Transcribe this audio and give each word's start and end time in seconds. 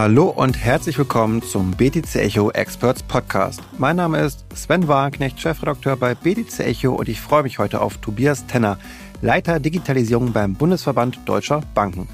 Hallo 0.00 0.26
und 0.26 0.56
herzlich 0.56 0.96
willkommen 0.96 1.42
zum 1.42 1.72
BTC 1.72 2.14
Echo 2.14 2.52
Experts 2.52 3.02
Podcast. 3.02 3.60
Mein 3.78 3.96
Name 3.96 4.20
ist 4.20 4.44
Sven 4.54 4.86
Wagenknecht, 4.86 5.40
Chefredakteur 5.40 5.96
bei 5.96 6.14
BTC 6.14 6.60
Echo 6.60 6.94
und 6.94 7.08
ich 7.08 7.20
freue 7.20 7.42
mich 7.42 7.58
heute 7.58 7.80
auf 7.80 7.96
Tobias 7.96 8.46
Tenner, 8.46 8.78
Leiter 9.22 9.58
Digitalisierung 9.58 10.32
beim 10.32 10.54
Bundesverband 10.54 11.18
Deutscher 11.24 11.62
Banken. 11.74 12.06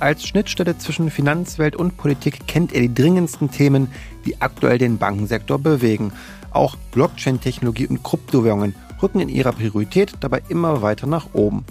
Als 0.00 0.26
Schnittstelle 0.26 0.78
zwischen 0.78 1.10
Finanzwelt 1.10 1.76
und 1.76 1.98
Politik 1.98 2.46
kennt 2.46 2.72
er 2.72 2.80
die 2.80 2.94
dringendsten 2.94 3.50
Themen, 3.50 3.88
die 4.24 4.40
aktuell 4.40 4.78
den 4.78 4.96
Bankensektor 4.96 5.58
bewegen. 5.58 6.14
Auch 6.52 6.76
Blockchain-Technologie 6.92 7.88
und 7.88 8.02
Kryptowährungen 8.02 8.74
rücken 9.02 9.20
in 9.20 9.28
ihrer 9.28 9.52
Priorität 9.52 10.14
dabei 10.20 10.40
immer 10.48 10.80
weiter 10.80 11.06
nach 11.06 11.34
oben. 11.34 11.66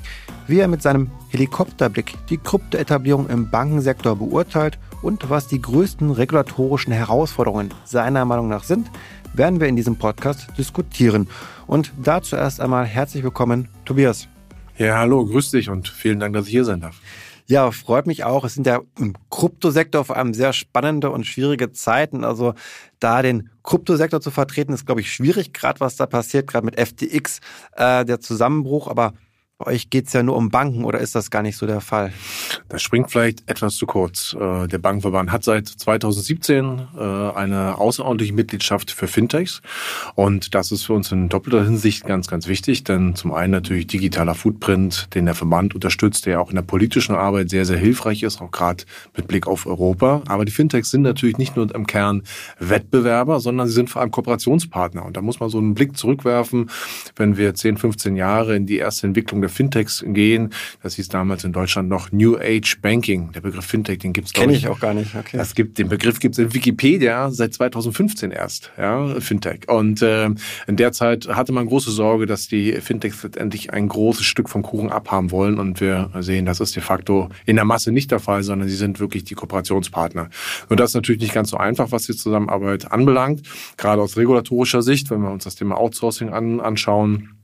Wie 0.46 0.60
er 0.60 0.68
mit 0.68 0.84
seinem 0.84 1.10
Helikopterblick 1.30 2.14
die 2.30 2.38
Kryptoetablierung 2.38 3.30
im 3.30 3.50
Bankensektor 3.50 4.16
beurteilt 4.16 4.78
und 5.06 5.30
was 5.30 5.46
die 5.46 5.62
größten 5.62 6.10
regulatorischen 6.10 6.92
Herausforderungen 6.92 7.72
seiner 7.84 8.26
Meinung 8.26 8.48
nach 8.48 8.64
sind, 8.64 8.90
werden 9.36 9.60
wir 9.60 9.68
in 9.68 9.76
diesem 9.76 9.98
Podcast 9.98 10.48
diskutieren. 10.58 11.28
Und 11.68 11.94
dazu 12.02 12.36
erst 12.36 12.60
einmal 12.60 12.86
herzlich 12.86 13.24
willkommen, 13.24 13.68
Tobias. 13.86 14.28
Ja, 14.80 14.98
hallo, 14.98 15.24
grüß 15.24 15.52
dich 15.52 15.70
und 15.70 15.88
vielen 15.88 16.20
Dank, 16.20 16.34
dass 16.34 16.48
ich 16.48 16.52
hier 16.52 16.66
sein 16.66 16.82
darf. 16.82 17.00
Ja, 17.46 17.70
freut 17.70 18.08
mich 18.08 18.24
auch. 18.24 18.44
Es 18.46 18.56
sind 18.56 18.66
ja 18.66 18.82
im 18.98 19.14
Kryptosektor 19.30 20.04
vor 20.06 20.18
allem 20.18 20.34
sehr 20.34 20.54
spannende 20.54 21.12
und 21.12 21.28
schwierige 21.28 21.72
Zeiten. 21.72 22.24
Also 22.24 22.56
da 23.00 23.22
den 23.22 23.52
Kryptosektor 23.62 24.22
zu 24.22 24.32
vertreten, 24.32 24.74
ist, 24.74 24.88
glaube 24.88 25.02
ich, 25.02 25.14
schwierig, 25.14 25.54
gerade 25.54 25.82
was 25.82 25.98
da 25.98 26.08
passiert, 26.08 26.48
gerade 26.48 26.66
mit 26.66 26.80
FTX, 26.80 27.42
äh, 27.76 28.06
der 28.06 28.20
Zusammenbruch. 28.22 28.88
Aber 28.88 29.14
bei 29.58 29.68
euch 29.68 29.90
geht 29.90 30.08
es 30.08 30.14
ja 30.14 30.22
nur 30.22 30.36
um 30.36 30.50
Banken 30.50 30.84
oder 30.84 31.00
ist 31.00 31.16
das 31.16 31.32
gar 31.32 31.42
nicht 31.42 31.56
so 31.56 31.66
der 31.66 31.80
Fall? 31.80 32.12
Das 32.68 32.82
springt 32.82 33.10
vielleicht 33.10 33.50
etwas 33.50 33.78
zu 33.78 33.86
kurz. 33.86 34.36
Äh, 34.38 34.68
der 34.68 34.80
Bankenverband 34.80 35.32
hat 35.32 35.46
seit 35.46 35.70
2017 35.70 36.88
äh, 36.98 37.00
eine 37.00 37.78
außerordentliche 37.78 38.34
Mitgliedschaft 38.34 38.92
für 38.92 39.08
Fintechs 39.08 39.62
und 40.16 40.54
das 40.56 40.74
ist 40.74 40.84
für 40.84 40.92
uns 40.92 41.10
in 41.14 41.30
doppelter 41.30 41.64
Hinsicht 41.64 42.06
ganz, 42.06 42.28
ganz 42.28 42.50
wichtig, 42.50 42.84
denn 42.84 43.16
zum 43.16 43.34
einen 43.34 43.52
natürlich 43.52 43.88
digitaler 43.88 44.36
Footprint, 44.36 45.08
den 45.16 45.26
der 45.26 45.36
Verband 45.36 45.74
unterstützt, 45.74 46.26
der 46.26 46.42
auch 46.42 46.50
in 46.50 46.56
der 46.58 46.64
politischen 46.64 47.16
Arbeit 47.16 47.50
sehr, 47.50 47.64
sehr 47.64 47.78
hilfreich 47.78 48.24
ist, 48.24 48.42
auch 48.42 48.52
gerade 48.52 48.84
mit 49.16 49.30
Blick 49.30 49.48
auf 49.48 49.68
Europa. 49.68 50.22
Aber 50.28 50.44
die 50.44 50.52
Fintechs 50.52 50.92
sind 50.92 51.04
natürlich 51.04 51.38
nicht 51.38 51.56
nur 51.56 51.74
im 51.74 51.88
Kern 51.88 52.24
Wettbewerber, 52.60 53.40
sondern 53.40 53.68
sie 53.68 53.74
sind 53.74 53.90
vor 53.90 54.02
allem 54.02 54.12
Kooperationspartner 54.12 55.06
und 55.06 55.16
da 55.16 55.22
muss 55.22 55.40
man 55.40 55.50
so 55.50 55.60
einen 55.60 55.76
Blick 55.76 55.96
zurückwerfen, 55.96 56.70
wenn 57.16 57.38
wir 57.38 57.56
10, 57.56 57.78
15 57.78 58.18
Jahre 58.18 58.58
in 58.58 58.66
die 58.66 58.80
erste 58.80 59.08
Entwicklung 59.08 59.45
der 59.46 59.50
Fintechs 59.50 60.04
gehen. 60.06 60.50
Das 60.82 60.96
hieß 60.96 61.10
damals 61.10 61.44
in 61.44 61.54
Deutschland 61.54 61.88
noch 61.88 62.12
New 62.12 62.38
Age 62.38 62.80
Banking. 62.82 63.32
Der 63.32 63.42
Begriff 63.42 63.66
Fintech, 63.66 64.00
den 64.00 64.14
gibt's 64.14 64.34
Kenne 64.34 64.54
ich 64.54 64.68
auch 64.68 64.80
gar 64.80 64.94
nicht. 64.94 65.16
Okay. 65.16 65.38
Das 65.38 65.56
gibt, 65.56 65.78
den 65.78 65.88
Begriff 65.88 66.20
gibt's 66.20 66.38
in 66.38 66.54
Wikipedia 66.54 67.30
seit 67.32 67.54
2015 67.54 68.32
erst, 68.32 68.72
ja, 68.78 69.20
Fintech. 69.20 69.68
Und 69.68 70.02
äh, 70.02 70.30
in 70.68 70.76
der 70.76 70.92
Zeit 70.92 71.28
hatte 71.28 71.52
man 71.52 71.68
große 71.68 71.92
Sorge, 71.92 72.26
dass 72.26 72.48
die 72.48 72.74
Fintechs 72.74 73.22
letztendlich 73.24 73.72
ein 73.72 73.88
großes 73.88 74.26
Stück 74.26 74.50
vom 74.50 74.64
Kuchen 74.64 74.92
abhaben 74.92 75.32
wollen. 75.32 75.60
Und 75.60 75.80
wir 75.80 76.10
sehen, 76.20 76.46
das 76.46 76.60
ist 76.60 76.76
de 76.76 76.82
facto 76.82 77.30
in 77.46 77.56
der 77.56 77.66
Masse 77.66 77.92
nicht 77.92 78.12
der 78.12 78.20
Fall, 78.20 78.44
sondern 78.44 78.68
sie 78.68 78.76
sind 78.76 79.00
wirklich 79.00 79.24
die 79.24 79.36
Kooperationspartner. 79.36 80.30
Und 80.70 80.80
das 80.80 80.92
ist 80.92 80.96
natürlich 80.96 81.22
nicht 81.22 81.34
ganz 81.34 81.52
so 81.52 81.58
einfach, 81.58 81.92
was 81.92 82.08
die 82.08 82.16
Zusammenarbeit 82.16 82.92
anbelangt. 82.92 83.44
Gerade 83.78 84.02
aus 84.02 84.18
regulatorischer 84.18 84.82
Sicht, 84.82 85.12
wenn 85.12 85.22
wir 85.22 85.32
uns 85.32 85.44
das 85.44 85.56
Thema 85.56 85.78
Outsourcing 85.78 86.30
an, 86.30 86.60
anschauen 86.60 87.35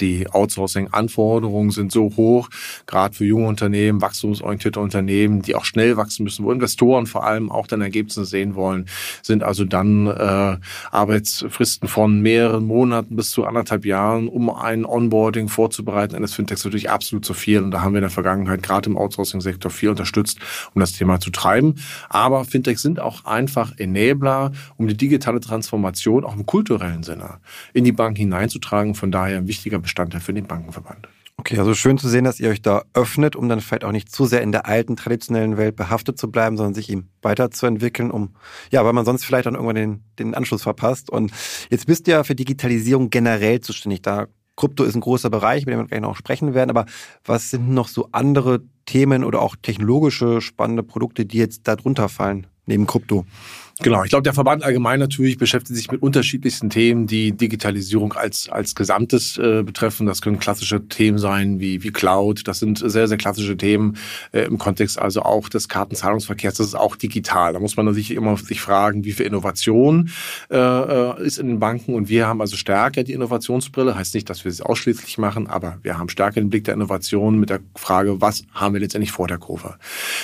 die 0.00 0.28
Outsourcing-Anforderungen 0.30 1.70
sind 1.70 1.90
so 1.90 2.12
hoch, 2.16 2.48
gerade 2.86 3.14
für 3.14 3.24
junge 3.24 3.48
Unternehmen, 3.48 4.00
wachstumsorientierte 4.00 4.78
Unternehmen, 4.78 5.42
die 5.42 5.56
auch 5.56 5.64
schnell 5.64 5.96
wachsen 5.96 6.22
müssen, 6.22 6.44
wo 6.44 6.52
Investoren 6.52 7.06
vor 7.06 7.24
allem 7.26 7.50
auch 7.50 7.66
dann 7.66 7.80
Ergebnisse 7.80 8.24
sehen 8.24 8.54
wollen, 8.54 8.86
sind 9.22 9.42
also 9.42 9.64
dann 9.64 10.06
äh, 10.06 10.56
Arbeitsfristen 10.92 11.88
von 11.88 12.20
mehreren 12.20 12.64
Monaten 12.64 13.16
bis 13.16 13.30
zu 13.30 13.44
anderthalb 13.44 13.84
Jahren, 13.84 14.28
um 14.28 14.50
ein 14.50 14.84
Onboarding 14.84 15.48
vorzubereiten 15.48 16.14
eines 16.14 16.34
Fintechs 16.34 16.64
natürlich 16.64 16.88
absolut 16.88 17.24
zu 17.24 17.34
viel. 17.34 17.60
Und 17.60 17.72
da 17.72 17.82
haben 17.82 17.92
wir 17.92 17.98
in 17.98 18.02
der 18.02 18.10
Vergangenheit 18.10 18.62
gerade 18.62 18.88
im 18.88 18.96
Outsourcing-Sektor 18.96 19.70
viel 19.70 19.90
unterstützt, 19.90 20.38
um 20.74 20.80
das 20.80 20.92
Thema 20.92 21.18
zu 21.18 21.30
treiben. 21.30 21.74
Aber 22.08 22.44
Fintechs 22.44 22.82
sind 22.82 23.00
auch 23.00 23.24
einfach 23.24 23.72
Enabler, 23.78 24.52
um 24.76 24.86
die 24.86 24.96
digitale 24.96 25.40
Transformation 25.40 26.24
auch 26.24 26.36
im 26.36 26.46
kulturellen 26.46 27.02
Sinne 27.02 27.38
in 27.72 27.84
die 27.84 27.92
Bank 27.92 28.16
hineinzutragen. 28.16 28.94
Von 28.94 29.10
daher 29.10 29.38
ein 29.38 29.48
wichtiger 29.48 29.71
wichtiger 29.72 29.80
Bestandteil 29.80 30.20
für 30.20 30.34
den 30.34 30.46
Bankenverband. 30.46 31.08
Okay, 31.38 31.58
also 31.58 31.74
schön 31.74 31.96
zu 31.96 32.08
sehen, 32.08 32.24
dass 32.24 32.38
ihr 32.38 32.50
euch 32.50 32.60
da 32.60 32.82
öffnet, 32.92 33.36
um 33.36 33.48
dann 33.48 33.60
vielleicht 33.60 33.84
auch 33.84 33.92
nicht 33.92 34.12
zu 34.12 34.26
sehr 34.26 34.42
in 34.42 34.52
der 34.52 34.66
alten 34.66 34.96
traditionellen 34.96 35.56
Welt 35.56 35.76
behaftet 35.76 36.18
zu 36.18 36.30
bleiben, 36.30 36.56
sondern 36.56 36.74
sich 36.74 36.90
ihm 36.90 37.08
weiterzuentwickeln, 37.22 38.10
um, 38.10 38.36
ja, 38.70 38.84
weil 38.84 38.92
man 38.92 39.06
sonst 39.06 39.24
vielleicht 39.24 39.46
dann 39.46 39.54
irgendwann 39.54 39.76
den, 39.76 40.04
den 40.18 40.34
Anschluss 40.34 40.62
verpasst. 40.62 41.08
Und 41.08 41.32
jetzt 41.70 41.86
bist 41.86 42.06
du 42.06 42.10
ja 42.10 42.22
für 42.22 42.34
Digitalisierung 42.34 43.08
generell 43.08 43.60
zuständig. 43.60 44.02
Da 44.02 44.26
Krypto 44.56 44.84
ist 44.84 44.94
ein 44.94 45.00
großer 45.00 45.30
Bereich, 45.30 45.64
mit 45.64 45.72
dem 45.72 45.80
wir 45.80 45.86
gleich 45.86 46.02
noch 46.02 46.16
sprechen 46.16 46.52
werden. 46.52 46.70
Aber 46.70 46.84
was 47.24 47.50
sind 47.50 47.70
noch 47.70 47.88
so 47.88 48.10
andere 48.12 48.60
Themen 48.84 49.24
oder 49.24 49.40
auch 49.40 49.56
technologische 49.60 50.42
spannende 50.42 50.82
Produkte, 50.82 51.24
die 51.24 51.38
jetzt 51.38 51.66
da 51.66 51.76
drunter 51.76 52.10
fallen, 52.10 52.46
neben 52.66 52.86
Krypto? 52.86 53.24
Genau, 53.82 54.04
ich 54.04 54.10
glaube, 54.10 54.22
der 54.22 54.32
Verband 54.32 54.62
allgemein 54.62 55.00
natürlich 55.00 55.38
beschäftigt 55.38 55.76
sich 55.76 55.90
mit 55.90 56.02
unterschiedlichsten 56.02 56.70
Themen, 56.70 57.08
die 57.08 57.32
Digitalisierung 57.32 58.12
als, 58.12 58.48
als 58.48 58.76
Gesamtes 58.76 59.38
äh, 59.38 59.64
betreffen. 59.64 60.06
Das 60.06 60.22
können 60.22 60.38
klassische 60.38 60.86
Themen 60.86 61.18
sein 61.18 61.58
wie, 61.58 61.82
wie 61.82 61.90
Cloud. 61.90 62.46
Das 62.46 62.60
sind 62.60 62.78
sehr, 62.78 63.08
sehr 63.08 63.16
klassische 63.16 63.56
Themen 63.56 63.96
äh, 64.30 64.42
im 64.42 64.58
Kontext 64.58 65.00
also 65.00 65.22
auch 65.22 65.48
des 65.48 65.68
Kartenzahlungsverkehrs. 65.68 66.54
Das 66.54 66.66
ist 66.68 66.74
auch 66.76 66.94
digital. 66.94 67.54
Da 67.54 67.58
muss 67.58 67.76
man 67.76 67.92
sich 67.92 68.12
immer 68.12 68.36
sich 68.36 68.60
fragen, 68.60 69.04
wie 69.04 69.12
viel 69.12 69.26
Innovation 69.26 70.10
äh, 70.50 70.56
äh, 70.56 71.26
ist 71.26 71.38
in 71.38 71.48
den 71.48 71.58
Banken. 71.58 71.94
Und 71.94 72.08
wir 72.08 72.28
haben 72.28 72.40
also 72.40 72.56
stärker 72.56 73.02
die 73.02 73.12
Innovationsbrille. 73.12 73.96
Heißt 73.96 74.14
nicht, 74.14 74.30
dass 74.30 74.44
wir 74.44 74.52
sie 74.52 74.64
ausschließlich 74.64 75.18
machen, 75.18 75.48
aber 75.48 75.78
wir 75.82 75.98
haben 75.98 76.08
stärker 76.08 76.40
den 76.40 76.50
Blick 76.50 76.64
der 76.64 76.74
Innovation 76.74 77.38
mit 77.40 77.50
der 77.50 77.60
Frage, 77.74 78.20
was 78.20 78.44
haben 78.52 78.74
wir 78.74 78.80
letztendlich 78.80 79.10
vor 79.10 79.26
der 79.26 79.38
Kurve. 79.38 79.74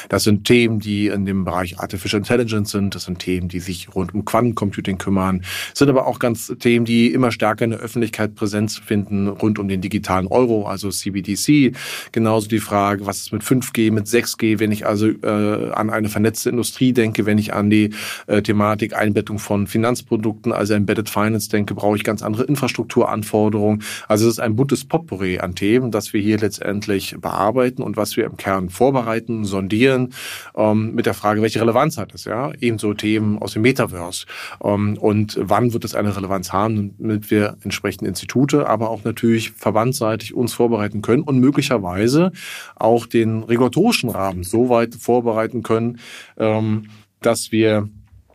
Das 0.08 0.22
sind 0.22 0.44
Themen, 0.44 0.78
die 0.78 1.08
in 1.08 1.26
dem 1.26 1.44
Bereich 1.44 1.80
Artificial 1.80 2.20
Intelligence 2.20 2.70
sind. 2.70 2.94
Das 2.94 3.04
sind 3.04 3.18
Themen, 3.18 3.47
die 3.48 3.60
sich 3.60 3.94
rund 3.94 4.14
um 4.14 4.25
Quantencomputing 4.25 4.98
kümmern. 4.98 5.42
Es 5.72 5.78
sind 5.78 5.88
aber 5.88 6.06
auch 6.06 6.19
ganz 6.19 6.53
Themen, 6.59 6.84
die 6.84 7.12
immer 7.12 7.32
stärker 7.32 7.64
in 7.64 7.70
der 7.70 7.81
Öffentlichkeit 7.81 8.34
Präsenz 8.34 8.78
finden 8.78 9.28
rund 9.28 9.59
um 9.59 9.69
den 9.69 9.81
digitalen 9.81 10.26
Euro, 10.26 10.66
also 10.66 10.91
CBDC. 10.91 11.75
Genauso 12.12 12.48
die 12.48 12.59
Frage, 12.59 13.06
was 13.06 13.19
ist 13.19 13.32
mit 13.32 13.42
5G, 13.42 13.92
mit 13.92 14.06
6G, 14.06 14.59
wenn 14.59 14.72
ich 14.72 14.86
also 14.86 15.09
äh, 15.09 15.70
an 15.72 15.91
eine 15.91 16.09
vernetzte 16.09 16.50
Industrie 16.50 16.92
denke, 16.92 17.26
wenn 17.26 17.38
ich 17.38 17.54
an 17.54 17.70
die 17.70 17.91
äh, 18.26 18.42
Thematik 18.42 18.97
Einbettung 18.97 19.38
von 19.38 19.66
Finanzprodukten, 19.66 20.53
also 20.53 20.75
Embedded 20.75 21.09
Finance 21.09 21.48
denke, 21.48 21.75
brauche 21.75 21.97
ich 21.97 22.04
ganz 22.04 22.22
andere 22.22 22.44
Infrastrukturanforderungen. 22.44 23.82
Also 24.06 24.26
es 24.26 24.34
ist 24.34 24.41
ein 24.41 24.56
buntes 24.56 24.84
Potpourri 24.84 25.38
an 25.38 25.54
Themen, 25.54 25.91
das 25.91 26.12
wir 26.12 26.20
hier 26.20 26.38
letztendlich 26.38 27.16
bearbeiten 27.20 27.82
und 27.82 27.97
was 27.97 28.16
wir 28.16 28.25
im 28.25 28.36
Kern 28.36 28.69
vorbereiten, 28.70 29.44
sondieren, 29.44 30.15
ähm, 30.56 30.94
mit 30.94 31.06
der 31.06 31.15
Frage, 31.15 31.42
welche 31.42 31.60
Relevanz 31.60 31.98
hat 31.98 32.15
es, 32.15 32.25
ja? 32.25 32.53
Ebenso 32.60 32.94
Themen 32.94 33.28
aus 33.37 33.53
dem 33.53 33.62
Metaverse. 33.62 34.25
Ähm, 34.65 34.97
und 34.99 35.39
wann 35.41 35.75
wird 35.75 35.84
es 35.84 35.94
eine 35.94 36.16
Relevanz 36.16 36.53
haben, 36.53 36.94
damit 36.99 37.31
wir 37.31 37.59
entsprechende 37.62 38.09
Institute, 38.09 38.66
aber 38.66 38.89
auch 38.89 39.05
natürlich 39.05 39.50
verbandsseitig 39.50 40.33
uns 40.33 40.55
vorbereiten 40.55 41.03
können 41.03 41.22
und 41.22 41.39
möglicherweise 41.39 42.33
auch 42.77 43.06
den 43.06 43.43
regulatorischen 43.43 44.09
Rahmen 44.09 44.44
so 44.44 44.71
weit 44.71 44.94
vorbereiten 44.94 45.62
können, 45.62 45.99
ähm, 46.39 46.87
dass 47.21 47.53
wir 47.53 47.89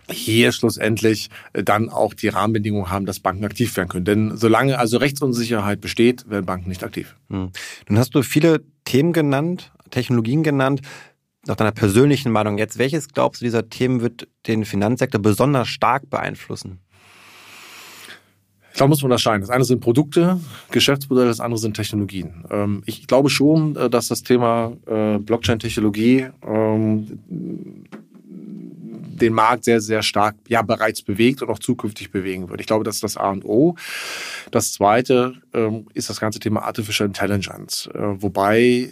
hier 0.09 0.51
schlussendlich 0.51 1.29
äh, 1.53 1.63
dann 1.63 1.89
auch 1.89 2.13
die 2.13 2.27
Rahmenbedingungen 2.27 2.89
haben, 2.89 3.05
dass 3.05 3.19
Banken 3.19 3.45
aktiv 3.45 3.75
werden 3.77 3.89
können. 3.89 4.05
Denn 4.05 4.37
solange 4.37 4.77
also 4.77 4.97
Rechtsunsicherheit 4.97 5.81
besteht, 5.81 6.29
werden 6.29 6.45
Banken 6.45 6.69
nicht 6.69 6.83
aktiv. 6.83 7.15
Hm. 7.29 7.51
Nun 7.87 7.99
hast 7.99 8.13
du 8.15 8.21
viele 8.21 8.61
Themen 8.85 9.13
genannt, 9.13 9.71
Technologien 9.89 10.43
genannt 10.43 10.81
nach 11.45 11.55
deiner 11.55 11.71
persönlichen 11.71 12.31
Meinung 12.31 12.57
jetzt, 12.57 12.77
welches 12.77 13.09
glaubst 13.09 13.41
du 13.41 13.45
dieser 13.45 13.69
Themen 13.69 14.01
wird 14.01 14.27
den 14.47 14.65
Finanzsektor 14.65 15.21
besonders 15.21 15.67
stark 15.67 16.09
beeinflussen? 16.09 16.79
Ich 18.71 18.77
glaube, 18.77 18.89
muss 18.89 19.03
man 19.03 19.11
unterscheiden. 19.11 19.41
Das 19.41 19.51
eine 19.51 19.65
sind 19.65 19.81
Produkte, 19.81 20.39
Geschäftsmodelle, 20.71 21.27
das 21.27 21.39
andere 21.39 21.59
sind 21.59 21.75
Technologien. 21.75 22.43
Ähm, 22.49 22.81
ich 22.87 23.05
glaube 23.05 23.29
schon, 23.29 23.75
äh, 23.75 23.87
dass 23.87 24.07
das 24.07 24.23
Thema 24.23 24.73
äh, 24.87 25.19
Blockchain-Technologie 25.19 26.29
ähm, 26.43 27.19
den 29.23 29.33
Markt 29.33 29.65
sehr, 29.65 29.79
sehr 29.79 30.01
stark 30.01 30.35
ja 30.47 30.63
bereits 30.63 31.03
bewegt 31.03 31.43
und 31.43 31.49
auch 31.49 31.59
zukünftig 31.59 32.11
bewegen 32.11 32.49
wird. 32.49 32.61
Ich 32.61 32.67
glaube, 32.67 32.83
das 32.83 32.95
ist 32.95 33.03
das 33.03 33.15
A 33.15 33.29
und 33.29 33.45
O. 33.45 33.75
Das 34.49 34.73
zweite 34.73 35.35
ähm, 35.53 35.85
ist 35.93 36.09
das 36.09 36.19
ganze 36.19 36.39
Thema 36.39 36.63
Artificial 36.63 37.07
Intelligence, 37.07 37.87
äh, 37.93 37.99
wobei 38.21 38.91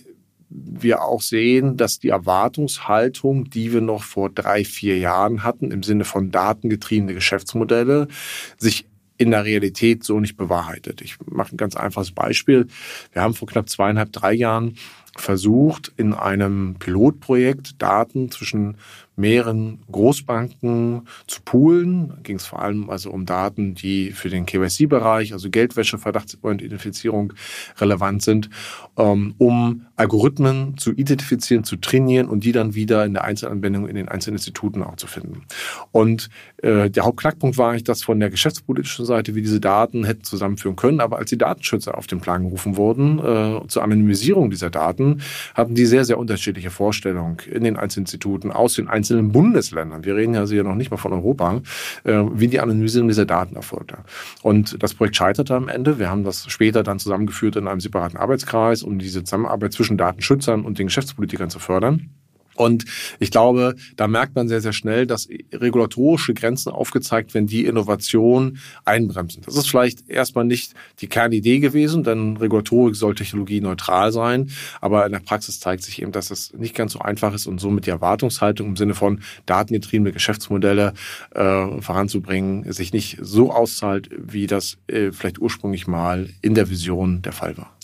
wir 0.53 1.01
auch 1.01 1.21
sehen, 1.21 1.77
dass 1.77 1.99
die 1.99 2.09
Erwartungshaltung, 2.09 3.49
die 3.49 3.71
wir 3.71 3.81
noch 3.81 4.03
vor 4.03 4.29
drei, 4.29 4.65
vier 4.65 4.97
Jahren 4.97 5.43
hatten, 5.43 5.71
im 5.71 5.83
Sinne 5.83 6.03
von 6.03 6.31
datengetriebene 6.31 7.13
Geschäftsmodelle, 7.13 8.07
sich 8.57 8.85
in 9.17 9.31
der 9.31 9.45
Realität 9.45 10.03
so 10.03 10.19
nicht 10.19 10.35
bewahrheitet. 10.35 11.01
Ich 11.01 11.17
mache 11.25 11.55
ein 11.55 11.57
ganz 11.57 11.75
einfaches 11.75 12.11
Beispiel. 12.11 12.67
Wir 13.13 13.21
haben 13.21 13.35
vor 13.35 13.47
knapp 13.47 13.69
zweieinhalb, 13.69 14.11
drei 14.11 14.33
Jahren 14.33 14.77
versucht, 15.15 15.91
in 15.97 16.13
einem 16.13 16.75
Pilotprojekt 16.79 17.81
Daten 17.81 18.31
zwischen 18.31 18.77
mehreren 19.15 19.79
Großbanken 19.91 21.07
zu 21.27 21.41
poolen. 21.43 22.13
Ging 22.23 22.37
es 22.37 22.45
vor 22.45 22.61
allem 22.61 22.89
also 22.89 23.11
um 23.11 23.25
Daten, 23.25 23.75
die 23.75 24.11
für 24.11 24.29
den 24.29 24.45
KYC-Bereich, 24.45 25.33
also 25.33 25.49
Geldwäsche, 25.49 25.97
Verdachtsidentifizierung 25.97 27.33
relevant 27.79 28.23
sind, 28.23 28.49
ähm, 28.97 29.35
um 29.37 29.85
Algorithmen 29.95 30.77
zu 30.77 30.91
identifizieren, 30.91 31.63
zu 31.63 31.75
trainieren 31.75 32.27
und 32.27 32.43
die 32.43 32.51
dann 32.51 32.73
wieder 32.73 33.05
in 33.05 33.13
der 33.13 33.23
Einzelanwendung 33.23 33.87
in 33.87 33.95
den 33.95 34.07
einzelnen 34.07 34.37
Instituten 34.37 34.81
auch 34.81 34.95
zu 34.95 35.07
finden. 35.07 35.43
Und 35.91 36.29
äh, 36.57 36.89
der 36.89 37.03
Hauptknackpunkt 37.03 37.57
war 37.57 37.69
eigentlich, 37.69 37.83
dass 37.83 38.03
von 38.03 38.19
der 38.19 38.29
geschäftspolitischen 38.29 39.05
Seite 39.05 39.35
wir 39.35 39.41
diese 39.41 39.59
Daten 39.59 40.03
hätten 40.03 40.23
zusammenführen 40.23 40.75
können, 40.75 41.01
aber 41.01 41.19
als 41.19 41.29
die 41.29 41.37
Datenschützer 41.37 41.97
auf 41.97 42.07
den 42.07 42.21
Plan 42.21 42.43
gerufen 42.43 42.77
wurden 42.77 43.19
äh, 43.19 43.67
zur 43.67 43.83
Anonymisierung 43.83 44.49
dieser 44.49 44.69
Daten, 44.69 45.21
hatten 45.53 45.75
die 45.75 45.85
sehr, 45.85 46.05
sehr 46.05 46.17
unterschiedliche 46.17 46.71
Vorstellungen 46.71 47.37
in 47.51 47.63
den 47.63 47.77
Einzelinstituten 47.77 48.51
aus 48.51 48.75
den 48.75 48.87
einzelnen 49.11 49.31
Bundesländern. 49.31 50.05
Wir 50.05 50.15
reden 50.15 50.33
ja 50.33 50.45
hier 50.45 50.63
noch 50.63 50.75
nicht 50.75 50.91
mal 50.91 50.97
von 50.97 51.13
Europa, 51.13 51.61
äh, 52.03 52.23
wie 52.33 52.47
die 52.47 52.59
Anonymisierung 52.59 53.07
dieser 53.07 53.25
Daten 53.25 53.55
erfolgte. 53.55 53.97
Und 54.41 54.81
das 54.81 54.93
Projekt 54.93 55.15
scheiterte 55.15 55.55
am 55.55 55.67
Ende. 55.67 55.99
Wir 55.99 56.09
haben 56.09 56.23
das 56.23 56.45
später 56.49 56.83
dann 56.83 56.99
zusammengeführt 56.99 57.55
in 57.57 57.67
einem 57.67 57.81
separaten 57.81 58.17
Arbeitskreis, 58.17 58.83
um 58.83 58.99
diese 58.99 59.23
Zusammenarbeit 59.23 59.73
zwischen 59.73 59.97
Datenschützern 59.97 60.63
und 60.63 60.79
den 60.79 60.87
Geschäftspolitikern 60.87 61.49
zu 61.49 61.59
fördern. 61.59 62.09
Und 62.55 62.85
ich 63.19 63.31
glaube, 63.31 63.75
da 63.95 64.07
merkt 64.07 64.35
man 64.35 64.47
sehr, 64.47 64.61
sehr 64.61 64.73
schnell, 64.73 65.07
dass 65.07 65.27
regulatorische 65.53 66.33
Grenzen 66.33 66.71
aufgezeigt 66.71 67.33
werden, 67.33 67.47
die 67.47 67.65
Innovation 67.65 68.59
einbremsen. 68.85 69.41
Das 69.45 69.55
ist 69.55 69.69
vielleicht 69.69 70.09
erstmal 70.09 70.45
nicht 70.45 70.73
die 70.99 71.07
Kernidee 71.07 71.59
gewesen, 71.59 72.03
denn 72.03 72.37
Regulatorik 72.37 72.95
soll 72.95 73.15
technologieneutral 73.15 74.11
sein. 74.11 74.51
Aber 74.81 75.05
in 75.05 75.11
der 75.11 75.19
Praxis 75.19 75.59
zeigt 75.59 75.83
sich 75.83 76.01
eben, 76.01 76.11
dass 76.11 76.31
es 76.31 76.53
nicht 76.53 76.75
ganz 76.75 76.93
so 76.93 76.99
einfach 76.99 77.33
ist 77.33 77.47
und 77.47 77.59
somit 77.59 77.85
die 77.85 77.91
Erwartungshaltung 77.91 78.67
im 78.67 78.75
Sinne 78.75 78.93
von 78.93 79.21
datengetriebene 79.45 80.11
Geschäftsmodelle 80.11 80.93
äh, 81.31 81.81
voranzubringen, 81.81 82.71
sich 82.71 82.93
nicht 82.93 83.17
so 83.21 83.51
auszahlt, 83.51 84.09
wie 84.17 84.47
das 84.47 84.77
äh, 84.87 85.11
vielleicht 85.11 85.39
ursprünglich 85.39 85.87
mal 85.87 86.29
in 86.41 86.55
der 86.55 86.69
Vision 86.69 87.21
der 87.21 87.33
Fall 87.33 87.57
war. 87.57 87.75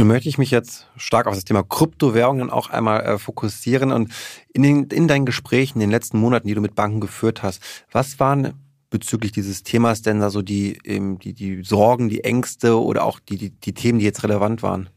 Nun 0.00 0.08
möchte 0.08 0.30
ich 0.30 0.38
mich 0.38 0.50
jetzt 0.50 0.86
stark 0.96 1.26
auf 1.26 1.34
das 1.34 1.44
Thema 1.44 1.62
Kryptowährungen 1.62 2.48
auch 2.48 2.70
einmal 2.70 3.02
äh, 3.02 3.18
fokussieren 3.18 3.92
und 3.92 4.10
in, 4.54 4.62
den, 4.62 4.84
in 4.84 5.08
deinen 5.08 5.26
Gesprächen 5.26 5.76
in 5.76 5.80
den 5.80 5.90
letzten 5.90 6.18
Monaten, 6.18 6.48
die 6.48 6.54
du 6.54 6.62
mit 6.62 6.74
Banken 6.74 7.00
geführt 7.00 7.42
hast, 7.42 7.62
was 7.92 8.18
waren 8.18 8.54
bezüglich 8.88 9.30
dieses 9.30 9.62
Themas 9.62 10.00
denn 10.00 10.20
da 10.20 10.30
so 10.30 10.40
die, 10.40 10.78
die, 10.86 11.34
die 11.34 11.62
Sorgen, 11.64 12.08
die 12.08 12.24
Ängste 12.24 12.82
oder 12.82 13.04
auch 13.04 13.20
die, 13.20 13.36
die, 13.36 13.50
die 13.50 13.74
Themen, 13.74 13.98
die 13.98 14.06
jetzt 14.06 14.22
relevant 14.22 14.62
waren? 14.62 14.88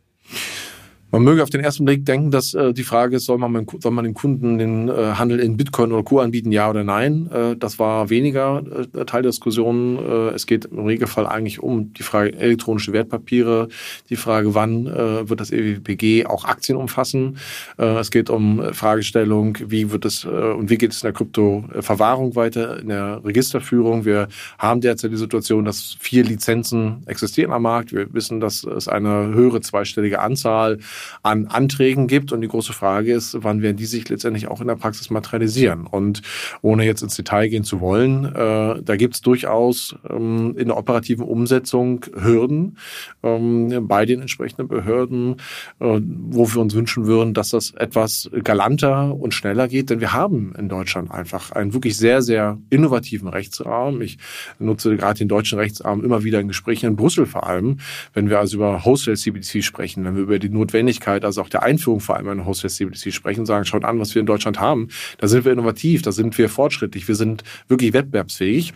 Man 1.13 1.21
möge 1.21 1.43
auf 1.43 1.51
den 1.51 1.61
ersten 1.61 1.85
Blick 1.85 2.07
denken, 2.07 2.31
dass 2.31 2.55
äh, 2.55 2.73
die 2.73 2.83
Frage 2.83 3.17
ist, 3.17 3.25
soll 3.25 3.37
man, 3.37 3.67
soll 3.79 3.91
man 3.91 4.03
den 4.03 4.15
Kunden 4.15 4.57
den 4.57 4.89
äh, 4.89 5.13
Handel 5.13 5.39
in 5.39 5.57
Bitcoin 5.57 5.91
oder 5.91 6.01
Co. 6.01 6.19
anbieten, 6.19 6.51
ja 6.51 6.67
oder 6.67 6.83
nein? 6.83 7.29
Äh, 7.31 7.55
das 7.55 7.77
war 7.77 8.09
weniger 8.09 8.63
äh, 8.95 9.05
Teil 9.05 9.21
der 9.21 9.29
Diskussion. 9.29 9.99
Äh, 9.99 10.29
es 10.29 10.47
geht 10.47 10.65
im 10.65 10.87
Regelfall 10.87 11.27
eigentlich 11.27 11.61
um 11.61 11.93
die 11.93 12.01
Frage 12.01 12.33
elektronische 12.35 12.93
Wertpapiere, 12.93 13.67
die 14.09 14.15
Frage, 14.15 14.55
wann 14.55 14.87
äh, 14.87 15.29
wird 15.29 15.39
das 15.39 15.51
EWPG 15.51 16.25
auch 16.25 16.45
Aktien 16.45 16.79
umfassen? 16.79 17.37
Äh, 17.77 17.99
es 17.99 18.09
geht 18.09 18.31
um 18.31 18.73
Fragestellung, 18.73 19.59
wie 19.67 19.91
wird 19.91 20.05
es 20.05 20.25
äh, 20.25 20.29
und 20.29 20.71
wie 20.71 20.79
geht 20.79 20.93
es 20.93 21.03
in 21.03 21.05
der 21.05 21.13
Kryptoverwahrung 21.13 22.35
weiter, 22.35 22.79
in 22.79 22.89
der 22.89 23.23
Registerführung. 23.23 24.03
Wir 24.03 24.29
haben 24.57 24.81
derzeit 24.81 25.11
die 25.11 25.17
Situation, 25.17 25.63
dass 25.63 25.95
vier 25.99 26.23
Lizenzen 26.23 27.03
existieren 27.05 27.53
am 27.53 27.61
Markt. 27.61 27.93
Wir 27.93 28.11
wissen, 28.15 28.39
dass 28.39 28.63
es 28.63 28.87
eine 28.87 29.31
höhere 29.31 29.61
zweistellige 29.61 30.19
Anzahl 30.19 30.79
an 31.21 31.47
Anträgen 31.47 32.07
gibt. 32.07 32.31
Und 32.31 32.41
die 32.41 32.47
große 32.47 32.73
Frage 32.73 33.13
ist, 33.13 33.37
wann 33.43 33.61
werden 33.61 33.77
die 33.77 33.85
sich 33.85 34.07
letztendlich 34.09 34.47
auch 34.47 34.61
in 34.61 34.67
der 34.67 34.75
Praxis 34.75 35.09
materialisieren? 35.09 35.85
Und 35.87 36.21
ohne 36.61 36.85
jetzt 36.85 37.01
ins 37.01 37.15
Detail 37.15 37.49
gehen 37.49 37.63
zu 37.63 37.81
wollen, 37.81 38.25
äh, 38.25 38.81
da 38.81 38.95
gibt 38.95 39.15
es 39.15 39.21
durchaus 39.21 39.95
ähm, 40.09 40.55
in 40.57 40.67
der 40.67 40.77
operativen 40.77 41.25
Umsetzung 41.25 42.05
Hürden 42.15 42.77
ähm, 43.21 43.87
bei 43.87 44.05
den 44.05 44.21
entsprechenden 44.21 44.67
Behörden, 44.67 45.37
äh, 45.79 45.99
wo 46.01 46.51
wir 46.53 46.61
uns 46.61 46.73
wünschen 46.73 47.05
würden, 47.05 47.33
dass 47.33 47.49
das 47.49 47.71
etwas 47.71 48.29
galanter 48.43 49.13
und 49.15 49.33
schneller 49.33 49.67
geht. 49.67 49.89
Denn 49.89 49.99
wir 49.99 50.13
haben 50.13 50.53
in 50.57 50.69
Deutschland 50.69 51.11
einfach 51.11 51.51
einen 51.51 51.73
wirklich 51.73 51.97
sehr, 51.97 52.21
sehr 52.21 52.57
innovativen 52.69 53.27
Rechtsrahmen. 53.27 54.01
Ich 54.01 54.17
nutze 54.59 54.95
gerade 54.95 55.19
den 55.19 55.27
deutschen 55.27 55.59
Rechtsrahmen 55.59 56.03
immer 56.03 56.23
wieder 56.23 56.39
in 56.39 56.47
Gesprächen 56.47 56.87
in 56.87 56.95
Brüssel 56.95 57.25
vor 57.25 57.47
allem, 57.47 57.79
wenn 58.13 58.29
wir 58.29 58.39
also 58.39 58.57
über 58.57 58.85
Wholesale 58.85 59.17
CBDC 59.17 59.63
sprechen, 59.63 60.05
wenn 60.05 60.15
wir 60.15 60.23
über 60.23 60.39
die 60.39 60.49
Notwendigkeit 60.49 60.92
Notwendigkeit, 60.93 61.25
also 61.25 61.41
auch 61.41 61.49
der 61.49 61.63
Einführung 61.63 61.99
vor 61.99 62.15
allem 62.15 62.27
einer 62.29 62.45
Host 62.45 62.61
Flexibility 62.61 63.11
sprechen 63.11 63.41
und 63.41 63.45
sagen, 63.45 63.65
schaut 63.65 63.83
an, 63.83 63.99
was 63.99 64.13
wir 64.15 64.19
in 64.19 64.25
Deutschland 64.25 64.59
haben. 64.59 64.89
Da 65.17 65.27
sind 65.27 65.45
wir 65.45 65.51
innovativ, 65.51 66.01
da 66.01 66.11
sind 66.11 66.37
wir 66.37 66.49
fortschrittlich, 66.49 67.07
wir 67.07 67.15
sind 67.15 67.43
wirklich 67.67 67.93
wettbewerbsfähig. 67.93 68.73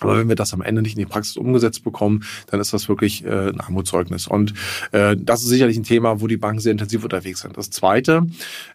Aber 0.00 0.18
wenn 0.18 0.28
wir 0.28 0.36
das 0.36 0.52
am 0.54 0.62
Ende 0.62 0.82
nicht 0.82 0.94
in 0.94 1.00
die 1.00 1.06
Praxis 1.06 1.36
umgesetzt 1.36 1.84
bekommen, 1.84 2.24
dann 2.46 2.60
ist 2.60 2.72
das 2.72 2.88
wirklich 2.88 3.24
äh, 3.24 3.48
ein 3.48 3.60
Armutszeugnis. 3.60 4.26
Und 4.26 4.54
äh, 4.92 5.16
das 5.18 5.42
ist 5.42 5.48
sicherlich 5.48 5.76
ein 5.76 5.84
Thema, 5.84 6.20
wo 6.20 6.26
die 6.26 6.36
Banken 6.36 6.60
sehr 6.60 6.72
intensiv 6.72 7.04
unterwegs 7.04 7.40
sind. 7.40 7.56
Das 7.56 7.70
Zweite, 7.70 8.26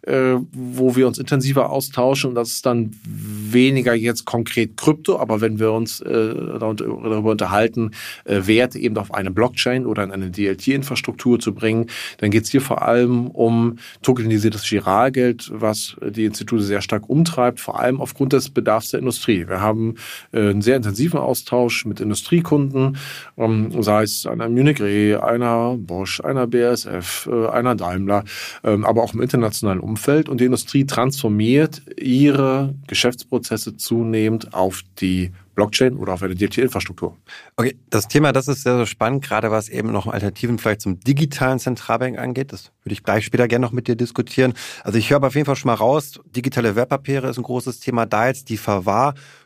äh, 0.03 0.35
wo 0.51 0.95
wir 0.95 1.07
uns 1.07 1.17
intensiver 1.17 1.69
austauschen, 1.69 2.29
und 2.29 2.35
das 2.35 2.49
ist 2.49 2.65
dann 2.65 2.91
weniger 3.05 3.93
jetzt 3.93 4.25
konkret 4.25 4.77
Krypto, 4.77 5.19
aber 5.19 5.41
wenn 5.41 5.59
wir 5.59 5.71
uns 5.71 6.01
äh, 6.01 6.35
darüber 6.59 7.31
unterhalten, 7.31 7.91
äh, 8.25 8.41
Werte 8.45 8.79
eben 8.79 8.97
auf 8.97 9.13
eine 9.13 9.31
Blockchain 9.31 9.85
oder 9.85 10.03
in 10.03 10.11
eine 10.11 10.29
DLT-Infrastruktur 10.29 11.39
zu 11.39 11.53
bringen, 11.53 11.87
dann 12.17 12.31
geht 12.31 12.43
es 12.43 12.51
hier 12.51 12.61
vor 12.61 12.81
allem 12.81 13.27
um 13.27 13.77
tokenisiertes 14.01 14.67
Giralgeld, 14.67 15.51
was 15.53 15.95
die 16.01 16.25
Institute 16.25 16.63
sehr 16.63 16.81
stark 16.81 17.09
umtreibt, 17.09 17.59
vor 17.59 17.79
allem 17.79 18.01
aufgrund 18.01 18.33
des 18.33 18.49
Bedarfs 18.49 18.89
der 18.89 18.99
Industrie. 18.99 19.47
Wir 19.47 19.61
haben 19.61 19.95
äh, 20.31 20.49
einen 20.49 20.61
sehr 20.61 20.75
intensiven 20.75 21.12
intensiven 21.13 21.19
Austausch 21.19 21.85
mit 21.85 21.99
Industriekunden, 21.99 22.97
ähm, 23.37 23.81
sei 23.81 24.03
es 24.03 24.25
einer 24.25 24.49
Munich 24.49 24.81
Re, 24.81 25.23
einer 25.23 25.75
Bosch, 25.77 26.21
einer 26.21 26.47
BASF, 26.47 27.27
äh, 27.31 27.47
einer 27.47 27.75
Daimler, 27.75 28.23
ähm, 28.63 28.85
aber 28.85 29.03
auch 29.03 29.13
im 29.13 29.21
internationalen 29.21 29.79
Umfeld. 29.79 30.29
Und 30.29 30.41
die 30.41 30.45
Industrie 30.45 30.85
transformiert 30.85 31.81
ihre 31.97 32.75
Geschäftsprozesse 32.87 33.77
zunehmend 33.77 34.53
auf 34.53 34.81
die 34.99 35.31
Blockchain 35.55 35.97
oder 35.97 36.13
auf 36.13 36.23
eine 36.23 36.33
DLT-Infrastruktur. 36.33 37.15
Okay, 37.57 37.77
das 37.89 38.07
Thema, 38.07 38.31
das 38.31 38.47
ist 38.47 38.63
sehr, 38.63 38.75
sehr 38.75 38.87
spannend, 38.87 39.23
gerade 39.23 39.51
was 39.51 39.69
eben 39.69 39.91
noch 39.91 40.07
Alternativen 40.07 40.57
vielleicht 40.57 40.81
zum 40.81 40.99
digitalen 40.99 41.59
Zentralbank 41.59 42.17
angeht. 42.17 42.51
Das 42.51 42.71
würde 42.83 42.93
ich 42.93 43.03
gleich 43.03 43.25
später 43.25 43.47
gerne 43.47 43.63
noch 43.63 43.71
mit 43.71 43.87
dir 43.87 43.95
diskutieren. 43.95 44.53
Also 44.83 44.97
ich 44.97 45.11
höre 45.11 45.17
aber 45.17 45.27
auf 45.27 45.35
jeden 45.35 45.45
Fall 45.45 45.55
schon 45.55 45.69
mal 45.69 45.75
raus, 45.75 46.19
digitale 46.35 46.75
Wertpapiere 46.75 47.29
ist 47.29 47.37
ein 47.37 47.43
großes 47.43 47.79
Thema. 47.79 48.07
Da 48.07 48.27
jetzt 48.27 48.49
die 48.49 48.57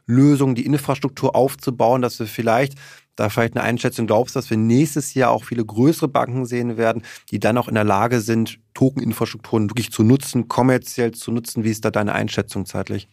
Verwahrlösung, 0.08 0.56
die 0.56 0.66
Infrastruktur 0.66 1.36
aufzubauen, 1.36 2.02
dass 2.02 2.20
wir 2.20 2.28
vielleicht 2.28 2.76
da 3.16 3.30
vielleicht 3.30 3.56
eine 3.56 3.66
Einschätzung 3.66 4.06
glaubst, 4.06 4.36
dass 4.36 4.50
wir 4.52 4.58
nächstes 4.58 5.16
Jahr 5.16 5.32
auch 5.32 5.44
viele 5.44 5.66
größere 5.66 6.08
Banken 6.08 6.46
sehen 6.46 6.78
werden, 6.78 7.02
die 7.32 7.40
dann 7.40 7.58
auch 7.58 7.68
in 7.68 7.74
der 7.74 7.84
Lage 7.84 8.22
sind, 8.22 8.60
Token-Infrastrukturen 8.76 9.72
wirklich 9.72 9.92
zu 9.92 10.04
nutzen, 10.04 10.48
kommerziell 10.48 11.14
zu 11.14 11.32
nutzen. 11.32 11.64
Wie 11.64 11.72
ist 11.72 11.84
da 11.84 11.90
deine 11.90 12.14
Einschätzung 12.14 12.68
zeitlich? 12.68 13.08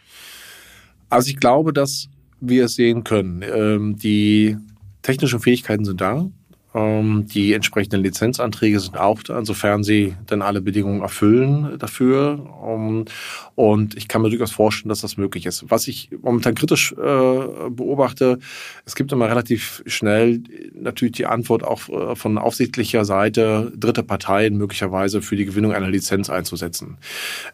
Also 1.09 1.31
ich 1.31 1.39
glaube, 1.39 1.73
dass 1.73 2.09
wir 2.41 2.67
es 2.67 2.75
sehen 2.75 3.03
können. 3.03 3.43
Ähm, 3.43 3.97
die 3.97 4.59
technischen 5.01 5.41
Fähigkeiten 5.41 5.87
sind 5.87 6.03
da. 6.03 6.29
Ähm, 6.75 7.27
die 7.29 7.53
entsprechenden 7.53 8.03
Lizenzanträge 8.03 8.81
sind 8.81 8.99
auch 8.99 9.23
da, 9.23 9.39
insofern 9.39 9.85
sie 9.85 10.17
dann 10.27 10.43
alle 10.43 10.61
Bedingungen 10.61 11.03
erfüllen 11.03 11.79
dafür. 11.79 12.41
Ähm, 12.67 13.05
und 13.55 13.97
ich 13.97 14.09
kann 14.09 14.23
mir 14.23 14.31
durchaus 14.31 14.51
vorstellen, 14.51 14.89
dass 14.89 15.01
das 15.01 15.17
möglich 15.17 15.47
ist. 15.47 15.65
Was 15.69 15.87
ich 15.87 16.11
momentan 16.21 16.57
kritisch 16.57 16.93
äh, 16.93 17.71
beobachte, 17.71 18.41
es 18.85 18.97
gibt 18.97 19.13
immer 19.13 19.29
relativ 19.29 19.85
schnell 19.87 20.43
natürlich 20.75 21.13
die 21.13 21.27
Antwort 21.27 21.63
auch 21.63 21.89
äh, 21.89 22.17
von 22.17 22.39
aufsichtlicher 22.39 23.05
Seite, 23.05 23.73
dritte 23.77 24.03
Parteien 24.03 24.57
möglicherweise 24.57 25.23
für 25.23 25.37
die 25.37 25.45
Gewinnung 25.45 25.73
einer 25.73 25.89
Lizenz 25.89 26.29
einzusetzen. 26.29 26.99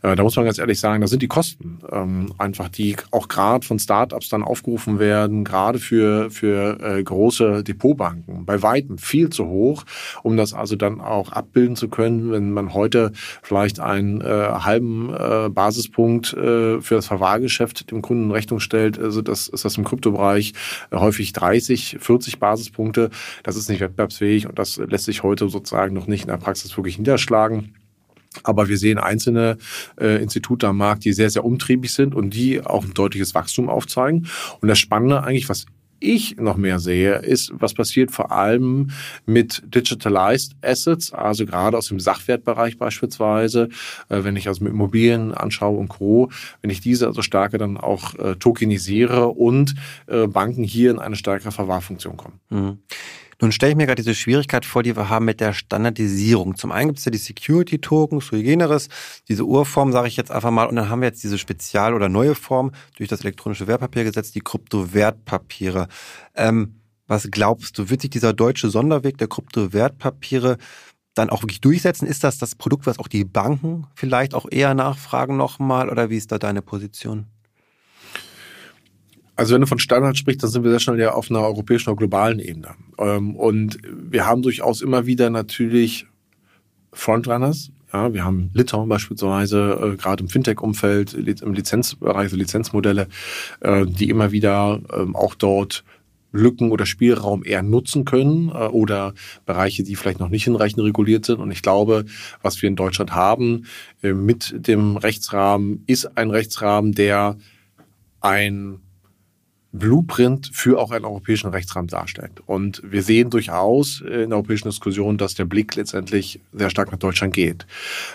Äh, 0.03 0.17
da 0.17 0.23
muss 0.23 0.37
man 0.37 0.47
ganz 0.47 0.59
ehrlich 0.59 0.81
sagen, 0.81 1.03
da 1.03 1.07
sind 1.07 1.21
die 1.21 1.29
Kosten 1.29 1.81
ähm, 1.93 2.33
einfach, 2.39 2.71
die 2.71 2.97
auch 3.11 3.29
gerade 3.29 3.67
von 3.67 3.79
Startups 3.79 4.31
dann 4.31 4.43
aufgerufen 4.43 4.99
werden, 4.99 5.45
gerade 5.45 5.79
für, 5.79 6.31
für 6.31 7.03
große 7.05 7.62
Depotbanken, 7.65 8.47
bei 8.47 8.62
weitem 8.62 8.97
viel 9.11 9.31
zu 9.31 9.47
hoch, 9.47 9.85
um 10.23 10.37
das 10.37 10.55
also 10.55 10.76
dann 10.76 11.00
auch 11.00 11.33
abbilden 11.33 11.76
zu 11.76 11.88
können, 11.88 12.31
wenn 12.31 12.52
man 12.52 12.73
heute 12.73 13.12
vielleicht 13.43 13.81
einen 13.81 14.21
äh, 14.21 14.25
halben 14.25 15.12
äh, 15.12 15.49
Basispunkt 15.50 16.33
äh, 16.33 16.81
für 16.81 16.95
das 16.95 17.07
Verwahrgeschäft 17.07 17.90
dem 17.90 18.02
Kunden 18.02 18.25
in 18.25 18.31
Rechnung 18.31 18.61
stellt. 18.61 18.99
Also 18.99 19.21
das 19.21 19.49
ist 19.49 19.64
das 19.64 19.76
im 19.76 19.85
Kryptobereich 19.85 20.52
äh, 20.90 20.97
häufig 20.97 21.33
30, 21.33 21.99
40 22.00 22.38
Basispunkte. 22.38 23.11
Das 23.43 23.57
ist 23.57 23.69
nicht 23.69 23.81
wettbewerbsfähig 23.81 24.47
und 24.47 24.59
das 24.59 24.76
lässt 24.76 25.07
sich 25.07 25.23
heute 25.23 25.49
sozusagen 25.49 25.95
noch 25.95 26.07
nicht 26.07 26.23
in 26.23 26.29
der 26.29 26.37
Praxis 26.37 26.76
wirklich 26.76 26.99
niederschlagen. 26.99 27.75
Aber 28.45 28.69
wir 28.69 28.79
sehen 28.79 28.99
einzelne 28.99 29.59
äh, 30.00 30.23
Institute 30.23 30.67
am 30.67 30.76
Markt, 30.76 31.05
die 31.05 31.12
sehr, 31.12 31.31
sehr 31.31 31.45
umtriebig 31.45 31.93
sind 31.93 32.14
und 32.14 32.31
die 32.33 32.64
auch 32.64 32.85
ein 32.85 32.95
deutliches 32.95 33.35
Wachstum 33.35 33.69
aufzeigen. 33.69 34.29
Und 34.61 34.69
das 34.69 34.79
Spannende 34.79 35.25
eigentlich, 35.25 35.49
was 35.49 35.67
ich 36.00 36.37
noch 36.37 36.57
mehr 36.57 36.78
sehe, 36.78 37.16
ist, 37.16 37.52
was 37.54 37.75
passiert 37.75 38.11
vor 38.11 38.33
allem 38.33 38.90
mit 39.26 39.62
Digitalized 39.75 40.57
Assets, 40.62 41.12
also 41.12 41.47
gerade 41.47 41.76
aus 41.78 41.88
dem 41.88 42.00
Sachwertbereich 42.00 42.78
beispielsweise, 42.78 43.69
äh, 44.09 44.25
wenn 44.25 44.37
ich 44.37 44.49
also 44.49 44.64
mit 44.64 44.73
Immobilien 44.73 45.33
anschaue 45.33 45.78
und 45.78 45.88
Co., 45.88 46.30
wenn 46.62 46.71
ich 46.71 46.80
diese 46.80 47.07
also 47.07 47.23
stärker 47.23 47.59
dann 47.59 47.76
auch 47.76 48.14
äh, 48.14 48.37
tokenisiere 48.37 49.28
und 49.28 49.75
äh, 50.07 50.26
Banken 50.26 50.64
hier 50.64 50.90
in 50.90 50.99
eine 50.99 51.16
stärkere 51.16 51.52
Verwahrfunktion 51.52 52.16
kommen. 52.16 52.40
Mhm. 52.49 52.78
Nun 53.40 53.52
stelle 53.52 53.73
ich 53.73 53.76
mir 53.76 53.87
gerade 53.87 54.02
diese 54.02 54.14
Schwierigkeit 54.14 54.66
vor, 54.66 54.82
die 54.82 54.94
wir 54.94 55.09
haben 55.09 55.25
mit 55.25 55.40
der 55.40 55.54
Standardisierung. 55.54 56.56
Zum 56.56 56.73
einen 56.73 56.88
gibt 56.88 56.99
es 56.99 57.06
ja 57.06 57.11
die 57.11 57.18
Security-Token, 57.18 58.20
sui 58.20 58.42
generis, 58.42 58.88
diese 59.28 59.44
Urform, 59.44 59.92
sage 59.92 60.09
ich 60.09 60.16
jetzt 60.16 60.30
einfach 60.30 60.50
mal, 60.50 60.66
und 60.66 60.76
dann 60.76 60.90
haben 60.90 61.00
wir 61.00 61.09
jetzt 61.09 61.25
diese 61.25 61.38
Spezial- 61.38 61.94
oder 61.94 62.11
neue 62.11 62.35
Form 62.35 62.73
durch 62.97 63.09
das 63.09 63.20
elektronische 63.20 63.66
Wertpapiergesetz, 63.66 64.32
die 64.32 64.40
Kryptowertpapiere. 64.40 65.88
Ähm, 66.35 66.80
was 67.06 67.30
glaubst 67.30 67.78
du, 67.78 67.88
wird 67.88 68.02
sich 68.02 68.11
dieser 68.11 68.35
deutsche 68.35 68.68
Sonderweg 68.68 69.16
der 69.16 69.28
Kryptowertpapiere 69.28 70.59
dann 71.14 71.30
auch 71.30 71.42
wirklich 71.42 71.62
durchsetzen? 71.62 72.06
Ist 72.06 72.23
das 72.23 72.38
das 72.38 72.54
Produkt, 72.54 72.87
was 72.87 72.99
auch 72.99 73.09
die 73.09 73.25
Banken 73.25 73.87
vielleicht 73.94 74.35
auch 74.35 74.47
eher 74.50 74.75
nachfragen 74.75 75.37
nochmal 75.37 75.88
oder 75.88 76.11
wie 76.11 76.18
ist 76.18 76.30
da 76.30 76.38
deine 76.38 76.62
Position? 76.62 77.26
Also 79.40 79.54
wenn 79.54 79.62
du 79.62 79.66
von 79.66 79.78
Standard 79.78 80.18
sprichst, 80.18 80.42
dann 80.42 80.50
sind 80.50 80.64
wir 80.64 80.70
sehr 80.70 80.80
schnell 80.80 81.00
ja 81.00 81.14
auf 81.14 81.30
einer 81.30 81.40
europäischen 81.40 81.88
oder 81.88 81.97
globalen 81.97 82.40
Ebene. 82.40 82.75
Ähm, 82.99 83.35
und 83.37 83.78
wir 83.82 84.26
haben 84.26 84.42
durchaus 84.42 84.82
immer 84.82 85.06
wieder 85.06 85.30
natürlich 85.30 86.06
Frontrunners. 86.92 87.70
Ja, 87.90 88.12
wir 88.12 88.23
haben 88.23 88.50
Litauen 88.52 88.90
beispielsweise, 88.90 89.94
äh, 89.94 89.97
gerade 89.97 90.25
im 90.25 90.28
Fintech-Umfeld, 90.28 91.14
im 91.14 91.54
Lizenzbereich, 91.54 92.28
so 92.28 92.37
Lizenzmodelle, 92.37 93.09
äh, 93.61 93.87
die 93.87 94.11
immer 94.11 94.30
wieder 94.30 94.78
ähm, 94.94 95.16
auch 95.16 95.35
dort 95.35 95.85
Lücken 96.32 96.70
oder 96.70 96.85
Spielraum 96.85 97.42
eher 97.42 97.62
nutzen 97.62 98.04
können 98.04 98.50
äh, 98.50 98.66
oder 98.66 99.14
Bereiche, 99.47 99.85
die 99.85 99.97
vielleicht 99.97 100.20
noch 100.20 100.28
nicht 100.28 100.44
hinreichend 100.44 100.85
reguliert 100.85 101.25
sind. 101.25 101.40
Und 101.40 101.50
ich 101.50 101.62
glaube, 101.62 102.04
was 102.42 102.61
wir 102.61 102.68
in 102.68 102.76
Deutschland 102.76 103.14
haben 103.14 103.64
mit 104.02 104.54
dem 104.66 104.99
Rechtsrahmen, 104.99 105.82
ist 105.87 106.18
ein 106.18 106.30
Rechtsrahmen, 106.30 106.92
der 106.92 107.38
ein 108.20 108.80
Blueprint 109.73 110.50
für 110.53 110.79
auch 110.79 110.91
einen 110.91 111.05
europäischen 111.05 111.50
Rechtsrahmen 111.50 111.89
darstellt. 111.89 112.43
Und 112.47 112.83
wir 112.85 113.03
sehen 113.03 113.31
durchaus 113.31 114.00
in 114.00 114.31
der 114.31 114.33
europäischen 114.33 114.69
Diskussion, 114.69 115.17
dass 115.17 115.35
der 115.35 115.45
Blick 115.45 115.77
letztendlich 115.77 116.41
sehr 116.53 116.71
stark 116.71 116.91
nach 116.91 116.99
Deutschland 116.99 117.35
geht. 117.35 117.67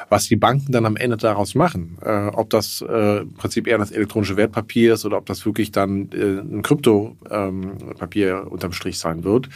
Was 0.09 0.25
die 0.25 0.35
Banken 0.35 0.71
dann 0.71 0.85
am 0.85 0.97
Ende 0.97 1.15
daraus 1.17 1.55
machen, 1.55 1.97
äh, 2.01 2.27
ob 2.27 2.49
das 2.49 2.83
äh, 2.87 3.21
im 3.21 3.33
Prinzip 3.33 3.67
eher 3.67 3.77
das 3.77 3.91
elektronische 3.91 4.35
Wertpapier 4.35 4.95
ist 4.95 5.05
oder 5.05 5.17
ob 5.17 5.25
das 5.27 5.45
wirklich 5.45 5.71
dann 5.71 6.09
äh, 6.11 6.39
ein 6.39 6.61
Kryptopapier 6.61 8.41
ähm, 8.41 8.47
unterm 8.47 8.73
Strich 8.73 8.99
sein 8.99 9.23
wird, 9.23 9.47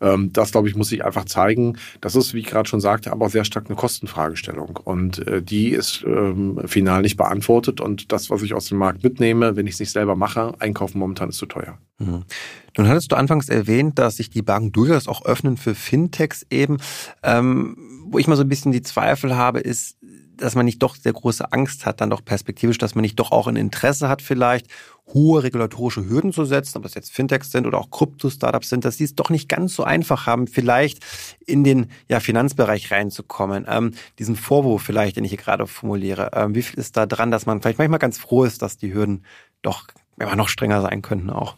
ähm, 0.00 0.32
das 0.32 0.52
glaube 0.52 0.68
ich 0.68 0.76
muss 0.76 0.88
sich 0.88 1.04
einfach 1.04 1.24
zeigen. 1.24 1.76
Das 2.00 2.14
ist, 2.14 2.34
wie 2.34 2.40
ich 2.40 2.46
gerade 2.46 2.68
schon 2.68 2.80
sagte, 2.80 3.10
aber 3.10 3.26
auch 3.26 3.30
sehr 3.30 3.44
stark 3.44 3.66
eine 3.66 3.76
Kostenfragestellung. 3.76 4.78
Und 4.84 5.26
äh, 5.26 5.42
die 5.42 5.70
ist 5.70 6.04
ähm, 6.06 6.60
final 6.66 7.02
nicht 7.02 7.16
beantwortet. 7.16 7.80
Und 7.80 8.12
das, 8.12 8.30
was 8.30 8.42
ich 8.42 8.54
aus 8.54 8.66
dem 8.66 8.78
Markt 8.78 9.02
mitnehme, 9.02 9.56
wenn 9.56 9.66
ich 9.66 9.74
es 9.74 9.80
nicht 9.80 9.92
selber 9.92 10.14
mache, 10.14 10.54
einkaufen 10.60 10.98
momentan 10.98 11.30
ist 11.30 11.38
zu 11.38 11.47
teuer. 11.48 11.78
Mhm. 11.98 12.24
Nun 12.76 12.88
hattest 12.88 13.10
du 13.10 13.16
anfangs 13.16 13.48
erwähnt, 13.48 13.98
dass 13.98 14.16
sich 14.16 14.30
die 14.30 14.42
Banken 14.42 14.72
durchaus 14.72 15.08
auch 15.08 15.24
öffnen 15.24 15.56
für 15.56 15.74
Fintechs 15.74 16.46
eben. 16.50 16.78
Ähm, 17.22 17.76
wo 18.10 18.18
ich 18.18 18.26
mal 18.26 18.36
so 18.36 18.42
ein 18.42 18.48
bisschen 18.48 18.72
die 18.72 18.82
Zweifel 18.82 19.36
habe, 19.36 19.60
ist, 19.60 19.96
dass 20.36 20.54
man 20.54 20.64
nicht 20.64 20.82
doch 20.82 20.96
sehr 20.96 21.12
große 21.12 21.52
Angst 21.52 21.84
hat, 21.84 22.00
dann 22.00 22.10
doch 22.10 22.24
perspektivisch, 22.24 22.78
dass 22.78 22.94
man 22.94 23.02
nicht 23.02 23.18
doch 23.18 23.32
auch 23.32 23.48
ein 23.48 23.56
Interesse 23.56 24.08
hat, 24.08 24.22
vielleicht 24.22 24.68
hohe 25.12 25.42
regulatorische 25.42 26.08
Hürden 26.08 26.32
zu 26.32 26.44
setzen, 26.44 26.78
ob 26.78 26.82
das 26.84 26.94
jetzt 26.94 27.10
Fintechs 27.10 27.50
sind 27.50 27.66
oder 27.66 27.78
auch 27.78 27.90
Krypto-Startups 27.90 28.68
sind, 28.68 28.84
dass 28.84 28.98
die 28.98 29.04
es 29.04 29.14
doch 29.14 29.30
nicht 29.30 29.48
ganz 29.48 29.74
so 29.74 29.84
einfach 29.84 30.26
haben, 30.26 30.46
vielleicht 30.46 31.04
in 31.46 31.64
den 31.64 31.86
ja, 32.08 32.20
Finanzbereich 32.20 32.90
reinzukommen. 32.90 33.66
Ähm, 33.68 33.92
diesen 34.18 34.36
Vorwurf 34.36 34.82
vielleicht, 34.82 35.16
den 35.16 35.24
ich 35.24 35.30
hier 35.30 35.38
gerade 35.38 35.66
formuliere, 35.66 36.30
ähm, 36.34 36.54
wie 36.54 36.62
viel 36.62 36.78
ist 36.78 36.96
da 36.96 37.06
dran, 37.06 37.30
dass 37.30 37.46
man 37.46 37.60
vielleicht 37.60 37.78
manchmal 37.78 37.98
ganz 37.98 38.18
froh 38.18 38.44
ist, 38.44 38.62
dass 38.62 38.76
die 38.76 38.92
Hürden 38.92 39.24
doch 39.62 39.86
ja, 40.20 40.36
noch 40.36 40.48
strenger 40.48 40.82
sein 40.82 41.02
könnten 41.02 41.30
auch? 41.30 41.56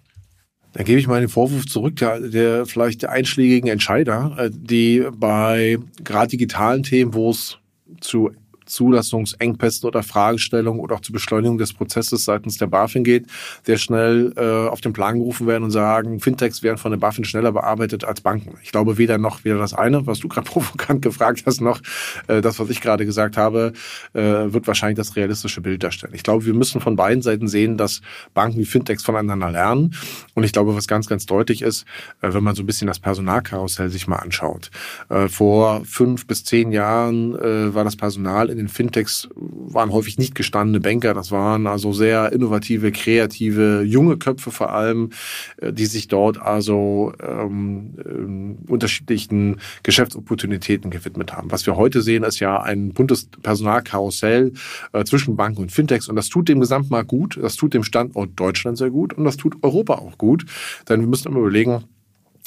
Da 0.73 0.85
gebe 0.85 1.01
ich 1.01 1.09
mal 1.09 1.21
den 1.21 1.29
Vorwurf 1.29 1.67
zurück, 1.67 1.97
der, 1.97 2.21
der 2.21 2.67
vielleicht 2.67 3.03
der 3.03 3.11
einschlägigen 3.11 3.69
Entscheider, 3.69 4.37
äh, 4.39 4.51
die 4.53 5.05
bei 5.13 5.79
gerade 6.05 6.29
digitalen 6.29 6.83
Themen, 6.83 7.15
wo 7.15 7.31
es 7.31 7.59
zu 8.01 8.31
Zulassungsengpässen 8.71 9.87
oder 9.87 10.03
Fragestellungen 10.03 10.81
oder 10.81 10.97
auch 10.97 11.01
zur 11.01 11.13
Beschleunigung 11.13 11.59
des 11.59 11.73
Prozesses 11.73 12.25
seitens 12.25 12.59
der 12.59 12.67
BaFin 12.67 13.05
geht, 13.05 13.27
sehr 13.65 13.79
schnell 13.79 14.33
äh, 14.37 14.69
auf 14.69 14.81
den 14.81 14.93
Plan 14.93 15.19
gerufen 15.19 15.47
werden 15.47 15.65
und 15.65 15.71
sagen, 15.71 16.21
Fintechs 16.21 16.63
werden 16.63 16.79
von 16.79 16.91
der 16.91 16.99
BaFin 16.99 17.25
schneller 17.25 17.53
bearbeitet 17.53 18.05
als 18.05 18.21
Banken. 18.21 18.57
Ich 18.63 18.73
glaube 18.73 18.99
weder 18.99 19.19
noch 19.19 19.45
weder 19.45 19.59
das 19.59 19.75
eine, 19.75 20.07
was 20.07 20.21
du 20.21 20.29
gerade 20.29 20.47
provokant 20.51 21.03
gefragt 21.03 21.43
hast, 21.47 21.61
noch 21.61 21.81
äh, 22.29 22.41
das, 22.41 22.59
was 22.59 22.71
ich 22.71 22.81
gerade 22.81 23.05
gesagt 23.05 23.37
habe, 23.37 23.73
äh, 24.15 24.21
wird 24.21 24.67
wahrscheinlich 24.67 24.97
das 24.97 25.17
realistische 25.17 25.61
Bild 25.61 25.83
darstellen. 25.83 26.15
Ich 26.15 26.23
glaube, 26.23 26.47
wir 26.47 26.55
müssen 26.55 26.81
von 26.81 26.97
beiden 26.97 27.23
Seiten 27.23 27.49
sehen, 27.49 27.77
dass 27.77 28.01
Banken 28.35 28.59
wie 28.59 28.65
Fintechs 28.65 29.03
voneinander 29.03 29.51
lernen. 29.51 29.95
Und 30.35 30.45
ich 30.45 30.53
glaube, 30.53 30.75
was 30.75 30.87
ganz, 30.87 31.09
ganz 31.09 31.27
deutlich 31.27 31.63
ist, 31.63 31.85
äh, 32.21 32.33
wenn 32.33 32.45
man 32.45 32.55
so 32.55 32.63
ein 32.63 32.67
bisschen 32.67 32.87
das 32.87 33.01
Personalkarussell 33.01 33.91
sich 33.91 34.07
mal 34.07 34.17
anschaut. 34.17 34.71
Äh, 35.09 35.29
vor 35.29 35.83
fünf 35.85 36.27
bis 36.27 36.45
zehn 36.45 36.73
Jahren 36.73 37.35
äh, 37.37 37.75
war 37.75 37.85
das 37.85 37.97
Personal 37.97 38.51
in 38.51 38.59
den 38.61 38.69
Fintechs 38.69 39.29
waren 39.35 39.93
häufig 39.93 40.19
nicht 40.19 40.35
gestandene 40.35 40.81
Banker. 40.81 41.15
Das 41.15 41.33
waren 41.33 41.67
also 41.67 41.93
sehr 41.93 42.33
innovative, 42.33 42.93
kreative, 42.93 43.83
junge 43.83 44.19
Köpfe 44.19 44.51
vor 44.51 44.73
allem, 44.73 45.11
äh, 45.57 45.73
die 45.73 45.87
sich 45.87 46.09
dort 46.09 46.41
also 46.41 47.13
ähm, 47.23 47.95
ähm, 48.05 48.59
unterschiedlichen 48.69 49.61
Geschäftsopportunitäten 49.83 50.91
gewidmet 50.91 51.33
haben. 51.33 51.51
Was 51.51 51.67
wir 51.67 51.77
heute 51.77 52.03
sehen, 52.03 52.23
ist 52.23 52.41
ja 52.41 52.63
ein 52.63 52.93
buntes 52.93 53.29
Personalkarussell 53.43 54.53
äh, 54.93 55.05
zwischen 55.05 55.37
Banken 55.37 55.63
und 55.63 55.73
Fintechs. 55.73 56.09
Und 56.09 56.17
das 56.17 56.29
tut 56.29 56.49
dem 56.49 56.61
Gesamtmarkt 56.61 57.09
gut, 57.09 57.39
das 57.41 57.57
tut 57.57 57.75
dem 57.75 57.85
Standort 57.85 58.31
Deutschland 58.37 58.77
sehr 58.79 58.91
gut 58.91 59.15
und 59.15 59.25
das 59.25 59.37
tut 59.37 59.57
Europa 59.63 59.95
auch 59.95 60.19
gut. 60.19 60.45
Denn 60.89 61.01
wir 61.01 61.09
müssen 61.09 61.29
immer 61.29 61.41
überlegen, 61.41 61.85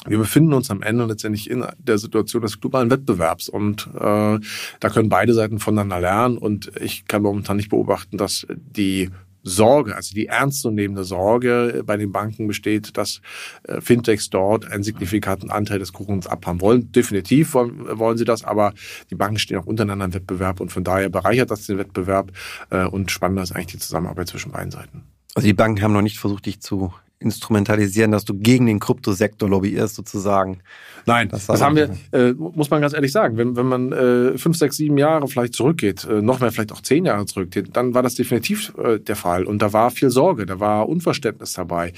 wir 0.08 0.18
befinden 0.18 0.54
uns 0.54 0.70
am 0.70 0.82
Ende 0.82 1.06
letztendlich 1.06 1.50
in 1.50 1.66
der 1.78 1.98
Situation 1.98 2.42
des 2.42 2.60
globalen 2.60 2.90
Wettbewerbs 2.90 3.50
und 3.50 3.88
äh, 3.96 4.40
da 4.80 4.90
können 4.90 5.10
beide 5.10 5.34
Seiten 5.34 5.60
voneinander 5.60 6.00
lernen 6.00 6.38
und 6.38 6.72
ich 6.82 7.06
kann 7.06 7.22
momentan 7.22 7.58
nicht 7.58 7.70
beobachten, 7.70 8.18
dass 8.18 8.46
die 8.50 9.10
Sorge, 9.44 9.96
also 9.96 10.16
die 10.16 10.28
ernstzunehmende 10.28 11.04
Sorge 11.04 11.84
bei 11.86 11.98
den 11.98 12.12
Banken 12.12 12.48
besteht, 12.48 12.98
dass 12.98 13.22
äh, 13.64 13.82
Fintechs 13.82 14.30
dort 14.30 14.66
einen 14.66 14.84
signifikanten 14.84 15.52
Anteil 15.52 15.80
des 15.80 15.92
Kuchens 15.92 16.28
abhaben 16.28 16.62
wollen. 16.62 16.92
Definitiv 16.94 17.54
wollen, 17.54 18.00
wollen 18.00 18.18
sie 18.18 18.26
das, 18.26 18.44
aber 18.44 18.74
die 19.10 19.16
Banken 19.16 19.40
stehen 19.40 19.58
auch 19.58 19.66
untereinander 19.66 20.06
im 20.06 20.14
Wettbewerb 20.14 20.62
und 20.62 20.72
von 20.72 20.84
daher 20.84 21.10
bereichert 21.10 21.52
das 21.52 21.66
den 21.66 21.78
Wettbewerb 21.78 22.32
äh, 22.70 22.86
und 22.86 23.12
spannender 23.12 23.44
ist 23.44 23.52
eigentlich 23.52 23.68
die 23.68 23.80
Zusammenarbeit 23.80 24.30
zwischen 24.30 24.52
beiden 24.52 24.72
Seiten. 24.72 25.04
Also 25.36 25.46
die 25.46 25.54
Banken 25.54 25.82
haben 25.82 25.94
noch 25.94 26.02
nicht 26.02 26.20
versucht, 26.20 26.46
dich 26.46 26.62
zu 26.62 26.94
instrumentalisieren, 27.24 28.12
dass 28.12 28.26
du 28.26 28.34
gegen 28.34 28.66
den 28.66 28.80
Kryptosektor 28.80 29.50
lobbyierst 29.50 29.96
sozusagen. 29.96 30.60
Nein, 31.06 31.30
das, 31.30 31.48
das 31.48 31.62
haben 31.62 31.76
wir, 31.76 31.90
äh, 32.12 32.34
muss 32.34 32.70
man 32.70 32.82
ganz 32.82 32.94
ehrlich 32.94 33.12
sagen. 33.12 33.38
Wenn, 33.38 33.56
wenn 33.56 33.66
man 33.66 33.92
äh, 33.92 34.38
fünf, 34.38 34.58
sechs, 34.58 34.78
sieben 34.78 34.98
Jahre 34.98 35.28
vielleicht 35.28 35.54
zurückgeht, 35.54 36.06
äh, 36.06 36.22
noch 36.22 36.40
mehr 36.40 36.52
vielleicht 36.52 36.72
auch 36.72 36.82
zehn 36.82 37.06
Jahre 37.06 37.26
zurückgeht, 37.26 37.76
dann 37.76 37.94
war 37.94 38.04
das 38.04 38.16
definitiv 38.16 38.74
äh, 38.78 39.00
der 39.00 39.16
Fall. 39.16 39.44
Und 39.44 39.62
da 39.62 39.74
war 39.74 39.92
viel 39.92 40.10
Sorge, 40.10 40.46
da 40.46 40.60
war 40.60 40.88
Unverständnis 40.88 41.54
dabei. 41.54 41.94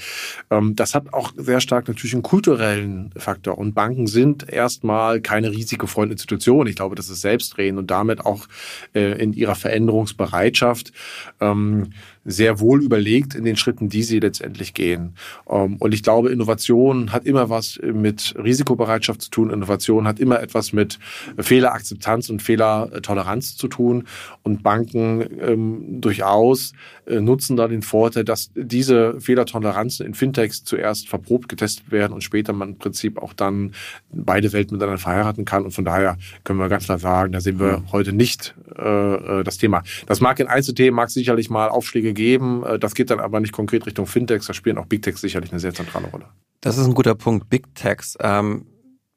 Ähm, 0.50 0.74
das 0.74 0.94
hat 0.94 1.12
auch 1.12 1.32
sehr 1.36 1.60
stark 1.60 1.88
natürlich 1.88 2.14
einen 2.14 2.22
kulturellen 2.22 3.10
Faktor. 3.16 3.58
Und 3.58 3.74
Banken 3.74 4.06
sind 4.06 4.48
erstmal 4.48 5.20
keine 5.20 5.50
risikofreundliche 5.52 6.16
Institution. 6.16 6.66
Ich 6.66 6.76
glaube, 6.76 6.96
das 6.96 7.08
ist 7.08 7.20
Selbstdrehen 7.20 7.78
und 7.78 7.90
damit 7.90 8.24
auch 8.24 8.46
äh, 8.94 9.22
in 9.22 9.32
ihrer 9.32 9.54
Veränderungsbereitschaft 9.54 10.92
ähm, 11.40 11.92
sehr 12.26 12.60
wohl 12.60 12.82
überlegt 12.82 13.34
in 13.34 13.44
den 13.44 13.56
Schritten, 13.56 13.88
die 13.88 14.02
sie 14.02 14.18
letztendlich 14.18 14.74
gehen. 14.74 15.14
Ähm, 15.48 15.76
und 15.78 15.94
ich 15.94 16.02
glaube, 16.02 16.30
Innovation 16.30 17.12
hat 17.12 17.24
immer 17.24 17.48
was 17.48 17.78
mit 17.82 18.34
Risikobereitschaft 18.36 19.22
zu 19.22 19.30
tun. 19.30 19.50
Innovation 19.50 20.06
hat 20.06 20.18
immer 20.18 20.42
etwas 20.42 20.72
mit 20.72 20.98
Fehlerakzeptanz 21.38 22.28
und 22.28 22.42
Fehlertoleranz 22.42 23.56
zu 23.56 23.68
tun. 23.68 24.04
Und 24.42 24.62
Banken 24.62 25.24
ähm, 25.40 26.00
durchaus 26.00 26.72
äh, 27.06 27.20
nutzen 27.20 27.56
da 27.56 27.68
den 27.68 27.82
Vorteil, 27.82 28.24
dass 28.24 28.50
diese 28.54 29.20
Fehlertoleranzen 29.20 30.04
in 30.04 30.14
Fintechs 30.14 30.64
zuerst 30.64 31.08
verprobt, 31.08 31.48
getestet 31.48 31.92
werden 31.92 32.12
und 32.12 32.24
später 32.24 32.52
man 32.52 32.70
im 32.70 32.78
Prinzip 32.78 33.18
auch 33.22 33.32
dann 33.32 33.72
beide 34.10 34.52
Welten 34.52 34.76
miteinander 34.76 34.98
verheiraten 34.98 35.44
kann. 35.44 35.64
Und 35.64 35.70
von 35.70 35.84
daher 35.84 36.18
können 36.42 36.58
wir 36.58 36.68
ganz 36.68 36.86
klar 36.86 36.98
sagen, 36.98 37.32
da 37.32 37.40
sehen 37.40 37.60
wir 37.60 37.84
heute 37.92 38.12
nicht 38.12 38.54
äh, 38.76 39.40
äh 39.40 39.44
das 39.44 39.58
Thema. 39.58 39.82
Das 40.06 40.20
mag 40.20 40.40
in 40.40 40.48
Einzelthemen, 40.48 40.96
mag 40.96 41.10
sicherlich 41.10 41.50
mal 41.50 41.68
Aufschläge 41.68 42.15
geben. 42.16 42.64
Äh, 42.64 42.80
das 42.80 42.96
geht 42.96 43.10
dann 43.10 43.20
aber 43.20 43.38
nicht 43.38 43.52
konkret 43.52 43.86
Richtung 43.86 44.06
Fintechs. 44.06 44.46
Da 44.46 44.54
spielen 44.54 44.78
auch 44.78 44.86
Big 44.86 45.02
Techs 45.02 45.20
sicherlich 45.20 45.52
eine 45.52 45.60
sehr 45.60 45.72
zentrale 45.72 46.08
Rolle. 46.08 46.26
Das 46.60 46.76
ist 46.76 46.86
ein 46.86 46.94
guter 46.94 47.14
Punkt. 47.14 47.48
Big 47.48 47.72
Techs. 47.76 48.18
Ähm, 48.20 48.66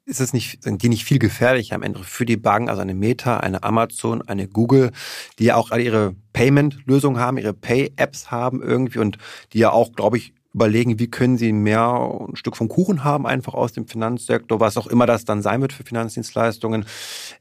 ist 0.05 0.19
es 0.19 0.33
nicht, 0.33 0.63
sind 0.63 0.81
die 0.81 0.89
nicht 0.89 1.03
viel 1.03 1.19
gefährlicher 1.19 1.75
am 1.75 1.83
Ende 1.83 2.03
für 2.03 2.25
die 2.25 2.37
Banken, 2.37 2.69
also 2.69 2.81
eine 2.81 2.95
Meta, 2.95 3.37
eine 3.37 3.63
Amazon, 3.63 4.23
eine 4.23 4.47
Google, 4.47 4.91
die 5.37 5.45
ja 5.45 5.55
auch 5.55 5.71
alle 5.71 5.83
ihre 5.83 6.15
Payment-Lösungen 6.33 7.19
haben, 7.19 7.37
ihre 7.37 7.53
Pay-Apps 7.53 8.31
haben 8.31 8.61
irgendwie 8.61 8.99
und 8.99 9.17
die 9.53 9.59
ja 9.59 9.71
auch, 9.71 9.93
glaube 9.93 10.17
ich, 10.17 10.33
überlegen, 10.51 10.97
wie 10.97 11.11
können 11.11 11.37
sie 11.37 11.53
mehr 11.53 12.25
ein 12.27 12.35
Stück 12.35 12.57
vom 12.57 12.69
Kuchen 12.69 13.03
haben, 13.03 13.27
einfach 13.27 13.53
aus 13.53 13.71
dem 13.71 13.87
Finanzsektor, 13.87 14.59
was 14.59 14.77
auch 14.77 14.87
immer 14.87 15.05
das 15.05 15.25
dann 15.25 15.43
sein 15.43 15.61
wird 15.61 15.73
für 15.73 15.83
Finanzdienstleistungen. 15.83 16.85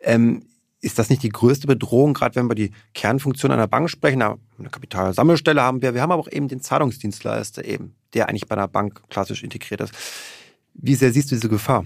Ähm, 0.01 0.43
ist 0.81 0.99
das 0.99 1.11
nicht 1.11 1.23
die 1.23 1.29
größte 1.29 1.67
Bedrohung, 1.67 2.15
gerade 2.15 2.37
wenn 2.37 2.49
wir 2.49 2.55
die 2.55 2.71
Kernfunktion 2.95 3.51
einer 3.51 3.67
Bank 3.67 3.91
sprechen? 3.91 4.23
Eine 4.23 4.39
Kapitalsammelstelle 4.71 5.61
haben 5.61 5.83
wir, 5.83 5.95
wir 5.95 6.03
haben 6.03 6.13
aber 6.13 6.23
auch 6.23 6.31
eben 6.31 6.49
den 6.49 6.61
Zahlungsdienstleister 6.61 7.65
eben, 7.65 7.95
der 8.15 8.29
eigentlich 8.29 8.47
bei 8.47 8.57
einer 8.57 8.69
Bank 8.69 9.03
klassisch 9.11 9.43
integriert 9.43 9.81
ist. 9.81 9.93
Wie 10.75 10.95
sehr 10.95 11.13
siehst 11.13 11.31
du 11.31 11.35
diese 11.35 11.49
Gefahr? 11.49 11.85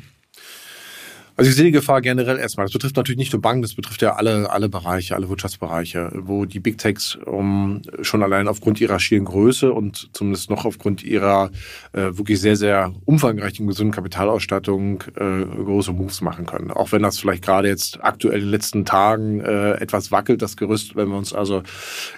Also 1.36 1.50
ich 1.50 1.56
sehe 1.56 1.64
die 1.64 1.72
Gefahr 1.72 2.00
generell 2.00 2.38
erstmal. 2.38 2.66
Das 2.66 2.72
betrifft 2.72 2.96
natürlich 2.96 3.18
nicht 3.18 3.32
nur 3.32 3.40
Banken, 3.40 3.62
das 3.62 3.74
betrifft 3.74 4.02
ja 4.02 4.14
alle, 4.14 4.50
alle 4.50 4.68
Bereiche, 4.68 5.14
alle 5.14 5.28
Wirtschaftsbereiche, 5.28 6.10
wo 6.14 6.44
die 6.44 6.60
Big 6.60 6.78
Techs 6.78 7.16
um, 7.16 7.82
schon 8.02 8.22
allein 8.22 8.48
aufgrund 8.48 8.80
ihrer 8.80 9.00
schieren 9.00 9.24
Größe 9.24 9.72
und 9.72 10.10
zumindest 10.12 10.50
noch 10.50 10.64
aufgrund 10.64 11.02
ihrer 11.02 11.50
äh, 11.92 12.16
wirklich 12.16 12.40
sehr, 12.40 12.56
sehr 12.56 12.92
umfangreichen, 13.06 13.66
gesunden 13.66 13.94
Kapitalausstattung 13.94 15.04
äh, 15.16 15.44
große 15.44 15.92
Moves 15.92 16.20
machen 16.20 16.46
können. 16.46 16.70
Auch 16.70 16.92
wenn 16.92 17.02
das 17.02 17.18
vielleicht 17.18 17.44
gerade 17.44 17.68
jetzt 17.68 18.02
aktuell 18.02 18.36
in 18.36 18.46
den 18.46 18.50
letzten 18.50 18.84
Tagen 18.84 19.40
äh, 19.40 19.72
etwas 19.72 20.12
wackelt, 20.12 20.42
das 20.42 20.56
Gerüst, 20.56 20.96
wenn 20.96 21.08
wir 21.08 21.16
uns 21.16 21.32
also 21.32 21.62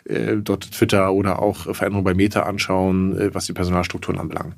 äh, 0.04 0.36
dort 0.36 0.72
Twitter 0.72 1.12
oder 1.12 1.40
auch 1.40 1.74
Veränderungen 1.74 2.04
bei 2.04 2.14
Meta 2.14 2.42
anschauen, 2.42 3.16
äh, 3.18 3.34
was 3.34 3.46
die 3.46 3.52
Personalstrukturen 3.52 4.18
anbelangt. 4.18 4.56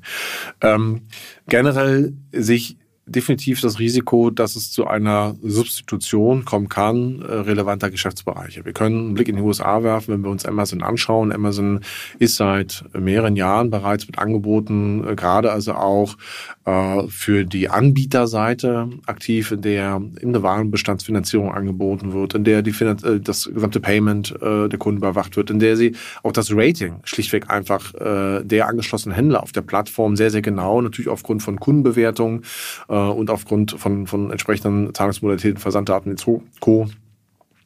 Ähm, 0.61 1.01
generell 1.47 2.13
sich 2.31 2.77
definitiv 3.07 3.61
das 3.61 3.79
Risiko, 3.79 4.29
dass 4.29 4.55
es 4.55 4.71
zu 4.71 4.85
einer 4.85 5.35
Substitution 5.41 6.45
kommen 6.45 6.69
kann, 6.69 7.21
äh, 7.21 7.33
relevanter 7.33 7.89
Geschäftsbereiche. 7.89 8.65
Wir 8.65 8.73
können 8.73 8.99
einen 8.99 9.13
Blick 9.13 9.29
in 9.29 9.37
die 9.37 9.41
USA 9.41 9.81
werfen, 9.81 10.13
wenn 10.13 10.23
wir 10.23 10.29
uns 10.29 10.45
Amazon 10.45 10.83
anschauen. 10.83 11.31
Amazon 11.31 11.79
ist 12.19 12.35
seit 12.35 12.83
mehreren 12.97 13.35
Jahren 13.35 13.69
bereits 13.69 14.07
mit 14.07 14.19
Angeboten, 14.19 15.07
äh, 15.07 15.15
gerade 15.15 15.51
also 15.51 15.73
auch 15.73 16.17
äh, 16.65 17.07
für 17.07 17.45
die 17.45 17.69
Anbieterseite 17.69 18.89
aktiv, 19.05 19.51
in 19.51 19.61
der 19.61 20.01
in 20.19 20.33
der 20.33 20.43
Warenbestandsfinanzierung 20.43 21.51
angeboten 21.51 22.13
wird, 22.13 22.35
in 22.35 22.43
der 22.43 22.61
die 22.61 22.71
Finanz 22.71 23.03
das 23.23 23.49
gesamte 23.53 23.79
Payment 23.79 24.33
der 24.41 24.77
Kunden 24.77 24.97
überwacht 24.97 25.37
wird, 25.37 25.49
in 25.49 25.59
der 25.59 25.77
sie 25.77 25.95
auch 26.23 26.31
das 26.31 26.51
Rating 26.51 26.95
schlichtweg 27.03 27.49
einfach 27.49 27.93
der 27.93 28.67
angeschlossenen 28.67 29.15
Händler 29.15 29.43
auf 29.43 29.51
der 29.51 29.61
Plattform 29.61 30.15
sehr, 30.15 30.31
sehr 30.31 30.41
genau, 30.41 30.81
natürlich 30.81 31.09
aufgrund 31.09 31.43
von 31.43 31.59
Kundenbewertungen 31.59 32.43
äh, 32.89 32.96
und 32.97 33.29
aufgrund 33.29 33.71
von, 33.71 34.07
von 34.07 34.31
entsprechenden 34.31 34.93
Zahlungsmodalitäten, 34.93 35.59
Versanddaten 35.59 36.11
und 36.11 36.19
Co 36.59 36.87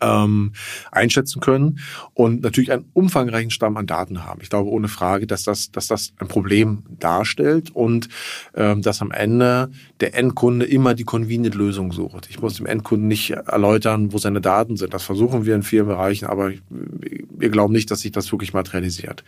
ähm, 0.01 0.53
einschätzen 0.91 1.39
können 1.39 1.79
und 2.13 2.41
natürlich 2.41 2.71
einen 2.71 2.85
umfangreichen 2.93 3.51
Stamm 3.51 3.77
an 3.77 3.87
Daten 3.87 4.25
haben. 4.25 4.41
Ich 4.41 4.49
glaube 4.49 4.69
ohne 4.69 4.87
Frage, 4.87 5.27
dass 5.27 5.43
das, 5.43 5.71
dass 5.71 5.87
das 5.87 6.13
ein 6.17 6.27
Problem 6.27 6.83
darstellt 6.99 7.69
und 7.71 8.09
ähm, 8.55 8.81
dass 8.81 9.01
am 9.01 9.11
Ende 9.11 9.71
der 9.99 10.15
Endkunde 10.15 10.65
immer 10.65 10.93
die 10.93 11.03
Convenient-Lösung 11.03 11.91
sucht. 11.91 12.27
Ich 12.29 12.41
muss 12.41 12.55
dem 12.55 12.65
Endkunden 12.65 13.07
nicht 13.07 13.31
erläutern, 13.31 14.11
wo 14.11 14.17
seine 14.17 14.41
Daten 14.41 14.77
sind. 14.77 14.93
Das 14.93 15.03
versuchen 15.03 15.45
wir 15.45 15.55
in 15.55 15.63
vielen 15.63 15.87
Bereichen, 15.87 16.25
aber 16.25 16.51
wir 16.69 17.49
glauben 17.49 17.73
nicht, 17.73 17.91
dass 17.91 18.01
sich 18.01 18.11
das 18.11 18.31
wirklich 18.31 18.53
materialisiert. 18.53 19.23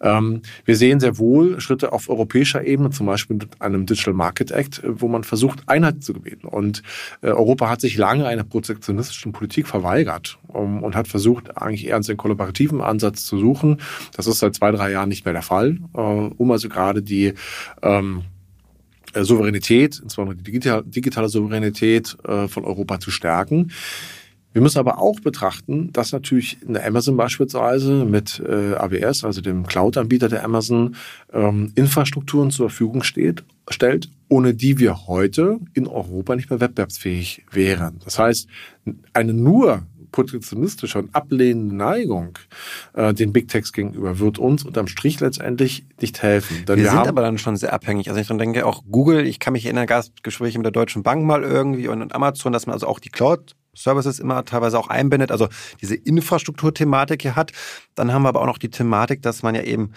Ähm, 0.00 0.42
wir 0.64 0.76
sehen 0.76 1.00
sehr 1.00 1.18
wohl 1.18 1.60
Schritte 1.60 1.92
auf 1.92 2.08
europäischer 2.08 2.64
Ebene, 2.64 2.90
zum 2.90 3.06
Beispiel 3.06 3.36
mit 3.36 3.60
einem 3.60 3.86
Digital 3.86 4.14
Market 4.14 4.50
Act, 4.50 4.82
wo 4.84 5.08
man 5.08 5.24
versucht, 5.24 5.62
Einheit 5.66 6.02
zu 6.02 6.14
gebieten. 6.14 6.46
Und 6.46 6.82
äh, 7.22 7.28
Europa 7.28 7.68
hat 7.68 7.80
sich 7.80 7.96
lange 7.96 8.26
einer 8.26 8.44
protektionistischen 8.44 9.32
Politik 9.32 9.66
verweigert 9.66 10.05
verweigert 10.06 10.38
um, 10.48 10.82
und 10.82 10.94
hat 10.94 11.08
versucht, 11.08 11.56
eigentlich 11.56 11.86
eher 11.86 12.00
den 12.00 12.16
kollaborativen 12.16 12.80
Ansatz 12.80 13.24
zu 13.24 13.38
suchen. 13.38 13.80
Das 14.16 14.26
ist 14.26 14.38
seit 14.38 14.54
zwei, 14.54 14.70
drei 14.70 14.92
Jahren 14.92 15.08
nicht 15.08 15.24
mehr 15.24 15.34
der 15.34 15.42
Fall, 15.42 15.78
äh, 15.94 16.00
um 16.00 16.50
also 16.50 16.68
gerade 16.68 17.02
die 17.02 17.34
ähm, 17.82 18.22
äh, 19.12 19.24
Souveränität, 19.24 20.00
insbesondere 20.02 20.36
die 20.36 20.44
digital, 20.44 20.82
digitale 20.84 21.28
Souveränität 21.28 22.16
äh, 22.26 22.48
von 22.48 22.64
Europa 22.64 23.00
zu 23.00 23.10
stärken. 23.10 23.72
Wir 24.56 24.62
müssen 24.62 24.78
aber 24.78 24.98
auch 24.98 25.20
betrachten, 25.20 25.92
dass 25.92 26.12
natürlich 26.12 26.56
eine 26.66 26.82
Amazon 26.82 27.18
beispielsweise 27.18 28.06
mit 28.06 28.40
äh, 28.40 28.72
AWS, 28.74 29.22
also 29.22 29.42
dem 29.42 29.66
Cloud-Anbieter 29.66 30.30
der 30.30 30.44
Amazon, 30.44 30.96
ähm, 31.30 31.72
Infrastrukturen 31.74 32.50
zur 32.50 32.70
Verfügung 32.70 33.02
steht, 33.02 33.44
stellt, 33.68 34.08
ohne 34.30 34.54
die 34.54 34.78
wir 34.78 35.08
heute 35.08 35.60
in 35.74 35.86
Europa 35.86 36.36
nicht 36.36 36.48
mehr 36.48 36.58
wettbewerbsfähig 36.58 37.44
wären. 37.50 38.00
Das 38.02 38.18
heißt, 38.18 38.48
eine 39.12 39.34
nur 39.34 39.82
protektionistische 40.16 40.98
und 40.98 41.14
ablehnende 41.14 41.74
Neigung 41.74 42.38
äh, 42.94 43.12
den 43.12 43.34
Big 43.34 43.48
Techs 43.48 43.74
gegenüber 43.74 44.18
wird 44.18 44.38
uns 44.38 44.64
unterm 44.64 44.86
Strich 44.86 45.20
letztendlich 45.20 45.84
nicht 46.00 46.22
helfen. 46.22 46.62
Wir, 46.66 46.76
wir 46.76 46.90
sind 46.90 47.06
aber 47.06 47.20
dann 47.20 47.36
schon 47.36 47.56
sehr 47.56 47.74
abhängig. 47.74 48.08
Also 48.08 48.18
ich 48.18 48.26
dann 48.26 48.38
denke, 48.38 48.64
auch 48.64 48.82
Google, 48.90 49.26
ich 49.26 49.40
kann 49.40 49.52
mich 49.52 49.66
erinnern, 49.66 49.86
Gastgespräche 49.86 50.56
mit 50.58 50.64
der 50.64 50.72
Deutschen 50.72 51.02
Bank 51.02 51.22
mal 51.22 51.42
irgendwie 51.42 51.88
und 51.88 52.14
Amazon, 52.14 52.54
dass 52.54 52.64
man 52.66 52.72
also 52.72 52.86
auch 52.86 52.98
die 52.98 53.10
Cloud 53.10 53.54
Services 53.74 54.18
immer 54.18 54.42
teilweise 54.46 54.78
auch 54.78 54.88
einbindet, 54.88 55.30
also 55.30 55.48
diese 55.82 55.96
Infrastrukturthematik 55.96 57.20
hier 57.20 57.36
hat. 57.36 57.52
Dann 57.94 58.10
haben 58.10 58.22
wir 58.22 58.30
aber 58.30 58.40
auch 58.40 58.46
noch 58.46 58.56
die 58.56 58.70
Thematik, 58.70 59.20
dass 59.20 59.42
man 59.42 59.54
ja 59.54 59.64
eben 59.64 59.92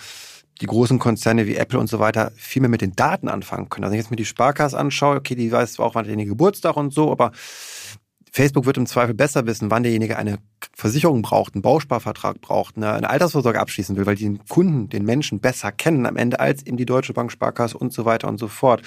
die 0.60 0.66
großen 0.66 1.00
Konzerne 1.00 1.48
wie 1.48 1.56
Apple 1.56 1.80
und 1.80 1.88
so 1.88 2.00
weiter 2.00 2.34
viel 2.36 2.62
mehr 2.62 2.70
mit 2.70 2.82
den 2.82 2.94
Daten 2.94 3.30
anfangen 3.30 3.70
können. 3.70 3.86
Also 3.86 3.94
wenn 3.94 4.00
ich 4.00 4.04
jetzt 4.04 4.12
mir 4.12 4.18
die 4.18 4.26
Sparkasse 4.26 4.78
anschaue, 4.78 5.16
okay, 5.16 5.36
die 5.36 5.50
weiß 5.50 5.72
zwar 5.74 5.86
auch, 5.86 5.96
wann 5.96 6.06
der 6.06 6.26
Geburtstag 6.26 6.76
und 6.76 6.94
so, 6.94 7.10
aber 7.10 7.32
Facebook 8.32 8.66
wird 8.66 8.78
im 8.78 8.86
Zweifel 8.86 9.14
besser 9.14 9.46
wissen, 9.46 9.72
wann 9.72 9.84
derjenige 9.84 10.18
eine 10.18 10.38
Versicherung 10.76 11.22
braucht, 11.22 11.56
einen 11.56 11.62
Bausparvertrag 11.62 12.42
braucht, 12.42 12.78
eine, 12.78 13.10
Altersvorsorge 13.10 13.60
abschließen 13.60 13.96
will, 13.96 14.06
weil 14.06 14.16
die 14.16 14.26
den 14.26 14.46
Kunden, 14.48 14.90
den 14.90 15.06
Menschen 15.06 15.40
besser 15.40 15.72
kennen 15.72 16.06
am 16.06 16.18
Ende 16.18 16.40
als 16.40 16.66
eben 16.66 16.78
die 16.78 16.86
Deutsche 16.86 17.14
Bank, 17.14 17.32
Sparkasse 17.32 17.78
und 17.78 17.94
so 17.94 18.06
weiter 18.06 18.28
und 18.28 18.38
so 18.38 18.48
fort. 18.48 18.82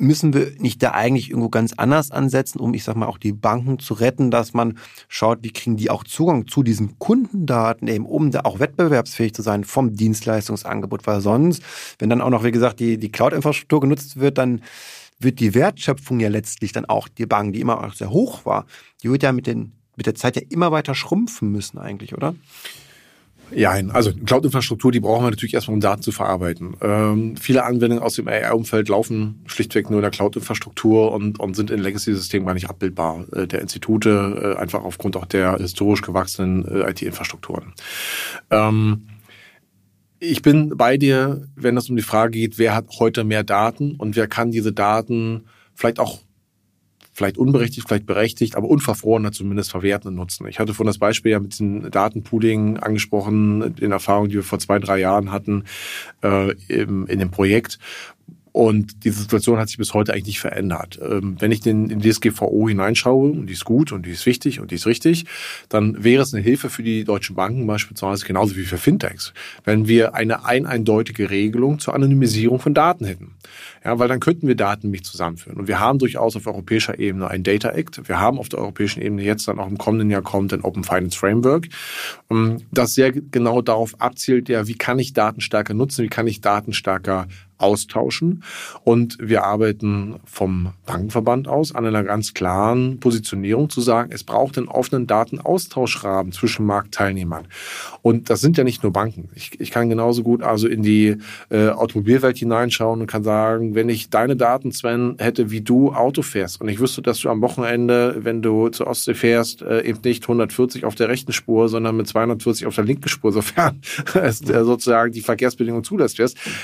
Müssen 0.00 0.32
wir 0.32 0.52
nicht 0.58 0.80
da 0.80 0.92
eigentlich 0.92 1.30
irgendwo 1.30 1.48
ganz 1.48 1.72
anders 1.76 2.12
ansetzen, 2.12 2.60
um, 2.60 2.72
ich 2.72 2.84
sag 2.84 2.94
mal, 2.94 3.06
auch 3.06 3.18
die 3.18 3.32
Banken 3.32 3.80
zu 3.80 3.94
retten, 3.94 4.30
dass 4.30 4.54
man 4.54 4.78
schaut, 5.08 5.40
wie 5.42 5.50
kriegen 5.50 5.76
die 5.76 5.90
auch 5.90 6.04
Zugang 6.04 6.46
zu 6.46 6.62
diesen 6.62 7.00
Kundendaten 7.00 7.88
eben, 7.88 8.06
um 8.06 8.30
da 8.30 8.42
auch 8.44 8.60
wettbewerbsfähig 8.60 9.34
zu 9.34 9.42
sein 9.42 9.64
vom 9.64 9.94
Dienstleistungsangebot, 9.94 11.08
weil 11.08 11.20
sonst, 11.20 11.64
wenn 11.98 12.10
dann 12.10 12.20
auch 12.20 12.30
noch, 12.30 12.44
wie 12.44 12.52
gesagt, 12.52 12.78
die, 12.78 12.96
die 12.96 13.10
Cloud-Infrastruktur 13.10 13.80
genutzt 13.80 14.20
wird, 14.20 14.38
dann 14.38 14.62
wird 15.18 15.40
die 15.40 15.54
Wertschöpfung 15.54 16.20
ja 16.20 16.28
letztlich 16.28 16.72
dann 16.72 16.84
auch 16.84 17.08
die 17.08 17.26
Bank, 17.26 17.52
die 17.52 17.60
immer 17.60 17.84
auch 17.84 17.94
sehr 17.94 18.10
hoch 18.10 18.46
war, 18.46 18.66
die 19.02 19.10
wird 19.10 19.22
ja 19.22 19.32
mit, 19.32 19.46
den, 19.46 19.72
mit 19.96 20.06
der 20.06 20.14
Zeit 20.14 20.36
ja 20.36 20.42
immer 20.48 20.72
weiter 20.72 20.94
schrumpfen 20.94 21.50
müssen 21.50 21.78
eigentlich, 21.78 22.14
oder? 22.14 22.34
Ja, 23.50 23.70
also 23.70 24.12
Cloud-Infrastruktur, 24.12 24.92
die 24.92 25.00
brauchen 25.00 25.24
wir 25.24 25.30
natürlich 25.30 25.54
erstmal, 25.54 25.74
um 25.74 25.80
Daten 25.80 26.02
zu 26.02 26.12
verarbeiten. 26.12 26.76
Ähm, 26.82 27.36
viele 27.36 27.64
Anwendungen 27.64 28.02
aus 28.02 28.14
dem 28.14 28.28
AI-Umfeld 28.28 28.88
laufen 28.88 29.42
schlichtweg 29.46 29.88
nur 29.88 30.00
in 30.00 30.02
der 30.02 30.10
Cloud-Infrastruktur 30.10 31.12
und, 31.12 31.40
und 31.40 31.54
sind 31.54 31.70
in 31.70 31.80
Legacy-Systemen 31.80 32.46
gar 32.46 32.54
nicht 32.54 32.68
abbildbar 32.68 33.24
äh, 33.32 33.46
der 33.46 33.60
Institute, 33.60 34.54
äh, 34.56 34.60
einfach 34.60 34.84
aufgrund 34.84 35.16
auch 35.16 35.26
der 35.26 35.56
historisch 35.56 36.02
gewachsenen 36.02 36.66
äh, 36.66 36.90
IT-Infrastrukturen. 36.90 37.72
Ähm, 38.50 39.06
ich 40.20 40.42
bin 40.42 40.76
bei 40.76 40.96
dir, 40.96 41.48
wenn 41.54 41.76
es 41.76 41.88
um 41.88 41.96
die 41.96 42.02
Frage 42.02 42.32
geht, 42.32 42.58
wer 42.58 42.74
hat 42.74 42.86
heute 42.98 43.24
mehr 43.24 43.44
Daten 43.44 43.94
und 43.96 44.16
wer 44.16 44.26
kann 44.26 44.50
diese 44.50 44.72
Daten 44.72 45.44
vielleicht 45.74 46.00
auch 46.00 46.20
vielleicht 47.12 47.36
unberechtigt, 47.36 47.88
vielleicht 47.88 48.06
berechtigt, 48.06 48.54
aber 48.54 48.68
unverfrorener 48.68 49.32
zumindest 49.32 49.72
verwerten 49.72 50.08
und 50.08 50.14
nutzen. 50.14 50.46
Ich 50.46 50.60
hatte 50.60 50.72
von 50.72 50.86
das 50.86 50.98
Beispiel 50.98 51.32
ja 51.32 51.40
mit 51.40 51.52
diesem 51.52 51.90
Datenpooling 51.90 52.78
angesprochen, 52.78 53.74
in 53.80 53.90
Erfahrung, 53.90 54.28
die 54.28 54.36
wir 54.36 54.44
vor 54.44 54.60
zwei, 54.60 54.78
drei 54.78 54.98
Jahren 54.98 55.32
hatten 55.32 55.64
äh, 56.22 56.52
im, 56.68 57.06
in 57.06 57.18
dem 57.18 57.32
Projekt, 57.32 57.80
und 58.58 59.04
die 59.04 59.10
Situation 59.10 59.60
hat 59.60 59.68
sich 59.68 59.78
bis 59.78 59.94
heute 59.94 60.12
eigentlich 60.12 60.26
nicht 60.26 60.40
verändert. 60.40 60.98
Ähm, 61.00 61.36
wenn 61.38 61.52
ich 61.52 61.64
in 61.64 62.00
die 62.00 62.10
DSGVO 62.10 62.68
hineinschaue, 62.68 63.30
und 63.30 63.46
die 63.46 63.52
ist 63.52 63.64
gut 63.64 63.92
und 63.92 64.04
die 64.04 64.10
ist 64.10 64.26
wichtig 64.26 64.58
und 64.58 64.72
die 64.72 64.74
ist 64.74 64.86
richtig, 64.88 65.26
dann 65.68 66.02
wäre 66.02 66.24
es 66.24 66.34
eine 66.34 66.42
Hilfe 66.42 66.68
für 66.68 66.82
die 66.82 67.04
deutschen 67.04 67.36
Banken 67.36 67.68
beispielsweise, 67.68 68.26
genauso 68.26 68.56
wie 68.56 68.64
für 68.64 68.76
Fintechs, 68.76 69.32
wenn 69.62 69.86
wir 69.86 70.16
eine 70.16 70.44
eindeutige 70.44 71.30
Regelung 71.30 71.78
zur 71.78 71.94
Anonymisierung 71.94 72.58
von 72.58 72.74
Daten 72.74 73.04
hätten. 73.04 73.36
Ja, 73.84 74.00
weil 74.00 74.08
dann 74.08 74.18
könnten 74.18 74.48
wir 74.48 74.56
Daten 74.56 74.90
nicht 74.90 75.06
zusammenführen. 75.06 75.60
Und 75.60 75.68
wir 75.68 75.78
haben 75.78 76.00
durchaus 76.00 76.34
auf 76.34 76.48
europäischer 76.48 76.98
Ebene 76.98 77.28
ein 77.28 77.44
Data 77.44 77.70
Act. 77.70 78.08
Wir 78.08 78.18
haben 78.18 78.40
auf 78.40 78.48
der 78.48 78.58
europäischen 78.58 79.00
Ebene 79.00 79.22
jetzt 79.22 79.46
dann 79.46 79.60
auch 79.60 79.68
im 79.68 79.78
kommenden 79.78 80.10
Jahr 80.10 80.22
kommt 80.22 80.52
ein 80.52 80.62
Open 80.62 80.82
Finance 80.82 81.16
Framework, 81.16 81.68
ähm, 82.28 82.56
das 82.72 82.94
sehr 82.94 83.12
genau 83.12 83.62
darauf 83.62 84.00
abzielt, 84.00 84.48
ja, 84.48 84.66
wie 84.66 84.74
kann 84.74 84.98
ich 84.98 85.12
Daten 85.12 85.40
stärker 85.40 85.74
nutzen, 85.74 86.02
wie 86.02 86.08
kann 86.08 86.26
ich 86.26 86.40
Daten 86.40 86.72
stärker 86.72 87.28
austauschen. 87.58 88.42
Und 88.84 89.18
wir 89.20 89.44
arbeiten 89.44 90.16
vom 90.24 90.72
Bankenverband 90.86 91.48
aus 91.48 91.74
an 91.74 91.84
einer 91.84 92.04
ganz 92.04 92.34
klaren 92.34 93.00
Positionierung 93.00 93.68
zu 93.68 93.80
sagen, 93.80 94.10
es 94.12 94.24
braucht 94.24 94.56
einen 94.56 94.68
offenen 94.68 95.06
Datenaustauschrahmen 95.06 96.32
zwischen 96.32 96.64
Marktteilnehmern. 96.66 97.48
Und 98.02 98.30
das 98.30 98.40
sind 98.40 98.56
ja 98.56 98.64
nicht 98.64 98.82
nur 98.82 98.92
Banken. 98.92 99.28
Ich, 99.34 99.60
ich 99.60 99.70
kann 99.70 99.88
genauso 99.88 100.22
gut 100.22 100.42
also 100.42 100.68
in 100.68 100.82
die 100.82 101.16
äh, 101.50 101.68
Automobilwelt 101.68 102.38
hineinschauen 102.38 103.00
und 103.00 103.06
kann 103.06 103.24
sagen, 103.24 103.74
wenn 103.74 103.88
ich 103.88 104.10
deine 104.10 104.36
Daten, 104.36 104.72
Sven, 104.72 105.16
hätte, 105.18 105.50
wie 105.50 105.60
du 105.60 105.92
Auto 105.92 106.22
fährst 106.22 106.60
und 106.60 106.68
ich 106.68 106.80
wüsste, 106.80 107.02
dass 107.02 107.20
du 107.20 107.28
am 107.28 107.42
Wochenende, 107.42 108.16
wenn 108.20 108.42
du 108.42 108.68
zur 108.68 108.86
Ostsee 108.86 109.14
fährst, 109.14 109.62
äh, 109.62 109.82
eben 109.82 110.00
nicht 110.04 110.24
140 110.24 110.84
auf 110.84 110.94
der 110.94 111.08
rechten 111.08 111.32
Spur, 111.32 111.68
sondern 111.68 111.96
mit 111.96 112.06
240 112.06 112.66
auf 112.66 112.74
der 112.74 112.84
linken 112.84 113.08
Spur, 113.08 113.32
sofern 113.38 113.80
es 114.14 114.40
äh, 114.42 114.64
sozusagen 114.64 115.12
die 115.12 115.20
Verkehrsbedingungen 115.20 115.84
zulässt, 115.84 116.18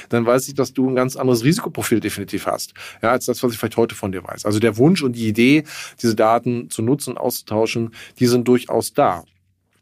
dann 0.08 0.26
weiß 0.26 0.48
ich, 0.48 0.54
dass 0.54 0.72
du 0.72 0.83
ein 0.88 0.94
ganz 0.94 1.16
anderes 1.16 1.44
Risikoprofil 1.44 2.00
definitiv 2.00 2.46
hast, 2.46 2.74
ja, 3.02 3.10
als 3.10 3.26
das, 3.26 3.42
was 3.42 3.52
ich 3.52 3.58
vielleicht 3.58 3.76
heute 3.76 3.94
von 3.94 4.12
dir 4.12 4.24
weiß. 4.24 4.44
Also 4.46 4.58
der 4.58 4.76
Wunsch 4.76 5.02
und 5.02 5.14
die 5.14 5.28
Idee, 5.28 5.64
diese 6.02 6.14
Daten 6.14 6.70
zu 6.70 6.82
nutzen 6.82 7.16
auszutauschen, 7.16 7.94
die 8.18 8.26
sind 8.26 8.48
durchaus 8.48 8.92
da. 8.92 9.24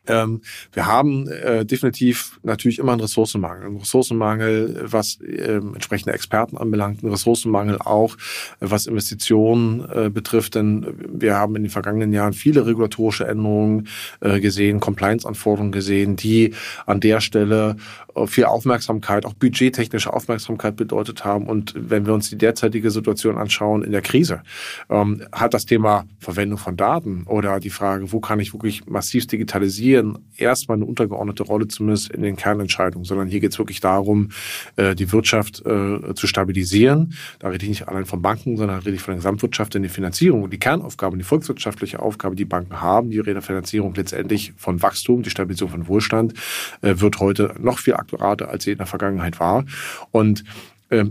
Ähm, 0.06 0.40
wir 0.72 0.86
haben 0.86 1.28
äh, 1.28 1.64
definitiv 1.64 2.40
natürlich 2.42 2.78
immer 2.78 2.92
einen 2.92 3.00
Ressourcenmangel. 3.02 3.66
Einen 3.66 3.76
Ressourcenmangel, 3.76 4.84
was 4.86 5.18
ähm, 5.20 5.74
entsprechende 5.74 6.12
Experten 6.12 6.56
anbelangt, 6.56 7.02
einen 7.02 7.12
Ressourcenmangel 7.12 7.78
auch, 7.78 8.16
was 8.60 8.86
Investitionen 8.86 9.84
äh, 9.88 10.10
betrifft. 10.10 10.56
Denn 10.56 10.86
wir 11.08 11.36
haben 11.36 11.54
in 11.56 11.62
den 11.62 11.70
vergangenen 11.70 12.12
Jahren 12.12 12.32
viele 12.32 12.66
regulatorische 12.66 13.26
Änderungen 13.26 13.88
äh, 14.20 14.40
gesehen, 14.40 14.80
Compliance-Anforderungen 14.80 15.72
gesehen, 15.72 16.16
die 16.16 16.54
an 16.86 17.00
der 17.00 17.20
Stelle 17.20 17.76
äh, 18.14 18.26
viel 18.26 18.44
Aufmerksamkeit, 18.44 19.24
auch 19.24 19.34
budgettechnische 19.34 20.12
Aufmerksamkeit 20.12 20.76
bedeutet 20.76 21.24
haben. 21.24 21.46
Und 21.46 21.74
wenn 21.76 22.06
wir 22.06 22.14
uns 22.14 22.28
die 22.28 22.38
derzeitige 22.38 22.90
Situation 22.90 23.38
anschauen 23.38 23.82
in 23.82 23.92
der 23.92 24.02
Krise, 24.02 24.42
ähm, 24.90 25.22
hat 25.32 25.54
das 25.54 25.64
Thema 25.66 26.06
Verwendung 26.18 26.58
von 26.58 26.76
Daten 26.76 27.24
oder 27.26 27.60
die 27.60 27.70
Frage, 27.70 28.10
wo 28.12 28.20
kann 28.20 28.40
ich 28.40 28.52
wirklich 28.52 28.86
massiv 28.86 29.26
digitalisieren, 29.26 29.91
Investieren 29.92 30.18
erstmal 30.36 30.76
eine 30.76 30.86
untergeordnete 30.86 31.42
Rolle, 31.42 31.68
zumindest 31.68 32.10
in 32.10 32.22
den 32.22 32.36
Kernentscheidungen, 32.36 33.04
sondern 33.04 33.28
hier 33.28 33.40
geht 33.40 33.52
es 33.52 33.58
wirklich 33.58 33.80
darum, 33.80 34.30
äh, 34.76 34.94
die 34.94 35.12
Wirtschaft 35.12 35.64
äh, 35.64 36.14
zu 36.14 36.26
stabilisieren. 36.26 37.14
Da 37.38 37.48
rede 37.48 37.64
ich 37.64 37.68
nicht 37.68 37.88
allein 37.88 38.06
von 38.06 38.22
Banken, 38.22 38.56
sondern 38.56 38.80
rede 38.80 38.96
ich 38.96 39.02
von 39.02 39.12
der 39.12 39.16
Gesamtwirtschaft 39.16 39.74
in 39.74 39.82
die 39.82 39.88
Finanzierung. 39.88 40.42
Und 40.42 40.52
die 40.52 40.58
Kernaufgabe, 40.58 41.16
die 41.16 41.24
volkswirtschaftliche 41.24 42.00
Aufgabe, 42.00 42.34
die 42.34 42.44
Banken 42.44 42.80
haben, 42.80 43.10
die 43.10 43.20
Refinanzierung 43.20 43.94
letztendlich 43.94 44.52
von 44.56 44.82
Wachstum, 44.82 45.22
die 45.22 45.30
Stabilisierung 45.30 45.72
von 45.72 45.88
Wohlstand, 45.88 46.34
äh, 46.80 46.94
wird 46.96 47.20
heute 47.20 47.54
noch 47.60 47.78
viel 47.78 47.94
akkurater, 47.94 48.48
als 48.48 48.64
sie 48.64 48.72
in 48.72 48.78
der 48.78 48.86
Vergangenheit 48.86 49.38
war. 49.40 49.64
Und 50.10 50.44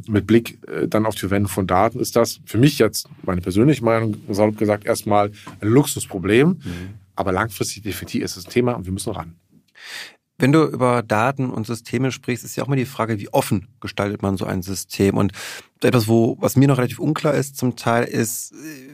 mit 0.07 0.27
Blick 0.27 0.59
dann 0.89 1.07
auf 1.07 1.15
die 1.15 1.21
Verwendung 1.21 1.49
von 1.49 1.65
Daten 1.65 1.99
ist 1.99 2.15
das 2.15 2.39
für 2.45 2.59
mich 2.59 2.77
jetzt 2.77 3.09
meine 3.23 3.41
persönliche 3.41 3.83
Meinung, 3.83 4.15
salopp 4.29 4.59
gesagt, 4.59 4.85
erstmal 4.85 5.31
ein 5.59 5.69
Luxusproblem. 5.69 6.49
Mhm. 6.49 7.00
Aber 7.15 7.31
langfristig 7.31 7.83
definitiv 7.83 8.23
ist 8.23 8.37
es 8.37 8.45
ein 8.45 8.51
Thema 8.51 8.73
und 8.73 8.85
wir 8.85 8.93
müssen 8.93 9.11
ran. 9.13 9.35
Wenn 10.41 10.51
du 10.51 10.63
über 10.63 11.03
Daten 11.03 11.51
und 11.51 11.67
Systeme 11.67 12.11
sprichst, 12.11 12.43
ist 12.43 12.55
ja 12.55 12.63
auch 12.63 12.67
mal 12.67 12.75
die 12.75 12.85
Frage, 12.85 13.19
wie 13.19 13.31
offen 13.31 13.67
gestaltet 13.79 14.23
man 14.23 14.37
so 14.37 14.45
ein 14.45 14.63
System? 14.63 15.15
Und 15.15 15.33
etwas, 15.83 16.07
wo, 16.07 16.35
was 16.39 16.55
mir 16.55 16.67
noch 16.67 16.79
relativ 16.79 16.97
unklar 16.97 17.35
ist 17.35 17.57
zum 17.57 17.75
Teil, 17.75 18.05
ist, 18.05 18.51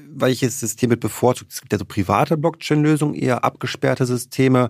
welches 0.10 0.60
System 0.60 0.90
wird 0.90 1.00
bevorzugt. 1.00 1.54
Es 1.54 1.62
gibt 1.62 1.72
ja 1.72 1.80
so 1.80 1.86
private 1.86 2.36
Blockchain-Lösungen, 2.36 3.16
eher 3.16 3.46
abgesperrte 3.46 4.06
Systeme. 4.06 4.70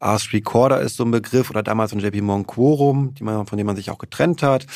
Ask 0.00 0.32
Recorder 0.32 0.80
ist 0.80 0.96
so 0.96 1.04
ein 1.04 1.12
Begriff 1.12 1.48
oder 1.48 1.62
damals 1.62 1.92
von 1.92 2.00
JP 2.00 2.22
Morgan 2.22 2.46
Quorum, 2.46 3.14
die 3.14 3.22
man, 3.22 3.46
von 3.46 3.56
dem 3.56 3.66
man 3.68 3.76
sich 3.76 3.90
auch 3.90 3.98
getrennt 3.98 4.42
hat. 4.42 4.66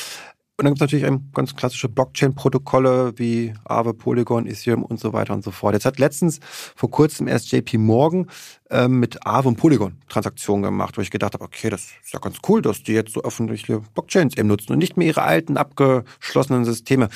Und 0.56 0.66
dann 0.66 0.74
gibt 0.74 0.82
es 0.82 0.92
natürlich 0.92 1.20
ganz 1.32 1.56
klassische 1.56 1.88
Blockchain-Protokolle 1.88 3.14
wie 3.16 3.54
Aave, 3.64 3.92
Polygon, 3.92 4.46
Ethereum 4.46 4.84
und 4.84 5.00
so 5.00 5.12
weiter 5.12 5.34
und 5.34 5.42
so 5.42 5.50
fort. 5.50 5.74
Jetzt 5.74 5.84
hat 5.84 5.98
letztens 5.98 6.38
vor 6.76 6.92
kurzem 6.92 7.26
erst 7.26 7.50
JP 7.50 7.78
Morgan 7.78 8.30
ähm, 8.70 9.00
mit 9.00 9.26
Aave 9.26 9.48
und 9.48 9.56
Polygon 9.56 9.96
Transaktionen 10.08 10.62
gemacht, 10.62 10.96
wo 10.96 11.00
ich 11.00 11.10
gedacht 11.10 11.34
habe, 11.34 11.44
okay, 11.44 11.70
das 11.70 11.88
ist 12.04 12.12
ja 12.12 12.20
ganz 12.20 12.36
cool, 12.48 12.62
dass 12.62 12.84
die 12.84 12.92
jetzt 12.92 13.12
so 13.12 13.24
öffentliche 13.24 13.80
Blockchains 13.94 14.36
eben 14.36 14.46
nutzen 14.46 14.72
und 14.72 14.78
nicht 14.78 14.96
mehr 14.96 15.08
ihre 15.08 15.22
alten, 15.22 15.56
abgeschlossenen 15.56 16.64
Systeme. 16.64 17.08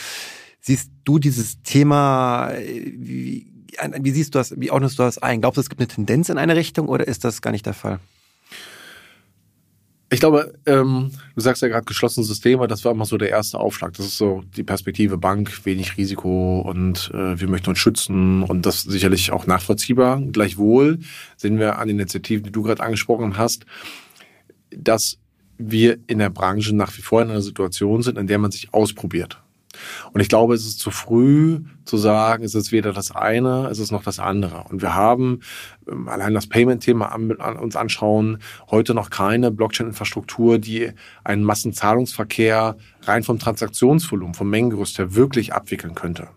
Siehst 0.61 0.90
du 1.05 1.20
dieses 1.20 1.62
Thema, 1.62 2.51
äh, 2.51 2.92
wie, 2.96 3.53
wie 4.01 4.11
siehst 4.11 4.35
du 4.35 4.40
das, 4.40 4.61
wie 4.61 4.72
ordnest 4.72 4.98
du 4.98 5.05
das 5.05 5.18
ein? 5.18 5.42
Glaubst 5.42 5.59
du, 5.59 5.61
es 5.61 5.68
gibt 5.68 5.81
eine 5.81 5.87
Tendenz 5.87 6.29
in 6.29 6.38
eine 6.38 6.57
Richtung 6.57 6.88
oder 6.88 7.07
ist 7.07 7.22
das 7.22 7.40
gar 7.40 7.53
nicht 7.53 7.66
der 7.66 7.74
Fall? 7.74 8.01
Ich 10.11 10.21
glaube, 10.21 10.55
ähm, 10.64 11.11
du 11.35 11.40
sagst 11.40 11.61
ja 11.61 11.68
gerade 11.68 11.85
geschlossene 11.85 12.25
Systeme, 12.25 12.66
das 12.66 12.83
war 12.85 12.92
immer 12.92 13.05
so 13.05 13.18
der 13.18 13.29
erste 13.29 13.59
Aufschlag. 13.59 13.92
Das 13.92 14.07
ist 14.07 14.16
so 14.16 14.42
die 14.57 14.62
Perspektive 14.62 15.18
Bank, 15.18 15.66
wenig 15.66 15.99
Risiko 15.99 16.61
und 16.61 17.11
äh, 17.12 17.38
wir 17.38 17.47
möchten 17.47 17.68
uns 17.68 17.79
schützen 17.79 18.42
und 18.42 18.64
das 18.64 18.83
sicherlich 18.83 19.33
auch 19.33 19.47
nachvollziehbar. 19.47 20.23
Gleichwohl 20.33 21.01
sehen 21.37 21.59
wir 21.59 21.79
an 21.79 21.90
Initiativen, 21.90 22.44
die 22.44 22.53
du 22.53 22.62
gerade 22.62 22.83
angesprochen 22.83 23.37
hast, 23.37 23.66
dass 24.71 25.18
wir 25.59 25.99
in 26.07 26.21
der 26.21 26.31
Branche 26.31 26.75
nach 26.75 26.97
wie 26.97 27.03
vor 27.03 27.21
in 27.21 27.31
einer 27.31 27.42
Situation 27.42 28.03
sind, 28.03 28.16
in 28.16 28.29
der 28.29 28.38
man 28.38 28.51
sich 28.51 28.73
ausprobiert. 28.73 29.42
Und 30.12 30.21
ich 30.21 30.29
glaube, 30.29 30.55
es 30.55 30.67
ist 30.67 30.81
zu 30.81 30.91
früh 30.91 31.61
zu 31.85 31.97
sagen, 31.97 32.45
es 32.45 32.55
ist 32.55 32.73
weder 32.73 32.93
das 32.93 33.11
eine, 33.11 33.69
es 33.71 33.79
ist 33.79 33.93
noch 33.93 34.03
das 34.03 34.19
andere. 34.19 34.64
Und 34.69 34.83
wir 34.83 34.95
haben 34.95 35.41
ähm, 35.91 36.09
allein 36.09 36.35
das 36.35 36.47
Payment-Thema 36.47 37.07
an, 37.12 37.33
an 37.41 37.57
uns 37.57 37.77
anschauen, 37.77 38.38
heute 38.71 38.95
noch 38.95 39.11
keine 39.11 39.51
Blockchain-Infrastruktur, 39.51 40.59
die 40.59 40.91
einen 41.25 41.45
Massenzahlungsverkehr 41.45 42.77
rein 43.03 43.23
vom 43.23 43.38
Transaktionsvolumen, 43.38 44.35
vom 44.35 44.51
Mengengerüst 44.51 44.99
her 44.99 45.14
wirklich 45.14 45.53
abwickeln 45.53 45.95
könnte. 45.95 46.29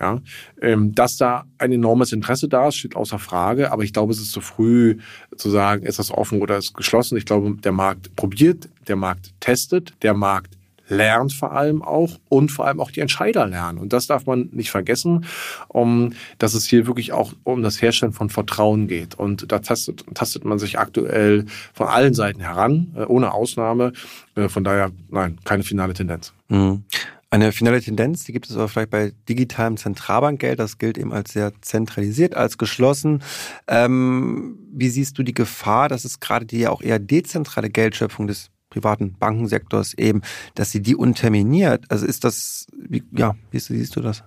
Ja, 0.00 0.20
ähm, 0.60 0.94
dass 0.94 1.16
da 1.16 1.44
ein 1.58 1.72
enormes 1.72 2.12
Interesse 2.12 2.48
da 2.48 2.68
ist, 2.68 2.76
steht 2.76 2.96
außer 2.96 3.18
Frage. 3.18 3.72
Aber 3.72 3.82
ich 3.82 3.92
glaube, 3.92 4.12
es 4.12 4.20
ist 4.20 4.32
zu 4.32 4.40
früh 4.40 4.98
zu 5.36 5.50
sagen, 5.50 5.84
ist 5.84 5.98
das 5.98 6.10
offen 6.10 6.40
oder 6.40 6.56
ist 6.56 6.74
geschlossen. 6.74 7.16
Ich 7.16 7.26
glaube, 7.26 7.56
der 7.56 7.72
Markt 7.72 8.14
probiert, 8.16 8.68
der 8.88 8.96
Markt 8.96 9.32
testet, 9.40 9.94
der 10.02 10.14
Markt 10.14 10.55
lernt 10.88 11.32
vor 11.32 11.52
allem 11.52 11.82
auch 11.82 12.18
und 12.28 12.50
vor 12.50 12.66
allem 12.66 12.80
auch 12.80 12.90
die 12.90 13.00
Entscheider 13.00 13.46
lernen. 13.46 13.78
Und 13.78 13.92
das 13.92 14.06
darf 14.06 14.26
man 14.26 14.48
nicht 14.52 14.70
vergessen, 14.70 15.26
um, 15.68 16.12
dass 16.38 16.54
es 16.54 16.66
hier 16.66 16.86
wirklich 16.86 17.12
auch 17.12 17.32
um 17.44 17.62
das 17.62 17.80
Herstellen 17.82 18.12
von 18.12 18.30
Vertrauen 18.30 18.88
geht. 18.88 19.14
Und 19.14 19.50
da 19.50 19.58
tastet, 19.58 20.04
tastet 20.14 20.44
man 20.44 20.58
sich 20.58 20.78
aktuell 20.78 21.46
von 21.74 21.88
allen 21.88 22.14
Seiten 22.14 22.40
heran, 22.40 22.94
äh, 22.96 23.04
ohne 23.04 23.32
Ausnahme. 23.32 23.92
Äh, 24.34 24.48
von 24.48 24.64
daher, 24.64 24.90
nein, 25.08 25.38
keine 25.44 25.62
finale 25.62 25.94
Tendenz. 25.94 26.32
Mhm. 26.48 26.84
Eine 27.28 27.50
finale 27.50 27.82
Tendenz, 27.82 28.24
die 28.24 28.32
gibt 28.32 28.48
es 28.48 28.54
aber 28.54 28.68
vielleicht 28.68 28.90
bei 28.90 29.12
digitalem 29.28 29.76
Zentralbankgeld. 29.76 30.60
Das 30.60 30.78
gilt 30.78 30.96
eben 30.96 31.12
als 31.12 31.32
sehr 31.32 31.52
zentralisiert, 31.60 32.36
als 32.36 32.56
geschlossen. 32.56 33.22
Ähm, 33.66 34.58
wie 34.72 34.88
siehst 34.88 35.18
du 35.18 35.24
die 35.24 35.34
Gefahr, 35.34 35.88
dass 35.88 36.04
es 36.04 36.20
gerade 36.20 36.46
die 36.46 36.60
ja 36.60 36.70
auch 36.70 36.82
eher 36.82 37.00
dezentrale 37.00 37.68
Geldschöpfung 37.68 38.28
des 38.28 38.50
privaten 38.76 39.14
Bankensektors 39.18 39.94
eben, 39.94 40.20
dass 40.54 40.70
sie 40.70 40.82
die 40.82 40.94
unterminiert. 40.94 41.84
Also 41.88 42.04
ist 42.04 42.24
das, 42.24 42.66
wie, 42.76 43.02
ja, 43.12 43.34
wie 43.50 43.58
siehst 43.58 43.96
du 43.96 44.00
das? 44.00 44.22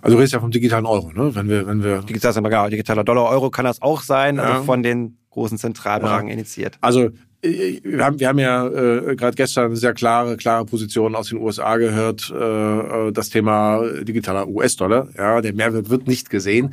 Also 0.00 0.16
du 0.16 0.18
redest 0.18 0.32
ja 0.32 0.40
vom 0.40 0.50
digitalen 0.50 0.86
Euro, 0.86 1.12
ne? 1.12 1.34
Wenn 1.34 1.48
wir, 1.50 1.66
wenn 1.66 1.84
wir 1.84 2.00
Digital, 2.00 2.32
genau, 2.32 2.68
digitaler 2.68 3.04
Dollar, 3.04 3.28
Euro 3.28 3.50
kann 3.50 3.66
das 3.66 3.82
auch 3.82 4.00
sein, 4.00 4.38
also 4.38 4.48
ja. 4.48 4.54
also 4.56 4.66
von 4.66 4.82
den 4.82 5.18
großen 5.28 5.58
Zentralbanken 5.58 6.28
ja. 6.28 6.34
initiiert. 6.34 6.78
Also 6.80 7.10
äh, 7.42 7.80
wir 7.82 8.02
haben, 8.02 8.18
wir 8.18 8.28
haben 8.28 8.38
ja 8.38 8.66
äh, 8.66 9.14
gerade 9.14 9.36
gestern 9.36 9.66
eine 9.66 9.76
sehr 9.76 9.92
klare, 9.92 10.38
klare 10.38 10.64
Position 10.64 11.14
aus 11.14 11.28
den 11.28 11.38
USA 11.38 11.76
gehört. 11.76 12.32
Äh, 12.34 13.08
äh, 13.08 13.12
das 13.12 13.28
Thema 13.28 13.82
digitaler 14.02 14.48
US-Dollar, 14.48 15.08
ja, 15.18 15.42
der 15.42 15.52
Mehrwert 15.52 15.90
wird 15.90 16.06
nicht 16.06 16.30
gesehen. 16.30 16.70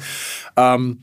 Ähm, 0.56 1.00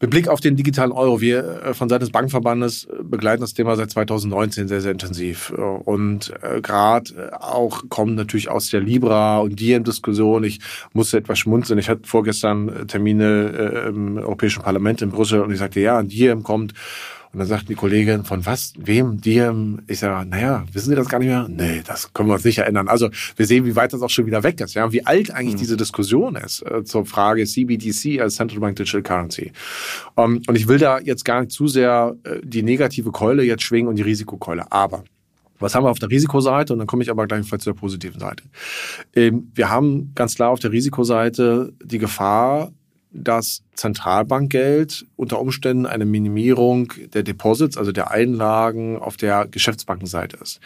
mit 0.00 0.10
Blick 0.10 0.28
auf 0.28 0.40
den 0.40 0.56
digitalen 0.56 0.92
Euro, 0.92 1.20
wir 1.20 1.62
äh, 1.62 1.74
von 1.74 1.88
Seiten 1.88 2.00
des 2.00 2.10
Bankverbandes 2.10 2.84
äh, 2.84 3.02
begleiten 3.02 3.40
das 3.40 3.54
Thema 3.54 3.76
seit 3.76 3.90
2019 3.90 4.68
sehr, 4.68 4.80
sehr 4.80 4.92
intensiv. 4.92 5.52
Äh, 5.56 5.60
und 5.60 6.32
gerade 6.62 7.32
auch 7.40 7.84
kommen 7.88 8.14
natürlich 8.14 8.48
aus 8.48 8.70
der 8.70 8.80
Libra 8.80 9.38
und 9.38 9.58
Diem-Diskussion. 9.58 10.44
Ich 10.44 10.60
musste 10.92 11.18
etwas 11.18 11.38
schmunzeln. 11.38 11.78
Ich 11.78 11.88
hatte 11.88 12.02
vorgestern 12.04 12.86
Termine 12.88 13.86
im 13.88 14.18
Europäischen 14.18 14.62
Parlament 14.62 15.02
in 15.02 15.10
Brüssel 15.10 15.40
und 15.40 15.52
ich 15.52 15.58
sagte, 15.58 15.80
ja, 15.80 16.02
Diem 16.02 16.42
kommt 16.42 16.74
und 17.34 17.40
dann 17.40 17.48
sagt 17.48 17.68
die 17.68 17.74
Kollegin, 17.74 18.22
von 18.22 18.46
was, 18.46 18.74
wem, 18.78 19.20
dir? 19.20 19.52
Ich 19.88 19.98
sage, 19.98 20.28
naja, 20.28 20.64
wissen 20.72 20.90
Sie 20.90 20.94
das 20.94 21.08
gar 21.08 21.18
nicht 21.18 21.26
mehr? 21.26 21.48
Nee, 21.48 21.82
das 21.84 22.12
können 22.12 22.28
wir 22.28 22.34
uns 22.34 22.44
nicht 22.44 22.58
erinnern. 22.58 22.86
Also 22.86 23.10
wir 23.34 23.44
sehen, 23.44 23.66
wie 23.66 23.74
weit 23.74 23.92
das 23.92 24.02
auch 24.02 24.08
schon 24.08 24.26
wieder 24.26 24.44
weg 24.44 24.60
ist, 24.60 24.74
ja, 24.74 24.92
wie 24.92 25.04
alt 25.04 25.32
eigentlich 25.32 25.56
mhm. 25.56 25.58
diese 25.58 25.76
Diskussion 25.76 26.36
ist 26.36 26.62
äh, 26.62 26.84
zur 26.84 27.04
Frage 27.04 27.44
CBDC 27.44 28.20
als 28.20 28.36
Central 28.36 28.60
Bank 28.60 28.76
Digital 28.76 29.02
Currency. 29.02 29.50
Um, 30.14 30.42
und 30.46 30.54
ich 30.54 30.68
will 30.68 30.78
da 30.78 31.00
jetzt 31.00 31.24
gar 31.24 31.40
nicht 31.40 31.50
zu 31.50 31.66
sehr 31.66 32.14
äh, 32.22 32.36
die 32.44 32.62
negative 32.62 33.10
Keule 33.10 33.42
jetzt 33.42 33.64
schwingen 33.64 33.88
und 33.88 33.96
die 33.96 34.02
Risikokeule. 34.02 34.70
Aber 34.70 35.02
was 35.58 35.74
haben 35.74 35.84
wir 35.84 35.90
auf 35.90 35.98
der 35.98 36.10
Risikoseite? 36.10 36.72
Und 36.72 36.78
dann 36.78 36.86
komme 36.86 37.02
ich 37.02 37.10
aber 37.10 37.26
gleich 37.26 37.44
zu 37.44 37.56
der 37.56 37.72
positiven 37.72 38.20
Seite. 38.20 38.44
Ähm, 39.12 39.50
wir 39.56 39.70
haben 39.70 40.12
ganz 40.14 40.36
klar 40.36 40.50
auf 40.50 40.60
der 40.60 40.70
Risikoseite 40.70 41.72
die 41.82 41.98
Gefahr, 41.98 42.70
dass 43.10 43.63
Zentralbankgeld 43.74 45.06
unter 45.16 45.40
Umständen 45.40 45.86
eine 45.86 46.04
Minimierung 46.04 46.92
der 47.12 47.22
Deposits, 47.22 47.76
also 47.76 47.92
der 47.92 48.10
Einlagen 48.10 48.98
auf 48.98 49.16
der 49.16 49.46
Geschäftsbankenseite 49.46 50.36
ist. 50.36 50.60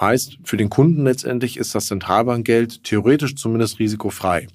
Heißt, 0.00 0.38
für 0.44 0.56
den 0.56 0.70
Kunden 0.70 1.04
letztendlich 1.04 1.56
ist 1.56 1.74
das 1.74 1.86
Zentralbankgeld 1.86 2.84
theoretisch 2.84 3.36
zumindest 3.36 3.78
risikofrei. 3.78 4.48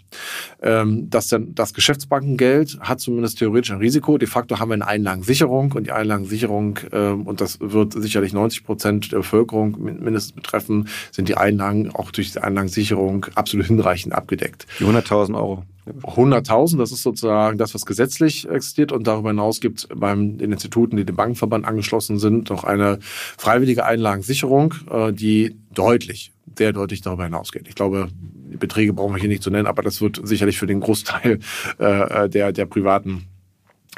Ähm, 0.61 1.09
das, 1.09 1.35
das 1.39 1.73
Geschäftsbankengeld 1.73 2.79
hat 2.79 2.99
zumindest 2.99 3.39
theoretisch 3.39 3.71
ein 3.71 3.79
Risiko. 3.79 4.17
De 4.17 4.27
facto 4.27 4.59
haben 4.59 4.69
wir 4.69 4.75
eine 4.75 4.87
Einlagensicherung 4.87 5.71
und 5.73 5.87
die 5.87 5.91
Einlagensicherung, 5.91 6.79
ähm, 6.91 7.23
und 7.23 7.41
das 7.41 7.59
wird 7.59 7.93
sicherlich 7.93 8.33
90 8.33 8.63
Prozent 8.63 9.11
der 9.11 9.17
Bevölkerung 9.17 9.77
mindestens 9.81 10.33
betreffen, 10.33 10.87
sind 11.11 11.29
die 11.29 11.37
Einlagen 11.37 11.91
auch 11.93 12.11
durch 12.11 12.31
die 12.31 12.39
Einlagensicherung 12.39 13.27
absolut 13.35 13.67
hinreichend 13.67 14.13
abgedeckt. 14.13 14.67
Die 14.79 14.85
100.000 14.85 15.35
Euro. 15.35 15.63
100.000, 15.85 16.77
das 16.77 16.91
ist 16.91 17.03
sozusagen 17.03 17.57
das, 17.57 17.75
was 17.75 17.84
gesetzlich 17.85 18.47
existiert. 18.49 18.91
Und 18.91 19.07
darüber 19.07 19.29
hinaus 19.29 19.61
gibt 19.61 19.79
es 19.79 19.87
beim 19.93 20.37
den 20.37 20.51
Instituten, 20.51 20.97
die 20.97 21.05
dem 21.05 21.15
Bankenverband 21.15 21.65
angeschlossen 21.65 22.19
sind, 22.19 22.49
noch 22.49 22.63
eine 22.63 22.99
freiwillige 23.01 23.85
Einlagensicherung, 23.85 24.73
äh, 24.91 25.13
die 25.13 25.55
deutlich, 25.73 26.31
sehr 26.57 26.73
deutlich 26.73 27.01
darüber 27.01 27.23
hinausgeht. 27.25 27.67
Ich 27.67 27.75
glaube, 27.75 28.09
die 28.51 28.57
Beträge 28.57 28.93
brauchen 28.93 29.15
wir 29.15 29.19
hier 29.19 29.29
nicht 29.29 29.43
zu 29.43 29.49
nennen, 29.49 29.67
aber 29.67 29.81
das 29.81 30.01
wird 30.01 30.21
sicherlich 30.23 30.57
für 30.57 30.67
den 30.67 30.79
Großteil 30.79 31.39
äh, 31.77 32.29
der, 32.29 32.51
der 32.51 32.65
privaten 32.65 33.25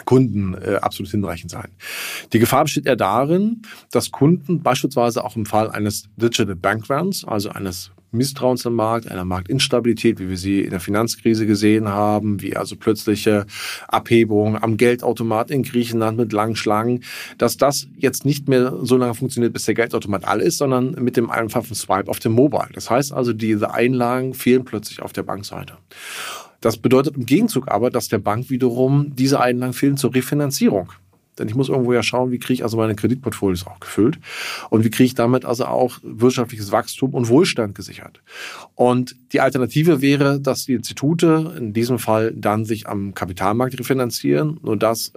Kunden 0.06 0.54
äh, 0.54 0.76
absolut 0.76 1.12
hinreichend 1.12 1.52
sein. 1.52 1.69
Die 2.34 2.39
Gefahr 2.39 2.63
besteht 2.63 2.86
eher 2.86 2.95
darin, 2.95 3.63
dass 3.91 4.12
Kunden 4.12 4.62
beispielsweise 4.62 5.23
auch 5.23 5.36
im 5.36 5.45
Fall 5.45 5.71
eines 5.71 6.10
Digital 6.17 6.56
Bank 6.56 6.89
Runs, 6.89 7.26
also 7.26 7.50
eines 7.50 7.91
Misstrauens 8.12 8.65
am 8.65 8.76
Markt, 8.76 9.10
einer 9.10 9.26
Marktinstabilität, 9.26 10.20
wie 10.20 10.30
wir 10.30 10.38
sie 10.38 10.62
in 10.62 10.72
der 10.72 10.80
Finanzkrise 10.80 11.46
gesehen 11.46 11.88
haben, 11.88 12.41
wie 12.41 12.56
also 12.56 12.76
plötzliche 12.76 13.46
Abhebungen 13.88 14.62
am 14.62 14.78
Geldautomat 14.78 15.52
in 15.52 15.63
Griechenland 15.63 16.17
mit 16.17 16.34
langen 16.34 16.56
Schlangen, 16.56 17.04
dass 17.38 17.58
das 17.58 17.88
jetzt 17.98 18.26
nicht 18.26 18.48
mehr 18.48 18.74
so 18.82 18.98
lange 18.98 19.13
funktioniert, 19.13 19.54
bis 19.54 19.65
der 19.65 19.76
Geldautomat 19.76 20.26
all 20.26 20.41
ist, 20.41 20.58
sondern 20.58 20.91
mit 21.04 21.17
dem 21.17 21.30
einfachen 21.30 21.76
Swipe 21.76 22.10
auf 22.10 22.20
dem 22.20 22.34
Mobile. 22.34 22.70
Das 22.74 22.89
heißt 22.89 23.13
also, 23.13 23.34
diese 23.34 23.74
Einlagen 23.74 24.34
fehlen 24.34 24.65
plötzlich 24.65 25.02
auf 25.02 25.13
der 25.13 25.24
Bankseite. 25.24 25.78
Das 26.62 26.78
bedeutet 26.78 27.15
im 27.15 27.26
Gegenzug 27.26 27.67
aber, 27.67 27.89
dass 27.89 28.08
der 28.08 28.17
Bank 28.17 28.50
wiederum 28.50 29.15
diese 29.15 29.39
Einlagen 29.39 29.74
fehlen 29.74 29.98
zur 29.98 30.15
Refinanzierung. 30.15 30.91
Denn 31.39 31.47
ich 31.47 31.56
muss 31.56 31.69
irgendwo 31.69 31.93
ja 31.93 32.04
schauen, 32.04 32.32
wie 32.32 32.39
kriege 32.39 32.54
ich 32.54 32.63
also 32.63 32.78
meine 32.78 32.95
Kreditportfolios 32.95 33.65
auch 33.67 33.80
gefüllt 33.80 34.19
und 34.69 34.84
wie 34.84 34.89
kriege 34.89 35.06
ich 35.06 35.15
damit 35.15 35.45
also 35.45 35.65
auch 35.65 36.00
wirtschaftliches 36.04 36.71
Wachstum 36.71 37.13
und 37.13 37.30
Wohlstand 37.30 37.76
gesichert. 37.76 38.21
Und 38.76 39.15
die 39.34 39.41
Alternative 39.41 40.02
wäre, 40.02 40.39
dass 40.39 40.65
die 40.65 40.73
Institute 40.73 41.54
in 41.58 41.73
diesem 41.73 42.00
Fall 42.00 42.34
dann 42.36 42.65
sich 42.65 42.88
am 42.88 43.13
Kapitalmarkt 43.13 43.80
refinanzieren. 43.80 44.60
Nur 44.63 44.78
das 44.78 45.13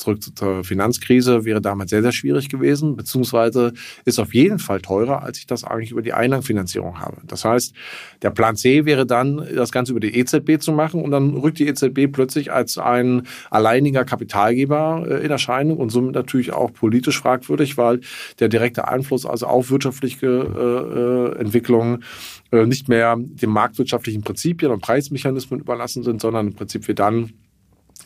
zurück 0.00 0.22
zur 0.22 0.64
Finanzkrise 0.64 1.44
wäre 1.44 1.60
damals 1.60 1.90
sehr, 1.90 2.02
sehr 2.02 2.12
schwierig 2.12 2.48
gewesen, 2.48 2.96
beziehungsweise 2.96 3.72
ist 4.04 4.18
auf 4.18 4.34
jeden 4.34 4.58
Fall 4.58 4.80
teurer, 4.80 5.22
als 5.22 5.38
ich 5.38 5.46
das 5.46 5.64
eigentlich 5.64 5.90
über 5.92 6.02
die 6.02 6.12
Einlagenfinanzierung 6.12 6.98
habe. 7.00 7.18
Das 7.24 7.44
heißt, 7.44 7.74
der 8.22 8.30
Plan 8.30 8.56
C 8.56 8.84
wäre 8.84 9.06
dann, 9.06 9.46
das 9.54 9.72
Ganze 9.72 9.92
über 9.92 10.00
die 10.00 10.16
EZB 10.16 10.60
zu 10.60 10.72
machen 10.72 11.02
und 11.02 11.10
dann 11.10 11.34
rückt 11.34 11.58
die 11.58 11.68
EZB 11.68 12.12
plötzlich 12.12 12.52
als 12.52 12.78
ein 12.78 13.22
alleiniger 13.50 14.04
Kapitalgeber 14.04 15.04
äh, 15.08 15.24
in 15.24 15.30
Erscheinung 15.30 15.78
und 15.78 15.90
somit 15.90 16.14
natürlich 16.14 16.52
auch 16.52 16.72
politisch 16.72 17.20
fragwürdig, 17.20 17.76
weil 17.76 18.00
der 18.38 18.48
direkte 18.48 18.88
Einfluss 18.88 19.26
also 19.26 19.46
auf 19.46 19.70
wirtschaftliche 19.70 20.26
äh, 20.26 21.36
äh 21.36 21.40
Entwicklungen 21.40 22.04
äh, 22.52 22.66
nicht 22.66 22.88
mehr 22.88 23.16
den 23.16 23.50
marktwirtschaftlichen 23.50 24.22
Prinzipien 24.22 24.72
und 24.72 24.80
Preismechanismen 24.80 25.60
überlassen 25.60 26.02
sind, 26.02 26.20
sondern 26.20 26.48
im 26.48 26.54
Prinzip 26.54 26.88
wir 26.88 26.94
dann 26.94 27.32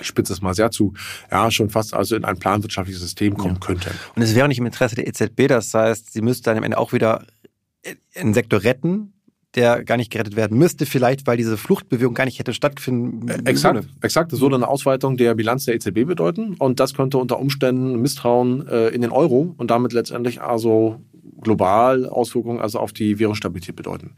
ich 0.00 0.06
spitze 0.06 0.32
es 0.32 0.42
mal 0.42 0.54
sehr 0.54 0.70
zu, 0.70 0.94
ja, 1.30 1.50
schon 1.50 1.70
fast 1.70 1.94
also 1.94 2.16
in 2.16 2.24
ein 2.24 2.38
planwirtschaftliches 2.38 3.02
System 3.02 3.36
kommen 3.36 3.54
ja. 3.54 3.60
könnte. 3.60 3.90
Und 4.14 4.22
es 4.22 4.34
wäre 4.34 4.44
auch 4.44 4.48
nicht 4.48 4.58
im 4.58 4.66
Interesse 4.66 4.96
der 4.96 5.06
EZB, 5.06 5.48
das 5.48 5.72
heißt, 5.72 6.12
sie 6.12 6.22
müsste 6.22 6.50
dann 6.50 6.58
am 6.58 6.64
Ende 6.64 6.78
auch 6.78 6.92
wieder 6.92 7.24
einen 8.14 8.34
Sektor 8.34 8.62
retten, 8.62 9.12
der 9.54 9.84
gar 9.84 9.96
nicht 9.96 10.10
gerettet 10.10 10.36
werden 10.36 10.58
müsste, 10.58 10.84
vielleicht, 10.86 11.26
weil 11.26 11.36
diese 11.36 11.56
Fluchtbewegung 11.56 12.14
gar 12.14 12.24
nicht 12.24 12.38
hätte 12.38 12.52
stattfinden 12.52 13.28
äh, 13.28 13.38
Exakt, 13.44 13.86
exakt. 14.02 14.32
Das 14.32 14.40
würde 14.40 14.56
eine 14.56 14.68
Ausweitung 14.68 15.16
der 15.16 15.34
Bilanz 15.34 15.64
der 15.64 15.74
EZB 15.74 16.06
bedeuten 16.06 16.56
und 16.58 16.80
das 16.80 16.94
könnte 16.94 17.18
unter 17.18 17.38
Umständen 17.38 18.00
Misstrauen 18.00 18.66
äh, 18.66 18.88
in 18.88 19.02
den 19.02 19.10
Euro 19.10 19.54
und 19.56 19.70
damit 19.70 19.92
letztendlich 19.92 20.42
also 20.42 21.00
global 21.44 22.06
Auswirkungen 22.08 22.60
also 22.60 22.78
auf 22.78 22.92
die 22.92 23.18
Währungsstabilität 23.18 23.76
bedeuten. 23.76 24.14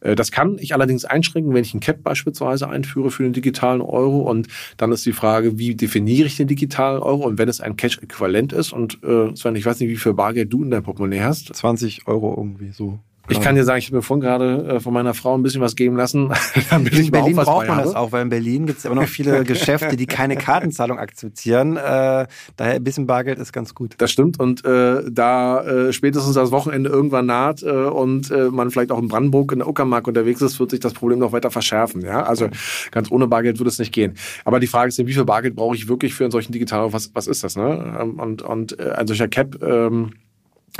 Äh, 0.00 0.14
das 0.14 0.30
kann 0.30 0.58
ich 0.58 0.74
allerdings 0.74 1.04
einschränken, 1.04 1.52
wenn 1.54 1.64
ich 1.64 1.74
ein 1.74 1.80
Cap 1.80 2.02
beispielsweise 2.02 2.68
einführe 2.68 3.10
für 3.10 3.24
den 3.24 3.32
digitalen 3.32 3.80
Euro 3.80 4.18
und 4.18 4.48
dann 4.76 4.92
ist 4.92 5.04
die 5.06 5.12
Frage, 5.12 5.58
wie 5.58 5.74
definiere 5.74 6.26
ich 6.26 6.36
den 6.36 6.48
digitalen 6.48 7.02
Euro 7.02 7.24
und 7.26 7.38
wenn 7.38 7.48
es 7.48 7.60
ein 7.60 7.76
Cash-Äquivalent 7.76 8.52
ist 8.52 8.72
und 8.72 9.02
äh, 9.02 9.34
Sven, 9.34 9.56
ich 9.56 9.66
weiß 9.66 9.80
nicht, 9.80 9.90
wie 9.90 9.96
viel 9.96 10.14
Bargeld 10.14 10.52
du 10.52 10.62
in 10.62 10.70
deinem 10.70 10.84
Portemonnaie 10.84 11.22
hast. 11.22 11.54
20 11.54 12.06
Euro 12.06 12.34
irgendwie 12.36 12.70
so. 12.70 13.00
Ich 13.28 13.40
kann 13.40 13.54
dir 13.54 13.64
sagen, 13.64 13.78
ich 13.78 13.86
habe 13.86 13.96
mir 13.96 14.02
vorhin 14.02 14.20
gerade 14.22 14.76
äh, 14.76 14.80
von 14.80 14.92
meiner 14.92 15.14
Frau 15.14 15.34
ein 15.34 15.42
bisschen 15.42 15.60
was 15.60 15.74
geben 15.76 15.96
lassen. 15.96 16.32
damit 16.70 16.92
in 16.92 17.00
ich 17.00 17.10
Berlin 17.10 17.36
braucht 17.36 17.66
man 17.66 17.78
habe. 17.78 17.86
das 17.86 17.96
auch, 17.96 18.12
weil 18.12 18.22
in 18.22 18.28
Berlin 18.28 18.66
gibt 18.66 18.78
es 18.78 18.84
immer 18.84 18.94
noch 18.94 19.08
viele 19.08 19.44
Geschäfte, 19.44 19.96
die 19.96 20.06
keine 20.06 20.36
Kartenzahlung 20.36 20.98
akzeptieren. 20.98 21.76
Äh, 21.76 22.26
daher 22.56 22.74
ein 22.74 22.84
bisschen 22.84 23.06
Bargeld 23.06 23.38
ist 23.38 23.52
ganz 23.52 23.74
gut. 23.74 23.94
Das 23.98 24.10
stimmt 24.10 24.38
und 24.38 24.64
äh, 24.64 25.02
da 25.10 25.62
äh, 25.62 25.92
spätestens 25.92 26.34
das 26.34 26.50
Wochenende 26.52 26.88
irgendwann 26.90 27.26
naht 27.26 27.62
äh, 27.62 27.70
und 27.70 28.30
äh, 28.30 28.48
man 28.50 28.70
vielleicht 28.70 28.92
auch 28.92 28.98
in 28.98 29.08
Brandenburg 29.08 29.52
in 29.52 29.58
der 29.58 29.68
Uckermark 29.68 30.06
unterwegs 30.06 30.40
ist, 30.40 30.60
wird 30.60 30.70
sich 30.70 30.80
das 30.80 30.92
Problem 30.92 31.18
noch 31.18 31.32
weiter 31.32 31.50
verschärfen. 31.50 32.02
Ja, 32.02 32.22
also 32.22 32.48
ganz 32.90 33.10
ohne 33.10 33.26
Bargeld 33.26 33.58
würde 33.58 33.70
es 33.70 33.78
nicht 33.78 33.92
gehen. 33.92 34.14
Aber 34.44 34.60
die 34.60 34.66
Frage 34.66 34.88
ist, 34.88 34.98
wie 34.98 35.12
viel 35.12 35.24
Bargeld 35.24 35.56
brauche 35.56 35.74
ich 35.74 35.88
wirklich 35.88 36.14
für 36.14 36.24
einen 36.24 36.30
solchen 36.30 36.52
digitalen? 36.52 36.92
Was 36.92 37.10
was 37.14 37.26
ist 37.26 37.42
das? 37.42 37.56
Ne? 37.56 37.96
Ähm, 38.00 38.20
und 38.20 38.42
und 38.42 38.78
ein 38.80 39.06
solcher 39.06 39.28
Cap 39.28 39.62
ähm, 39.62 40.12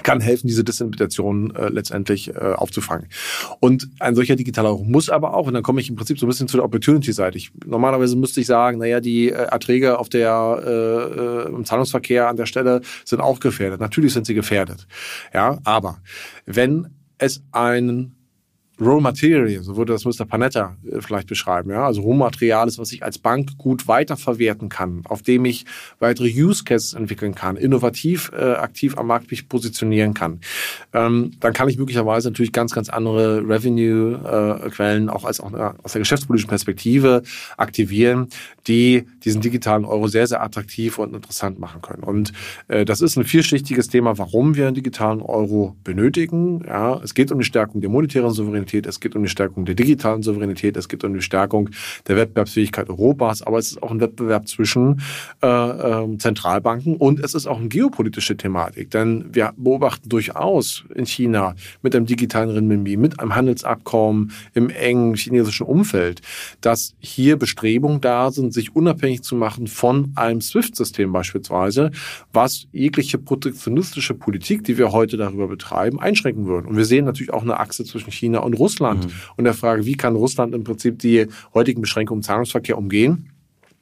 kann 0.03 0.21
helfen, 0.21 0.47
diese 0.47 0.65
Disinterpretation 0.65 1.55
äh, 1.55 1.69
letztendlich 1.69 2.29
äh, 2.29 2.55
aufzufangen. 2.57 3.09
Und 3.61 3.89
ein 3.99 4.15
solcher 4.15 4.37
digitaler 4.37 4.71
Euro 4.71 4.85
muss 4.85 5.09
aber 5.09 5.35
auch, 5.35 5.47
und 5.47 5.55
dann 5.55 5.63
komme 5.63 5.81
ich 5.81 5.89
im 5.89 5.97
Prinzip 5.97 6.19
so 6.19 6.27
ein 6.27 6.29
bisschen 6.29 6.49
zu 6.49 6.57
der 6.57 6.65
Opportunity-Seite. 6.65 7.39
Normalerweise 7.65 8.17
müsste 8.17 8.41
ich 8.41 8.47
sagen, 8.47 8.79
naja, 8.79 9.01
die 9.01 9.31
äh, 9.31 9.33
Erträge 9.33 9.99
auf 9.99 10.09
der 10.09 10.63
äh, 10.65 10.71
äh, 10.71 11.49
im 11.49 11.65
Zahlungsverkehr 11.65 12.29
an 12.29 12.37
der 12.37 12.47
Stelle 12.47 12.81
sind 13.05 13.21
auch 13.21 13.41
gefährdet. 13.41 13.81
Natürlich 13.81 14.13
sind 14.13 14.27
sie 14.27 14.35
gefährdet. 14.35 14.87
Ja, 15.33 15.59
aber 15.65 15.99
wenn 16.45 16.89
es 17.19 17.43
einen 17.53 18.16
Raw 18.81 19.01
Material, 19.01 19.63
so 19.63 19.77
würde 19.77 19.93
das 19.93 20.05
Mr. 20.05 20.27
Panetta 20.27 20.77
äh, 20.91 21.01
vielleicht 21.01 21.29
beschreiben, 21.29 21.71
ja, 21.71 21.87
also 21.87 22.03
Rohmaterial 22.03 22.69
ist, 22.69 22.79
was 22.79 22.93
ich 22.93 23.03
als 23.03 23.19
Bank 23.19 23.57
gut 23.57 23.89
weiterverwerten 23.89 24.69
kann, 24.69 25.03
auf 25.05 25.23
dem 25.23 25.45
ich 25.45 25.65
weitere 25.99 26.29
Use 26.29 26.65
Cases 26.65 26.95
entwickeln 26.95 27.35
kann, 27.35 27.57
innovativ 27.57 28.31
äh, 28.37 28.53
aktiv 28.53 28.99
am 28.99 29.07
Markt 29.07 29.31
mich 29.31 29.49
positionieren 29.49 30.15
kann, 30.15 30.41
ähm, 30.93 31.33
dann 31.41 31.53
kann 31.53 31.69
ich 31.69 31.79
möglicherweise 31.79 32.29
natürlich 32.29 32.53
ganz, 32.53 32.73
ganz 32.73 32.89
andere 32.89 33.39
Revenue-Quellen 33.49 35.09
äh, 35.09 35.11
auch 35.11 35.25
als 35.25 35.41
auch 35.41 35.53
aus 35.83 35.93
der 35.93 36.01
geschäftspolitischen 36.01 36.49
Perspektive 36.49 37.23
aktivieren, 37.57 38.29
die 38.67 39.05
diesen 39.25 39.41
digitalen 39.41 39.85
Euro 39.85 40.09
sehr, 40.09 40.27
sehr 40.27 40.43
attraktiv 40.43 40.99
und 40.99 41.15
interessant 41.15 41.59
machen 41.59 41.83
können. 41.83 42.03
Und 42.03 42.33
äh, 42.69 42.85
das 42.85 43.01
ist 43.01 43.17
ein 43.17 43.25
vielschichtiges 43.25 43.89
Thema, 43.89 44.19
warum 44.19 44.57
wir 44.57 44.67
einen 44.67 44.75
digitalen 44.75 45.21
Euro 45.21 45.77
benötigen. 45.85 46.65
Ja, 46.67 47.01
es 47.03 47.15
geht 47.15 47.31
um 47.31 47.39
die 47.39 47.45
Stärkung 47.45 47.81
der 47.81 47.91
monetären 47.91 48.31
Souveränität 48.31 48.87
es 48.87 49.01
geht 49.01 49.17
um 49.17 49.23
die 49.23 49.29
Stärkung 49.29 49.65
der 49.65 49.75
digitalen 49.75 50.23
Souveränität, 50.23 50.77
es 50.77 50.89
geht 50.89 51.05
um 51.05 51.15
die 51.15 51.23
Stärkung 51.23 51.71
der 52.07 52.17
Wettbewerbsfähigkeit 52.17 52.89
Europas, 52.89 53.43
aber 53.43 53.59
es 53.59 53.73
ist 53.73 53.83
auch 53.83 53.91
ein 53.91 54.01
Wettbewerb 54.01 54.49
zwischen 54.49 55.03
äh, 55.43 55.47
äh, 55.47 56.19
Zentralbanken 56.19 56.97
und 56.97 57.21
es 57.21 57.35
ist 57.35 57.47
auch 57.47 57.59
eine 57.59 57.69
geopolitische 57.69 58.37
Thematik, 58.37 58.91
denn 58.91 59.27
wir 59.33 59.53
beobachten 59.57 60.09
durchaus 60.09 60.85
in 60.95 61.07
China 61.07 61.55
mit 61.83 61.95
einem 61.95 62.07
digitalen 62.07 62.51
Renminbi, 62.51 62.97
mit 62.97 63.21
einem 63.21 63.35
Handelsabkommen 63.35 64.33
im 64.55 64.71
engen 64.71 65.15
chinesischen 65.15 65.67
Umfeld, 65.67 66.21
dass 66.61 66.95
hier 66.99 67.37
Bestrebungen 67.37 68.01
da 68.01 68.31
sind, 68.31 68.53
sich 68.57 68.75
unabhängig 68.75 69.23
zu 69.23 69.37
machen 69.37 69.69
von 69.69 70.13
einem 70.17 70.41
SWIFT-System 70.41 71.13
beispielsweise, 71.13 71.93
was 72.33 72.67
jegliche 72.73 73.19
protektionistische 73.19 74.15
Politik, 74.15 74.65
die 74.65 74.77
wir 74.77 74.93
heute 74.93 75.17
darüber 75.17 75.47
betreiben, 75.47 76.01
einschränken 76.01 76.47
würden. 76.47 76.67
Und 76.67 76.77
wir 76.77 76.85
sehen 76.85 77.05
natürlich 77.05 77.33
auch 77.33 77.43
eine 77.43 77.61
Achse 77.61 77.85
zwischen 77.85 78.11
China 78.11 78.41
und 78.41 78.55
Russland 78.55 79.07
mhm. 79.07 79.13
und 79.37 79.45
der 79.45 79.55
Frage, 79.55 79.87
wie 79.87 79.95
kann 79.95 80.17
Russland 80.17 80.55
im 80.55 80.65
Prinzip 80.65 80.99
die 80.99 81.27
heutigen 81.55 81.81
Beschränkungen 81.81 82.19
im 82.19 82.25
Zahlungsverkehr 82.25 82.77
umgehen 82.77 83.31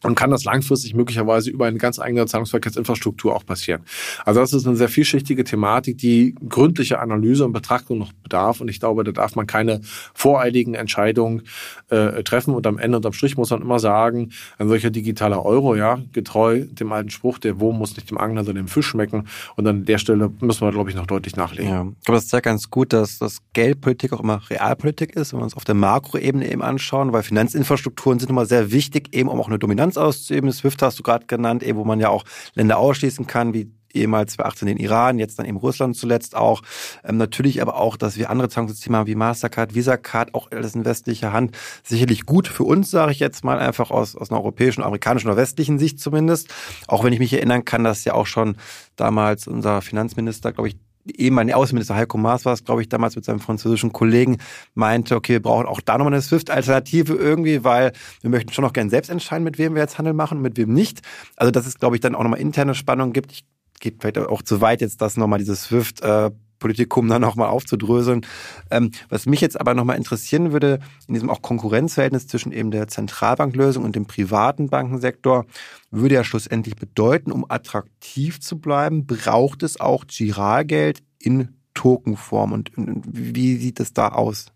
und 0.04 0.14
kann 0.14 0.30
das 0.30 0.44
langfristig 0.44 0.94
möglicherweise 0.94 1.50
über 1.50 1.66
eine 1.66 1.78
ganz 1.78 1.98
eigene 1.98 2.26
Zahlungsverkehrsinfrastruktur 2.26 3.34
auch 3.34 3.44
passieren. 3.44 3.82
Also 4.24 4.40
das 4.40 4.52
ist 4.52 4.66
eine 4.66 4.76
sehr 4.76 4.88
vielschichtige 4.88 5.44
Thematik, 5.44 5.98
die 5.98 6.34
gründliche 6.48 7.00
Analyse 7.00 7.44
und 7.44 7.52
Betrachtung 7.52 7.98
noch 7.98 8.12
bedarf. 8.12 8.60
Und 8.60 8.68
ich 8.68 8.80
glaube, 8.80 9.04
da 9.04 9.12
darf 9.12 9.34
man 9.34 9.46
keine 9.46 9.80
voreiligen 10.14 10.74
Entscheidungen 10.74 11.42
äh, 11.88 12.22
treffen. 12.22 12.54
Und 12.54 12.66
am 12.66 12.78
Ende 12.78 12.98
unterm 12.98 13.12
Strich 13.12 13.36
muss 13.36 13.50
man 13.50 13.62
immer 13.62 13.78
sagen, 13.78 14.30
ein 14.58 14.68
solcher 14.68 14.90
digitaler 14.90 15.44
Euro, 15.44 15.74
ja, 15.74 15.98
getreu 16.12 16.64
dem 16.66 16.92
alten 16.92 17.10
Spruch, 17.10 17.38
der 17.38 17.60
Wurm 17.60 17.78
muss 17.78 17.96
nicht 17.96 18.10
dem 18.10 18.18
Angler, 18.18 18.44
sondern 18.44 18.66
dem 18.66 18.68
Fisch 18.68 18.86
schmecken. 18.86 19.26
Und 19.56 19.66
an 19.66 19.84
der 19.84 19.98
Stelle 19.98 20.30
müssen 20.40 20.60
wir, 20.60 20.72
glaube 20.72 20.90
ich, 20.90 20.96
noch 20.96 21.06
deutlich 21.06 21.36
nachlegen. 21.36 21.70
Ja. 21.70 21.86
Ich 21.98 22.04
glaube, 22.04 22.18
das 22.18 22.28
zeigt 22.28 22.44
ganz 22.44 22.70
gut, 22.70 22.92
dass 22.92 23.18
das 23.18 23.38
Geldpolitik 23.52 24.12
auch 24.12 24.20
immer 24.20 24.42
Realpolitik 24.50 25.16
ist, 25.16 25.32
wenn 25.32 25.40
wir 25.40 25.44
uns 25.44 25.56
auf 25.56 25.64
der 25.64 25.74
Makroebene 25.74 26.50
eben 26.50 26.62
anschauen, 26.62 27.12
weil 27.12 27.22
Finanzinfrastrukturen 27.22 28.18
sind 28.18 28.30
immer 28.30 28.46
sehr 28.46 28.70
wichtig, 28.70 29.14
eben 29.14 29.28
um 29.28 29.40
auch 29.40 29.48
eine 29.48 29.58
Dominanz 29.58 29.93
Sanktionsauszuüben. 29.94 30.52
SWIFT 30.52 30.82
hast 30.82 30.98
du 30.98 31.02
gerade 31.02 31.26
genannt, 31.26 31.62
eben, 31.62 31.78
wo 31.78 31.84
man 31.84 32.00
ja 32.00 32.08
auch 32.08 32.24
Länder 32.54 32.78
ausschließen 32.78 33.26
kann, 33.26 33.54
wie 33.54 33.70
ehemals 33.92 34.32
2018 34.32 34.66
den 34.66 34.76
Iran, 34.78 35.20
jetzt 35.20 35.38
dann 35.38 35.46
eben 35.46 35.56
Russland 35.56 35.96
zuletzt 35.96 36.34
auch. 36.34 36.62
Ähm, 37.04 37.16
natürlich 37.16 37.62
aber 37.62 37.76
auch, 37.76 37.96
dass 37.96 38.16
wir 38.16 38.28
andere 38.28 38.48
Zahlungssysteme 38.48 38.98
haben 38.98 39.06
wie 39.06 39.14
Mastercard, 39.14 39.74
Visa-Card, 39.76 40.34
auch 40.34 40.50
alles 40.50 40.74
in 40.74 40.84
westlicher 40.84 41.32
Hand. 41.32 41.56
Sicherlich 41.84 42.26
gut 42.26 42.48
für 42.48 42.64
uns, 42.64 42.90
sage 42.90 43.12
ich 43.12 43.20
jetzt 43.20 43.44
mal, 43.44 43.60
einfach 43.60 43.92
aus, 43.92 44.16
aus 44.16 44.30
einer 44.30 44.40
europäischen, 44.40 44.82
amerikanischen 44.82 45.28
oder 45.28 45.36
westlichen 45.36 45.78
Sicht 45.78 46.00
zumindest. 46.00 46.52
Auch 46.88 47.04
wenn 47.04 47.12
ich 47.12 47.20
mich 47.20 47.32
erinnern 47.32 47.64
kann, 47.64 47.84
dass 47.84 48.04
ja 48.04 48.14
auch 48.14 48.26
schon 48.26 48.56
damals 48.96 49.46
unser 49.46 49.80
Finanzminister, 49.80 50.52
glaube 50.52 50.68
ich, 50.68 50.76
ehemalige 51.06 51.56
Außenminister 51.56 51.94
Heiko 51.94 52.18
Maas 52.18 52.44
war 52.44 52.52
es, 52.52 52.64
glaube 52.64 52.82
ich, 52.82 52.88
damals 52.88 53.16
mit 53.16 53.24
seinem 53.24 53.40
französischen 53.40 53.92
Kollegen, 53.92 54.38
meinte, 54.74 55.16
okay, 55.16 55.34
wir 55.34 55.42
brauchen 55.42 55.66
auch 55.66 55.80
da 55.80 55.98
nochmal 55.98 56.14
eine 56.14 56.22
SWIFT-Alternative 56.22 57.14
irgendwie, 57.14 57.64
weil 57.64 57.92
wir 58.20 58.30
möchten 58.30 58.52
schon 58.52 58.64
noch 58.64 58.72
gerne 58.72 58.90
selbst 58.90 59.10
entscheiden, 59.10 59.44
mit 59.44 59.58
wem 59.58 59.74
wir 59.74 59.82
jetzt 59.82 59.98
Handel 59.98 60.14
machen 60.14 60.38
und 60.38 60.42
mit 60.42 60.56
wem 60.56 60.72
nicht. 60.72 61.00
Also 61.36 61.50
dass 61.50 61.66
es, 61.66 61.78
glaube 61.78 61.96
ich, 61.96 62.00
dann 62.00 62.14
auch 62.14 62.22
nochmal 62.22 62.40
interne 62.40 62.74
Spannung 62.74 63.12
gibt. 63.12 63.32
Ich 63.32 63.44
geht 63.80 63.96
vielleicht 64.00 64.18
auch 64.18 64.42
zu 64.42 64.60
weit 64.60 64.80
jetzt, 64.80 65.00
das 65.02 65.16
nochmal 65.16 65.38
dieses 65.38 65.64
SWIFT 65.64 66.00
äh, 66.02 66.30
Politikum 66.64 67.08
dann 67.08 67.20
nochmal 67.20 67.48
aufzudröseln. 67.48 68.24
Ähm, 68.70 68.90
was 69.10 69.26
mich 69.26 69.42
jetzt 69.42 69.60
aber 69.60 69.74
nochmal 69.74 69.98
interessieren 69.98 70.50
würde, 70.50 70.78
in 71.06 71.12
diesem 71.12 71.28
auch 71.28 71.42
Konkurrenzverhältnis 71.42 72.26
zwischen 72.26 72.52
eben 72.52 72.70
der 72.70 72.88
Zentralbanklösung 72.88 73.84
und 73.84 73.94
dem 73.94 74.06
privaten 74.06 74.70
Bankensektor, 74.70 75.44
würde 75.90 76.14
ja 76.14 76.24
schlussendlich 76.24 76.76
bedeuten, 76.76 77.32
um 77.32 77.44
attraktiv 77.46 78.40
zu 78.40 78.58
bleiben, 78.58 79.04
braucht 79.04 79.62
es 79.62 79.78
auch 79.78 80.06
Giralgeld 80.06 81.02
in 81.18 81.50
Tokenform. 81.74 82.52
Und, 82.52 82.70
wie 82.76 83.56
sieht 83.56 83.78
es 83.78 83.92
da 83.92 84.08
aus? 84.08 84.46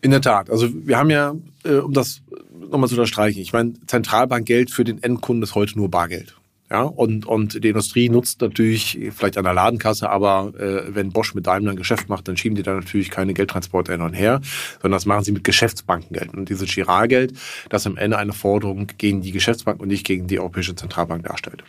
In 0.00 0.12
der 0.12 0.22
Tat. 0.22 0.48
Also 0.48 0.68
wir 0.72 0.96
haben 0.96 1.10
ja, 1.10 1.34
äh, 1.64 1.74
um 1.74 1.92
das 1.92 2.22
nochmal 2.58 2.88
zu 2.88 2.94
unterstreichen, 2.94 3.40
ich 3.40 3.52
meine, 3.52 3.74
Zentralbankgeld 3.86 4.70
für 4.70 4.84
den 4.84 5.02
Endkunden 5.02 5.42
ist 5.42 5.54
heute 5.54 5.76
nur 5.76 5.90
Bargeld. 5.90 6.34
Ja, 6.68 6.82
und, 6.82 7.26
und 7.26 7.62
die 7.62 7.68
Industrie 7.68 8.08
nutzt 8.08 8.40
natürlich 8.40 8.98
vielleicht 9.16 9.38
an 9.38 9.44
der 9.44 9.54
Ladenkasse, 9.54 10.10
aber 10.10 10.52
äh, 10.58 10.94
wenn 10.94 11.10
Bosch 11.10 11.32
mit 11.32 11.46
Daimler 11.46 11.70
ein 11.70 11.76
Geschäft 11.76 12.08
macht, 12.08 12.26
dann 12.26 12.36
schieben 12.36 12.56
die 12.56 12.64
da 12.64 12.74
natürlich 12.74 13.08
keine 13.10 13.34
Geldtransporte 13.34 13.92
hin 13.92 14.00
und 14.00 14.14
her, 14.14 14.40
sondern 14.82 14.96
das 14.96 15.06
machen 15.06 15.22
sie 15.22 15.30
mit 15.30 15.44
Geschäftsbankengeld. 15.44 16.34
Und 16.34 16.48
dieses 16.48 16.74
Giralgeld, 16.74 17.34
das 17.68 17.86
am 17.86 17.96
Ende 17.96 18.18
eine 18.18 18.32
Forderung 18.32 18.88
gegen 18.98 19.22
die 19.22 19.30
Geschäftsbank 19.30 19.80
und 19.80 19.86
nicht 19.86 20.04
gegen 20.04 20.26
die 20.26 20.40
Europäische 20.40 20.74
Zentralbank 20.74 21.24
darstellt. 21.24 21.62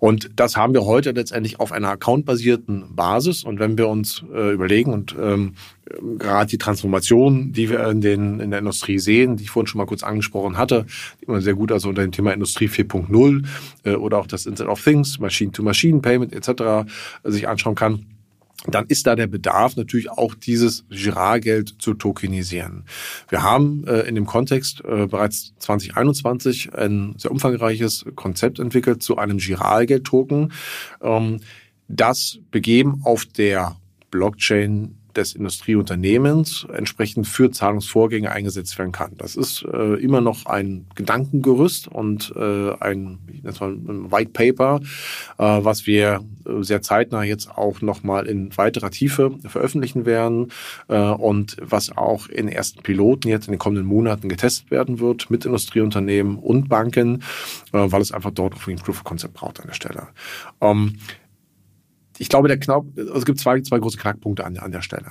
Und 0.00 0.30
das 0.34 0.56
haben 0.56 0.74
wir 0.74 0.84
heute 0.84 1.12
letztendlich 1.12 1.60
auf 1.60 1.70
einer 1.70 1.90
accountbasierten 1.90 2.96
Basis. 2.96 3.44
Und 3.44 3.60
wenn 3.60 3.78
wir 3.78 3.86
uns 3.86 4.24
äh, 4.34 4.52
überlegen 4.52 4.92
und 4.92 5.14
ähm, 5.16 5.54
gerade 6.18 6.50
die 6.50 6.58
Transformation, 6.58 7.52
die 7.52 7.68
wir 7.70 7.86
in, 7.88 8.00
den, 8.00 8.40
in 8.40 8.50
der 8.50 8.60
Industrie 8.60 8.98
sehen, 8.98 9.36
die 9.36 9.44
ich 9.44 9.50
vorhin 9.50 9.66
schon 9.66 9.78
mal 9.78 9.86
kurz 9.86 10.02
angesprochen 10.02 10.56
hatte, 10.56 10.86
immer 11.20 11.40
sehr 11.40 11.54
gut 11.54 11.72
also 11.72 11.88
unter 11.88 12.02
dem 12.02 12.12
Thema 12.12 12.32
Industrie 12.32 12.68
4.0 12.68 13.44
äh, 13.84 13.94
oder 13.94 14.18
auch 14.18 14.23
das 14.28 14.46
Internet 14.46 14.72
of 14.72 14.82
Things, 14.82 15.18
Machine-to-Machine-Payment 15.18 16.32
etc. 16.32 16.88
sich 17.24 17.48
anschauen 17.48 17.74
kann, 17.74 18.06
dann 18.66 18.86
ist 18.86 19.06
da 19.06 19.14
der 19.14 19.26
Bedarf 19.26 19.76
natürlich 19.76 20.10
auch 20.10 20.34
dieses 20.34 20.84
Girard-Geld 20.88 21.74
zu 21.78 21.94
tokenisieren. 21.94 22.84
Wir 23.28 23.42
haben 23.42 23.86
äh, 23.86 24.00
in 24.00 24.14
dem 24.14 24.26
Kontext 24.26 24.82
äh, 24.84 25.06
bereits 25.06 25.54
2021 25.58 26.74
ein 26.74 27.14
sehr 27.18 27.30
umfangreiches 27.30 28.06
Konzept 28.14 28.58
entwickelt 28.58 29.02
zu 29.02 29.18
einem 29.18 29.38
Girard-Geld-Token, 29.38 30.52
ähm, 31.02 31.40
das 31.88 32.38
begeben 32.50 33.02
auf 33.04 33.26
der 33.26 33.76
Blockchain 34.10 34.96
des 35.16 35.34
Industrieunternehmens 35.34 36.66
entsprechend 36.72 37.26
für 37.26 37.50
Zahlungsvorgänge 37.50 38.30
eingesetzt 38.30 38.78
werden 38.78 38.92
kann. 38.92 39.12
Das 39.16 39.36
ist 39.36 39.64
äh, 39.72 39.94
immer 39.94 40.20
noch 40.20 40.46
ein 40.46 40.86
Gedankengerüst 40.94 41.88
und 41.88 42.32
äh, 42.36 42.72
ein, 42.80 43.18
das 43.42 43.60
war 43.60 43.68
ein 43.68 44.10
White 44.10 44.30
Paper, 44.32 44.80
äh, 45.38 45.44
was 45.44 45.86
wir 45.86 46.24
äh, 46.46 46.62
sehr 46.62 46.82
zeitnah 46.82 47.22
jetzt 47.22 47.50
auch 47.50 47.80
nochmal 47.80 48.26
in 48.26 48.56
weiterer 48.56 48.90
Tiefe 48.90 49.32
veröffentlichen 49.46 50.06
werden 50.06 50.52
äh, 50.88 50.98
und 50.98 51.56
was 51.60 51.96
auch 51.96 52.28
in 52.28 52.48
ersten 52.48 52.82
Piloten 52.82 53.28
jetzt 53.28 53.46
in 53.46 53.52
den 53.52 53.58
kommenden 53.58 53.86
Monaten 53.86 54.28
getestet 54.28 54.70
werden 54.70 55.00
wird 55.00 55.30
mit 55.30 55.44
Industrieunternehmen 55.44 56.36
und 56.36 56.68
Banken, 56.68 57.22
äh, 57.72 57.86
weil 57.90 58.02
es 58.02 58.12
einfach 58.12 58.30
dort 58.30 58.54
auch 58.54 58.66
ein 58.66 58.76
Proof 58.76 58.98
of 58.98 59.04
Concept 59.04 59.34
braucht 59.34 59.60
an 59.60 59.66
der 59.66 59.74
Stelle. 59.74 60.08
Ähm, 60.60 60.94
ich 62.18 62.28
glaube, 62.28 62.48
der 62.48 62.58
Knapp, 62.58 62.84
also 62.96 63.14
es 63.14 63.24
gibt 63.24 63.38
zwei, 63.40 63.60
zwei 63.60 63.78
große 63.78 63.98
Knackpunkte 63.98 64.44
an, 64.44 64.56
an 64.58 64.72
der 64.72 64.82
Stelle. 64.82 65.06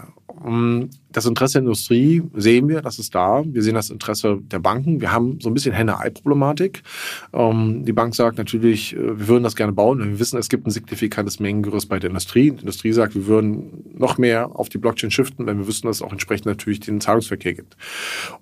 Das 1.11 1.25
Interesse 1.25 1.53
der 1.53 1.61
Industrie 1.61 2.21
sehen 2.33 2.67
wir, 2.67 2.81
das 2.81 2.99
ist 2.99 3.15
da. 3.15 3.43
Wir 3.45 3.61
sehen 3.61 3.75
das 3.75 3.89
Interesse 3.89 4.39
der 4.41 4.59
Banken. 4.59 4.99
Wir 4.99 5.11
haben 5.11 5.39
so 5.39 5.49
ein 5.49 5.53
bisschen 5.53 5.73
Henne-Ei-Problematik. 5.73 6.83
Ähm, 7.31 7.85
die 7.85 7.93
Bank 7.93 8.13
sagt 8.15 8.37
natürlich, 8.37 8.93
äh, 8.93 9.19
wir 9.19 9.27
würden 9.27 9.43
das 9.43 9.55
gerne 9.55 9.71
bauen. 9.71 9.99
Wir 9.99 10.19
wissen, 10.19 10.37
es 10.37 10.49
gibt 10.49 10.67
ein 10.67 10.71
signifikantes 10.71 11.39
Mengengerüst 11.39 11.87
bei 11.87 11.99
der 11.99 12.09
Industrie. 12.09 12.51
Die 12.51 12.59
Industrie 12.59 12.91
sagt, 12.91 13.15
wir 13.15 13.27
würden 13.27 13.85
noch 13.95 14.17
mehr 14.17 14.49
auf 14.53 14.69
die 14.69 14.77
Blockchain 14.79 15.11
shiften, 15.11 15.45
wenn 15.45 15.59
wir 15.59 15.67
wissen, 15.67 15.87
dass 15.87 15.97
es 15.97 16.01
auch 16.01 16.11
entsprechend 16.11 16.47
natürlich 16.47 16.81
den 16.81 16.99
Zahlungsverkehr 16.99 17.53
gibt. 17.53 17.77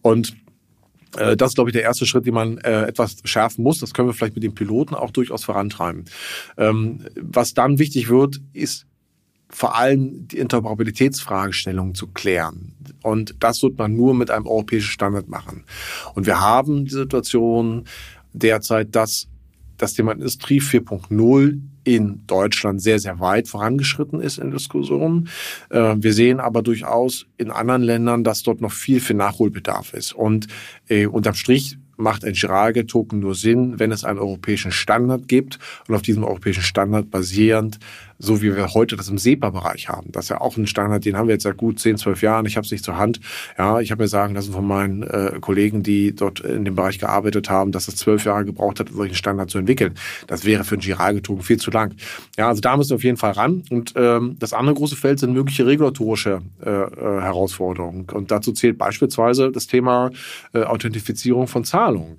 Und 0.02 0.36
das 1.12 1.52
ist, 1.52 1.56
glaube 1.56 1.70
ich, 1.70 1.74
der 1.74 1.84
erste 1.84 2.06
Schritt, 2.06 2.26
den 2.26 2.34
man 2.34 2.58
äh, 2.60 2.84
etwas 2.84 3.18
schärfen 3.24 3.64
muss. 3.64 3.80
Das 3.80 3.94
können 3.94 4.08
wir 4.08 4.14
vielleicht 4.14 4.36
mit 4.36 4.44
den 4.44 4.56
Piloten 4.56 4.96
auch 4.96 5.12
durchaus 5.12 5.44
vorantreiben. 5.44 6.06
Ähm, 6.58 7.06
was 7.16 7.54
dann 7.54 7.80
wichtig 7.80 8.10
wird, 8.10 8.40
ist 8.54 8.86
vor 9.50 9.76
allem 9.76 10.28
die 10.28 10.38
Interoperabilitätsfragestellung 10.38 11.94
zu 11.94 12.08
klären. 12.08 12.74
Und 13.04 13.36
das 13.40 13.62
wird 13.62 13.78
man 13.78 13.96
nur 13.96 14.14
mit 14.14 14.32
einem 14.32 14.48
europäischen 14.48 14.92
Standard 14.92 15.28
machen. 15.28 15.66
Und 16.16 16.26
wir 16.26 16.40
haben 16.40 16.86
die 16.86 16.92
Situation 16.92 17.86
derzeit, 18.34 18.96
dass 18.96 19.28
das 19.78 19.94
Thema 19.94 20.14
Industrie 20.14 20.62
4.0 20.62 21.60
in 21.84 22.22
Deutschland 22.28 22.82
sehr, 22.82 23.00
sehr 23.00 23.20
weit 23.20 23.48
vorangeschritten 23.48 24.22
ist 24.22 24.38
in 24.38 24.52
Diskussionen. 24.52 25.30
Äh, 25.70 25.96
wir 25.98 26.14
sehen 26.14 26.40
aber 26.40 26.62
durchaus 26.62 27.26
in 27.38 27.52
anderen 27.52 27.82
Ländern, 27.84 28.24
dass 28.24 28.44
dort 28.44 28.62
noch 28.62 28.72
viel, 28.72 29.00
viel 29.00 29.16
Nachholbedarf 29.16 29.94
ist. 29.94 30.14
Und 30.14 30.48
äh, 30.88 31.06
unterm 31.06 31.36
Strich 31.36 31.78
macht 31.98 32.26
ein 32.26 32.34
Girage-Token 32.34 33.20
nur 33.20 33.36
Sinn, 33.36 33.80
wenn 33.80 33.92
es 33.92 34.04
einen 34.04 34.20
europäischen 34.20 34.72
Standard 34.72 35.28
gibt 35.28 35.60
und 35.88 35.96
auf 35.96 36.02
diesem 36.02 36.24
europäischen 36.24 36.64
Standard 36.64 37.10
basierend 37.12 37.80
so 38.22 38.42
wie 38.42 38.56
wir 38.56 38.74
heute 38.74 38.96
das 38.96 39.10
im 39.10 39.18
SEPA-Bereich 39.18 39.90
haben. 39.90 40.12
Das 40.12 40.26
ist 40.26 40.30
ja 40.30 40.42
auch 40.42 40.56
ein 40.56 40.68
Standard, 40.68 41.04
den 41.06 41.18
haben 41.18 41.28
wir 41.28 41.34
jetzt 41.34 41.44
seit 41.44 41.58
gut 41.58 41.80
10, 41.80 41.98
12 41.98 42.22
Jahren. 42.22 42.46
Ich 42.46 42.56
habe 42.56 42.66
es 42.66 42.72
nicht 42.72 42.84
zur 42.84 42.98
Hand. 42.98 43.20
Ja, 43.58 43.80
ich 43.80 43.92
habe 43.92 44.04
mir 44.04 44.08
sagen 44.08 44.36
lassen 44.36 44.54
von 44.54 44.66
meinen 44.66 45.04
äh, 45.04 45.34
Kollegen, 45.42 45.82
die 45.82 46.16
dort 46.16 46.40
in 46.40 46.64
dem 46.64 46.76
Bereich 46.76 47.00
gearbeitet 47.00 47.50
haben, 47.50 47.72
dass 47.72 47.88
es 47.88 47.96
zwölf 47.96 48.24
Jahre 48.26 48.46
gebraucht 48.46 48.80
hat, 48.80 48.90
solchen 48.90 49.16
Standard 49.16 49.50
zu 49.50 49.58
entwickeln. 49.58 49.96
Das 50.28 50.46
wäre 50.46 50.64
für 50.64 50.76
ein 50.76 50.82
Giralgetogen 50.82 51.44
viel 51.44 51.58
zu 51.58 51.72
lang. 51.72 51.96
Ja, 52.38 52.48
also 52.48 52.62
da 52.62 52.78
müssen 52.78 52.92
wir 52.92 52.96
auf 52.96 53.04
jeden 53.04 53.18
Fall 53.18 53.32
ran. 53.32 53.64
Und 53.70 53.94
ähm, 53.96 54.36
das 54.40 54.54
andere 54.54 54.76
große 54.76 54.96
Feld 54.96 55.20
sind 55.20 55.34
mögliche 55.34 55.66
regulatorische 55.66 56.42
äh, 56.64 56.70
äh, 56.70 57.22
Herausforderungen. 57.22 58.06
Und 58.12 58.30
dazu 58.30 58.52
zählt 58.52 58.78
beispielsweise 58.78 59.52
das 59.52 59.66
Thema 59.66 60.12
äh, 60.54 60.64
Authentifizierung 60.64 61.48
von 61.48 61.64
Zahlungen. 61.64 62.18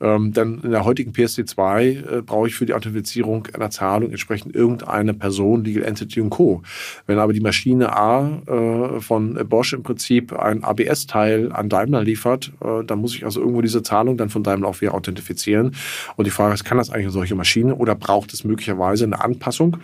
Ähm, 0.00 0.32
denn 0.32 0.60
in 0.62 0.70
der 0.70 0.84
heutigen 0.84 1.12
PSD2 1.12 2.18
äh, 2.18 2.22
brauche 2.22 2.48
ich 2.48 2.54
für 2.54 2.66
die 2.66 2.74
Authentifizierung 2.74 3.48
einer 3.54 3.70
Zahlung 3.70 4.10
entsprechend 4.10 4.54
irgendeine 4.54 5.14
Person 5.14 5.37
Person, 5.38 5.64
Legal 5.64 5.84
Entity 5.84 6.20
und 6.20 6.30
Co. 6.30 6.62
Wenn 7.06 7.18
aber 7.18 7.32
die 7.32 7.40
Maschine 7.40 7.96
A 7.96 8.42
äh, 8.46 9.00
von 9.00 9.34
Bosch 9.48 9.72
im 9.72 9.82
Prinzip 9.82 10.32
ein 10.32 10.64
ABS-Teil 10.64 11.52
an 11.52 11.68
Daimler 11.68 12.02
liefert, 12.02 12.52
äh, 12.60 12.84
dann 12.84 12.98
muss 12.98 13.14
ich 13.14 13.24
also 13.24 13.40
irgendwo 13.40 13.62
diese 13.62 13.82
Zahlung 13.82 14.16
dann 14.16 14.30
von 14.30 14.42
Daimler 14.42 14.68
auch 14.68 14.80
wieder 14.80 14.94
authentifizieren. 14.94 15.74
Und 16.16 16.26
die 16.26 16.30
Frage 16.30 16.54
ist, 16.54 16.64
kann 16.64 16.78
das 16.78 16.90
eigentlich 16.90 17.06
eine 17.06 17.12
solche 17.12 17.36
Maschine 17.36 17.76
oder 17.76 17.94
braucht 17.94 18.32
es 18.32 18.44
möglicherweise 18.44 19.04
eine 19.04 19.22
Anpassung? 19.22 19.78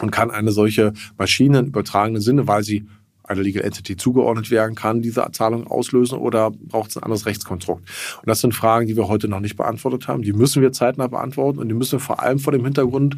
Und 0.00 0.10
kann 0.10 0.30
eine 0.32 0.50
solche 0.50 0.94
Maschine 1.16 1.60
im 1.60 1.66
übertragenen 1.66 2.20
Sinne, 2.20 2.48
weil 2.48 2.64
sie 2.64 2.86
einer 3.32 3.42
Legal 3.42 3.64
Entity 3.64 3.96
zugeordnet 3.96 4.50
werden 4.50 4.74
kann, 4.74 5.02
diese 5.02 5.26
Zahlung 5.32 5.66
auslösen 5.66 6.18
oder 6.18 6.50
braucht 6.50 6.90
es 6.90 6.96
ein 6.96 7.02
anderes 7.02 7.26
Rechtskonstrukt? 7.26 7.82
Und 8.18 8.28
das 8.28 8.40
sind 8.40 8.54
Fragen, 8.54 8.86
die 8.86 8.96
wir 8.96 9.08
heute 9.08 9.28
noch 9.28 9.40
nicht 9.40 9.56
beantwortet 9.56 10.08
haben. 10.08 10.22
Die 10.22 10.32
müssen 10.32 10.62
wir 10.62 10.72
zeitnah 10.72 11.06
beantworten 11.06 11.58
und 11.58 11.68
die 11.68 11.74
müssen 11.74 11.92
wir 11.92 12.00
vor 12.00 12.22
allem 12.22 12.38
vor 12.38 12.52
dem 12.52 12.64
Hintergrund 12.64 13.16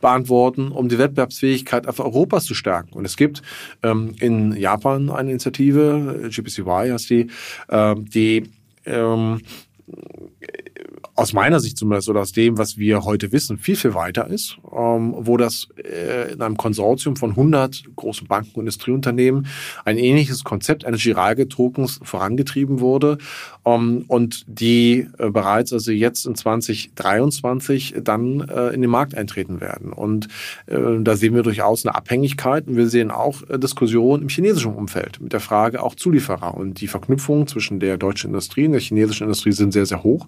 beantworten, 0.00 0.68
um 0.68 0.88
die 0.88 0.98
Wettbewerbsfähigkeit 0.98 1.86
Europas 1.98 2.44
zu 2.44 2.54
stärken. 2.54 2.92
Und 2.94 3.04
es 3.04 3.16
gibt 3.16 3.42
ähm, 3.82 4.14
in 4.20 4.52
Japan 4.52 5.10
eine 5.10 5.30
Initiative, 5.30 6.28
GPCY 6.30 6.90
heißt 6.90 7.10
die, 7.10 7.28
äh, 7.68 7.94
die 7.96 8.50
ähm, 8.84 9.40
aus 11.14 11.32
meiner 11.32 11.60
Sicht 11.60 11.78
zumindest 11.78 12.08
oder 12.08 12.20
aus 12.20 12.32
dem, 12.32 12.58
was 12.58 12.76
wir 12.76 13.04
heute 13.04 13.30
wissen, 13.32 13.58
viel, 13.58 13.76
viel 13.76 13.94
weiter 13.94 14.26
ist, 14.26 14.58
ähm, 14.76 15.14
wo 15.16 15.36
das 15.36 15.68
äh, 15.76 16.32
in 16.32 16.42
einem 16.42 16.56
Konsortium 16.56 17.16
von 17.16 17.30
100 17.30 17.84
großen 17.94 18.26
Banken 18.26 18.54
und 18.54 18.60
Industrieunternehmen 18.62 19.46
ein 19.84 19.98
ähnliches 19.98 20.44
Konzept 20.44 20.84
eines 20.84 21.02
Giralgetokens 21.02 22.00
vorangetrieben 22.02 22.80
wurde 22.80 23.18
ähm, 23.64 24.04
und 24.08 24.44
die 24.48 25.06
äh, 25.18 25.30
bereits 25.30 25.72
also 25.72 25.92
jetzt 25.92 26.26
in 26.26 26.34
2023 26.34 27.94
dann 28.02 28.40
äh, 28.40 28.68
in 28.70 28.80
den 28.80 28.90
Markt 28.90 29.14
eintreten 29.14 29.60
werden. 29.60 29.92
Und 29.92 30.28
äh, 30.66 30.76
da 31.00 31.16
sehen 31.16 31.34
wir 31.34 31.42
durchaus 31.42 31.86
eine 31.86 31.94
Abhängigkeit 31.94 32.66
und 32.66 32.76
wir 32.76 32.88
sehen 32.88 33.10
auch 33.10 33.48
äh, 33.48 33.58
Diskussionen 33.58 34.22
im 34.22 34.28
chinesischen 34.28 34.74
Umfeld 34.74 35.20
mit 35.20 35.32
der 35.32 35.40
Frage 35.40 35.82
auch 35.82 35.94
Zulieferer 35.94 36.54
und 36.54 36.80
die 36.80 36.88
Verknüpfung 36.88 37.46
zwischen 37.46 37.78
der 37.78 37.98
deutschen 37.98 38.30
Industrie 38.30 38.66
und 38.66 38.72
der 38.72 38.80
chinesischen 38.80 39.24
Industrie 39.24 39.52
sind 39.52 39.72
sehr, 39.72 39.86
sehr 39.86 40.02
hoch. 40.02 40.26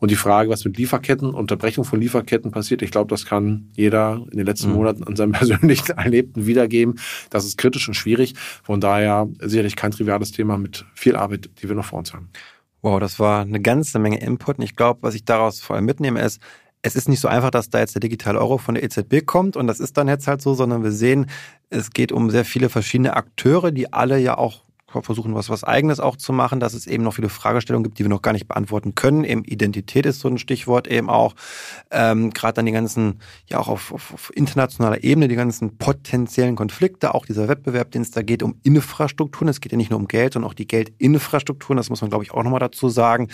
Und 0.00 0.10
die 0.10 0.16
Frage, 0.16 0.50
was 0.50 0.64
mit 0.64 0.76
Lieferketten, 0.76 1.34
Unterbrechung 1.34 1.84
von 1.84 2.00
Lieferketten 2.00 2.50
passiert, 2.50 2.82
ich 2.82 2.90
glaube, 2.90 3.08
das 3.08 3.24
kann 3.24 3.70
jeder 3.74 4.24
in 4.30 4.38
den 4.38 4.46
letzten 4.46 4.70
mhm. 4.70 4.76
Monaten 4.76 5.04
an 5.04 5.16
seinem 5.16 5.32
persönlichen 5.42 5.92
Erlebten 5.96 6.46
wiedergeben. 6.46 6.98
Das 7.30 7.44
ist 7.44 7.58
kritisch 7.58 7.88
und 7.88 7.94
schwierig. 7.94 8.34
Von 8.62 8.80
daher 8.80 9.28
sicherlich 9.40 9.76
kein 9.76 9.90
triviales 9.90 10.32
Thema 10.32 10.58
mit 10.58 10.84
viel 10.94 11.16
Arbeit, 11.16 11.50
die 11.60 11.68
wir 11.68 11.76
noch 11.76 11.86
vor 11.86 11.98
uns 11.98 12.12
haben. 12.12 12.30
Wow, 12.80 12.98
das 12.98 13.20
war 13.20 13.42
eine 13.42 13.60
ganze 13.60 13.98
Menge 13.98 14.20
Input. 14.20 14.58
Und 14.58 14.64
ich 14.64 14.76
glaube, 14.76 15.02
was 15.02 15.14
ich 15.14 15.24
daraus 15.24 15.60
vor 15.60 15.76
allem 15.76 15.84
mitnehme, 15.84 16.20
ist, 16.20 16.40
es 16.82 16.96
ist 16.96 17.08
nicht 17.08 17.20
so 17.20 17.28
einfach, 17.28 17.50
dass 17.50 17.70
da 17.70 17.78
jetzt 17.78 17.94
der 17.94 18.00
digitale 18.00 18.40
Euro 18.40 18.58
von 18.58 18.74
der 18.74 18.82
EZB 18.82 19.24
kommt 19.24 19.56
und 19.56 19.68
das 19.68 19.78
ist 19.78 19.96
dann 19.96 20.08
jetzt 20.08 20.26
halt 20.26 20.42
so, 20.42 20.54
sondern 20.54 20.82
wir 20.82 20.90
sehen, 20.90 21.26
es 21.70 21.90
geht 21.90 22.10
um 22.10 22.28
sehr 22.28 22.44
viele 22.44 22.68
verschiedene 22.68 23.14
Akteure, 23.14 23.70
die 23.70 23.92
alle 23.92 24.18
ja 24.18 24.36
auch 24.36 24.64
versuchen, 25.00 25.34
was, 25.34 25.48
was 25.48 25.64
Eigenes 25.64 25.98
auch 26.00 26.16
zu 26.16 26.32
machen, 26.32 26.60
dass 26.60 26.74
es 26.74 26.86
eben 26.86 27.02
noch 27.02 27.14
viele 27.14 27.28
Fragestellungen 27.30 27.84
gibt, 27.84 27.98
die 27.98 28.04
wir 28.04 28.10
noch 28.10 28.22
gar 28.22 28.32
nicht 28.32 28.46
beantworten 28.46 28.94
können. 28.94 29.24
Eben 29.24 29.44
Identität 29.44 30.04
ist 30.04 30.20
so 30.20 30.28
ein 30.28 30.38
Stichwort 30.38 30.86
eben 30.86 31.08
auch. 31.08 31.34
Ähm, 31.90 32.30
Gerade 32.30 32.54
dann 32.54 32.66
die 32.66 32.72
ganzen, 32.72 33.20
ja 33.46 33.58
auch 33.58 33.68
auf, 33.68 33.92
auf, 33.92 34.12
auf 34.12 34.32
internationaler 34.34 35.02
Ebene, 35.02 35.28
die 35.28 35.36
ganzen 35.36 35.78
potenziellen 35.78 36.56
Konflikte, 36.56 37.14
auch 37.14 37.24
dieser 37.24 37.48
Wettbewerb, 37.48 37.90
den 37.90 38.02
es 38.02 38.10
da 38.10 38.22
geht, 38.22 38.42
um 38.42 38.56
Infrastrukturen. 38.62 39.48
Es 39.48 39.60
geht 39.60 39.72
ja 39.72 39.78
nicht 39.78 39.90
nur 39.90 39.98
um 39.98 40.08
Geld, 40.08 40.34
sondern 40.34 40.50
auch 40.50 40.54
die 40.54 40.66
Geldinfrastrukturen. 40.66 41.78
Das 41.78 41.88
muss 41.88 42.02
man, 42.02 42.10
glaube 42.10 42.24
ich, 42.24 42.32
auch 42.32 42.42
nochmal 42.42 42.60
dazu 42.60 42.88
sagen. 42.90 43.28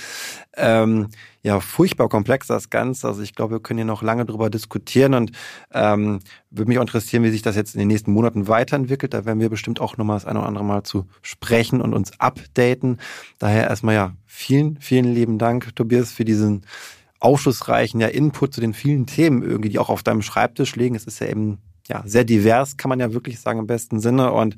Ähm, 0.56 1.08
ja 1.42 1.60
furchtbar 1.60 2.08
komplex, 2.08 2.46
das 2.46 2.70
Ganze. 2.70 3.06
Also 3.06 3.22
ich 3.22 3.34
glaube, 3.34 3.56
wir 3.56 3.60
können 3.60 3.78
hier 3.78 3.84
noch 3.84 4.02
lange 4.02 4.26
drüber 4.26 4.50
diskutieren 4.50 5.14
und 5.14 5.32
ähm, 5.72 6.20
würde 6.50 6.68
mich 6.68 6.78
auch 6.78 6.82
interessieren, 6.82 7.22
wie 7.22 7.30
sich 7.30 7.42
das 7.42 7.56
jetzt 7.56 7.74
in 7.74 7.78
den 7.78 7.88
nächsten 7.88 8.12
Monaten 8.12 8.48
weiterentwickelt. 8.48 9.14
Da 9.14 9.24
werden 9.24 9.40
wir 9.40 9.50
bestimmt 9.50 9.80
auch 9.80 9.96
nochmal 9.96 10.16
das 10.16 10.26
eine 10.26 10.40
oder 10.40 10.48
andere 10.48 10.64
Mal 10.64 10.82
zu 10.82 11.06
sprechen 11.22 11.80
und 11.80 11.94
uns 11.94 12.18
updaten. 12.18 12.98
Daher 13.38 13.68
erstmal 13.68 13.94
ja, 13.94 14.12
vielen, 14.26 14.78
vielen 14.80 15.14
lieben 15.14 15.38
Dank, 15.38 15.74
Tobias, 15.76 16.12
für 16.12 16.24
diesen 16.24 16.66
aufschlussreichen 17.20 18.00
ja, 18.00 18.08
Input 18.08 18.54
zu 18.54 18.60
den 18.60 18.74
vielen 18.74 19.06
Themen 19.06 19.42
irgendwie, 19.42 19.68
die 19.68 19.78
auch 19.78 19.88
auf 19.88 20.02
deinem 20.02 20.22
Schreibtisch 20.22 20.76
liegen. 20.76 20.94
Es 20.94 21.04
ist 21.04 21.20
ja 21.20 21.28
eben 21.28 21.58
ja, 21.88 22.02
sehr 22.04 22.24
divers, 22.24 22.76
kann 22.76 22.90
man 22.90 23.00
ja 23.00 23.12
wirklich 23.12 23.40
sagen 23.40 23.58
im 23.58 23.66
besten 23.66 23.98
Sinne 23.98 24.32
und 24.32 24.56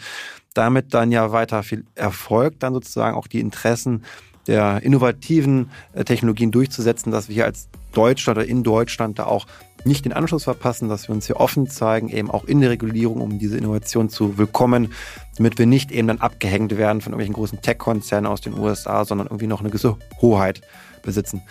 damit 0.52 0.92
dann 0.94 1.12
ja 1.12 1.32
weiter 1.32 1.62
viel 1.62 1.84
Erfolg, 1.94 2.58
dann 2.58 2.74
sozusagen 2.74 3.16
auch 3.16 3.28
die 3.28 3.40
Interessen 3.40 4.04
der 4.50 4.82
innovativen 4.82 5.70
äh, 5.92 6.02
Technologien 6.04 6.50
durchzusetzen, 6.50 7.12
dass 7.12 7.28
wir 7.28 7.34
hier 7.34 7.44
als 7.44 7.68
Deutschland 7.92 8.38
oder 8.38 8.46
in 8.46 8.64
Deutschland 8.64 9.18
da 9.18 9.26
auch 9.26 9.46
nicht 9.84 10.04
den 10.04 10.12
Anschluss 10.12 10.44
verpassen, 10.44 10.88
dass 10.88 11.08
wir 11.08 11.14
uns 11.14 11.26
hier 11.26 11.36
offen 11.36 11.68
zeigen, 11.68 12.08
eben 12.08 12.30
auch 12.30 12.44
in 12.44 12.60
der 12.60 12.70
Regulierung, 12.70 13.20
um 13.20 13.38
diese 13.38 13.56
Innovation 13.56 14.10
zu 14.10 14.36
willkommen, 14.36 14.92
damit 15.36 15.58
wir 15.58 15.66
nicht 15.66 15.92
eben 15.92 16.08
dann 16.08 16.18
abgehängt 16.18 16.76
werden 16.76 17.00
von 17.00 17.12
irgendwelchen 17.12 17.34
großen 17.34 17.62
Tech-Konzernen 17.62 18.30
aus 18.30 18.40
den 18.40 18.58
USA, 18.58 19.04
sondern 19.04 19.28
irgendwie 19.28 19.46
noch 19.46 19.60
eine 19.60 19.70
gewisse 19.70 19.96
Hoheit 20.20 20.60
besitzen. 21.02 21.42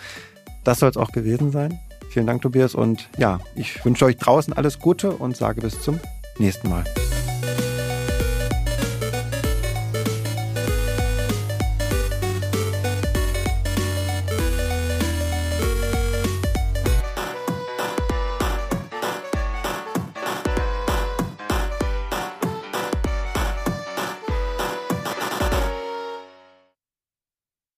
Das 0.62 0.78
soll 0.78 0.90
es 0.90 0.96
auch 0.96 1.10
gewesen 1.10 1.50
sein. 1.50 1.80
Vielen 2.10 2.26
Dank, 2.26 2.42
Tobias. 2.42 2.74
Und 2.74 3.08
ja, 3.16 3.40
ich 3.56 3.84
wünsche 3.84 4.04
euch 4.04 4.18
draußen 4.18 4.52
alles 4.52 4.78
Gute 4.78 5.12
und 5.12 5.36
sage 5.36 5.62
bis 5.62 5.80
zum 5.80 5.98
nächsten 6.38 6.68
Mal. 6.68 6.84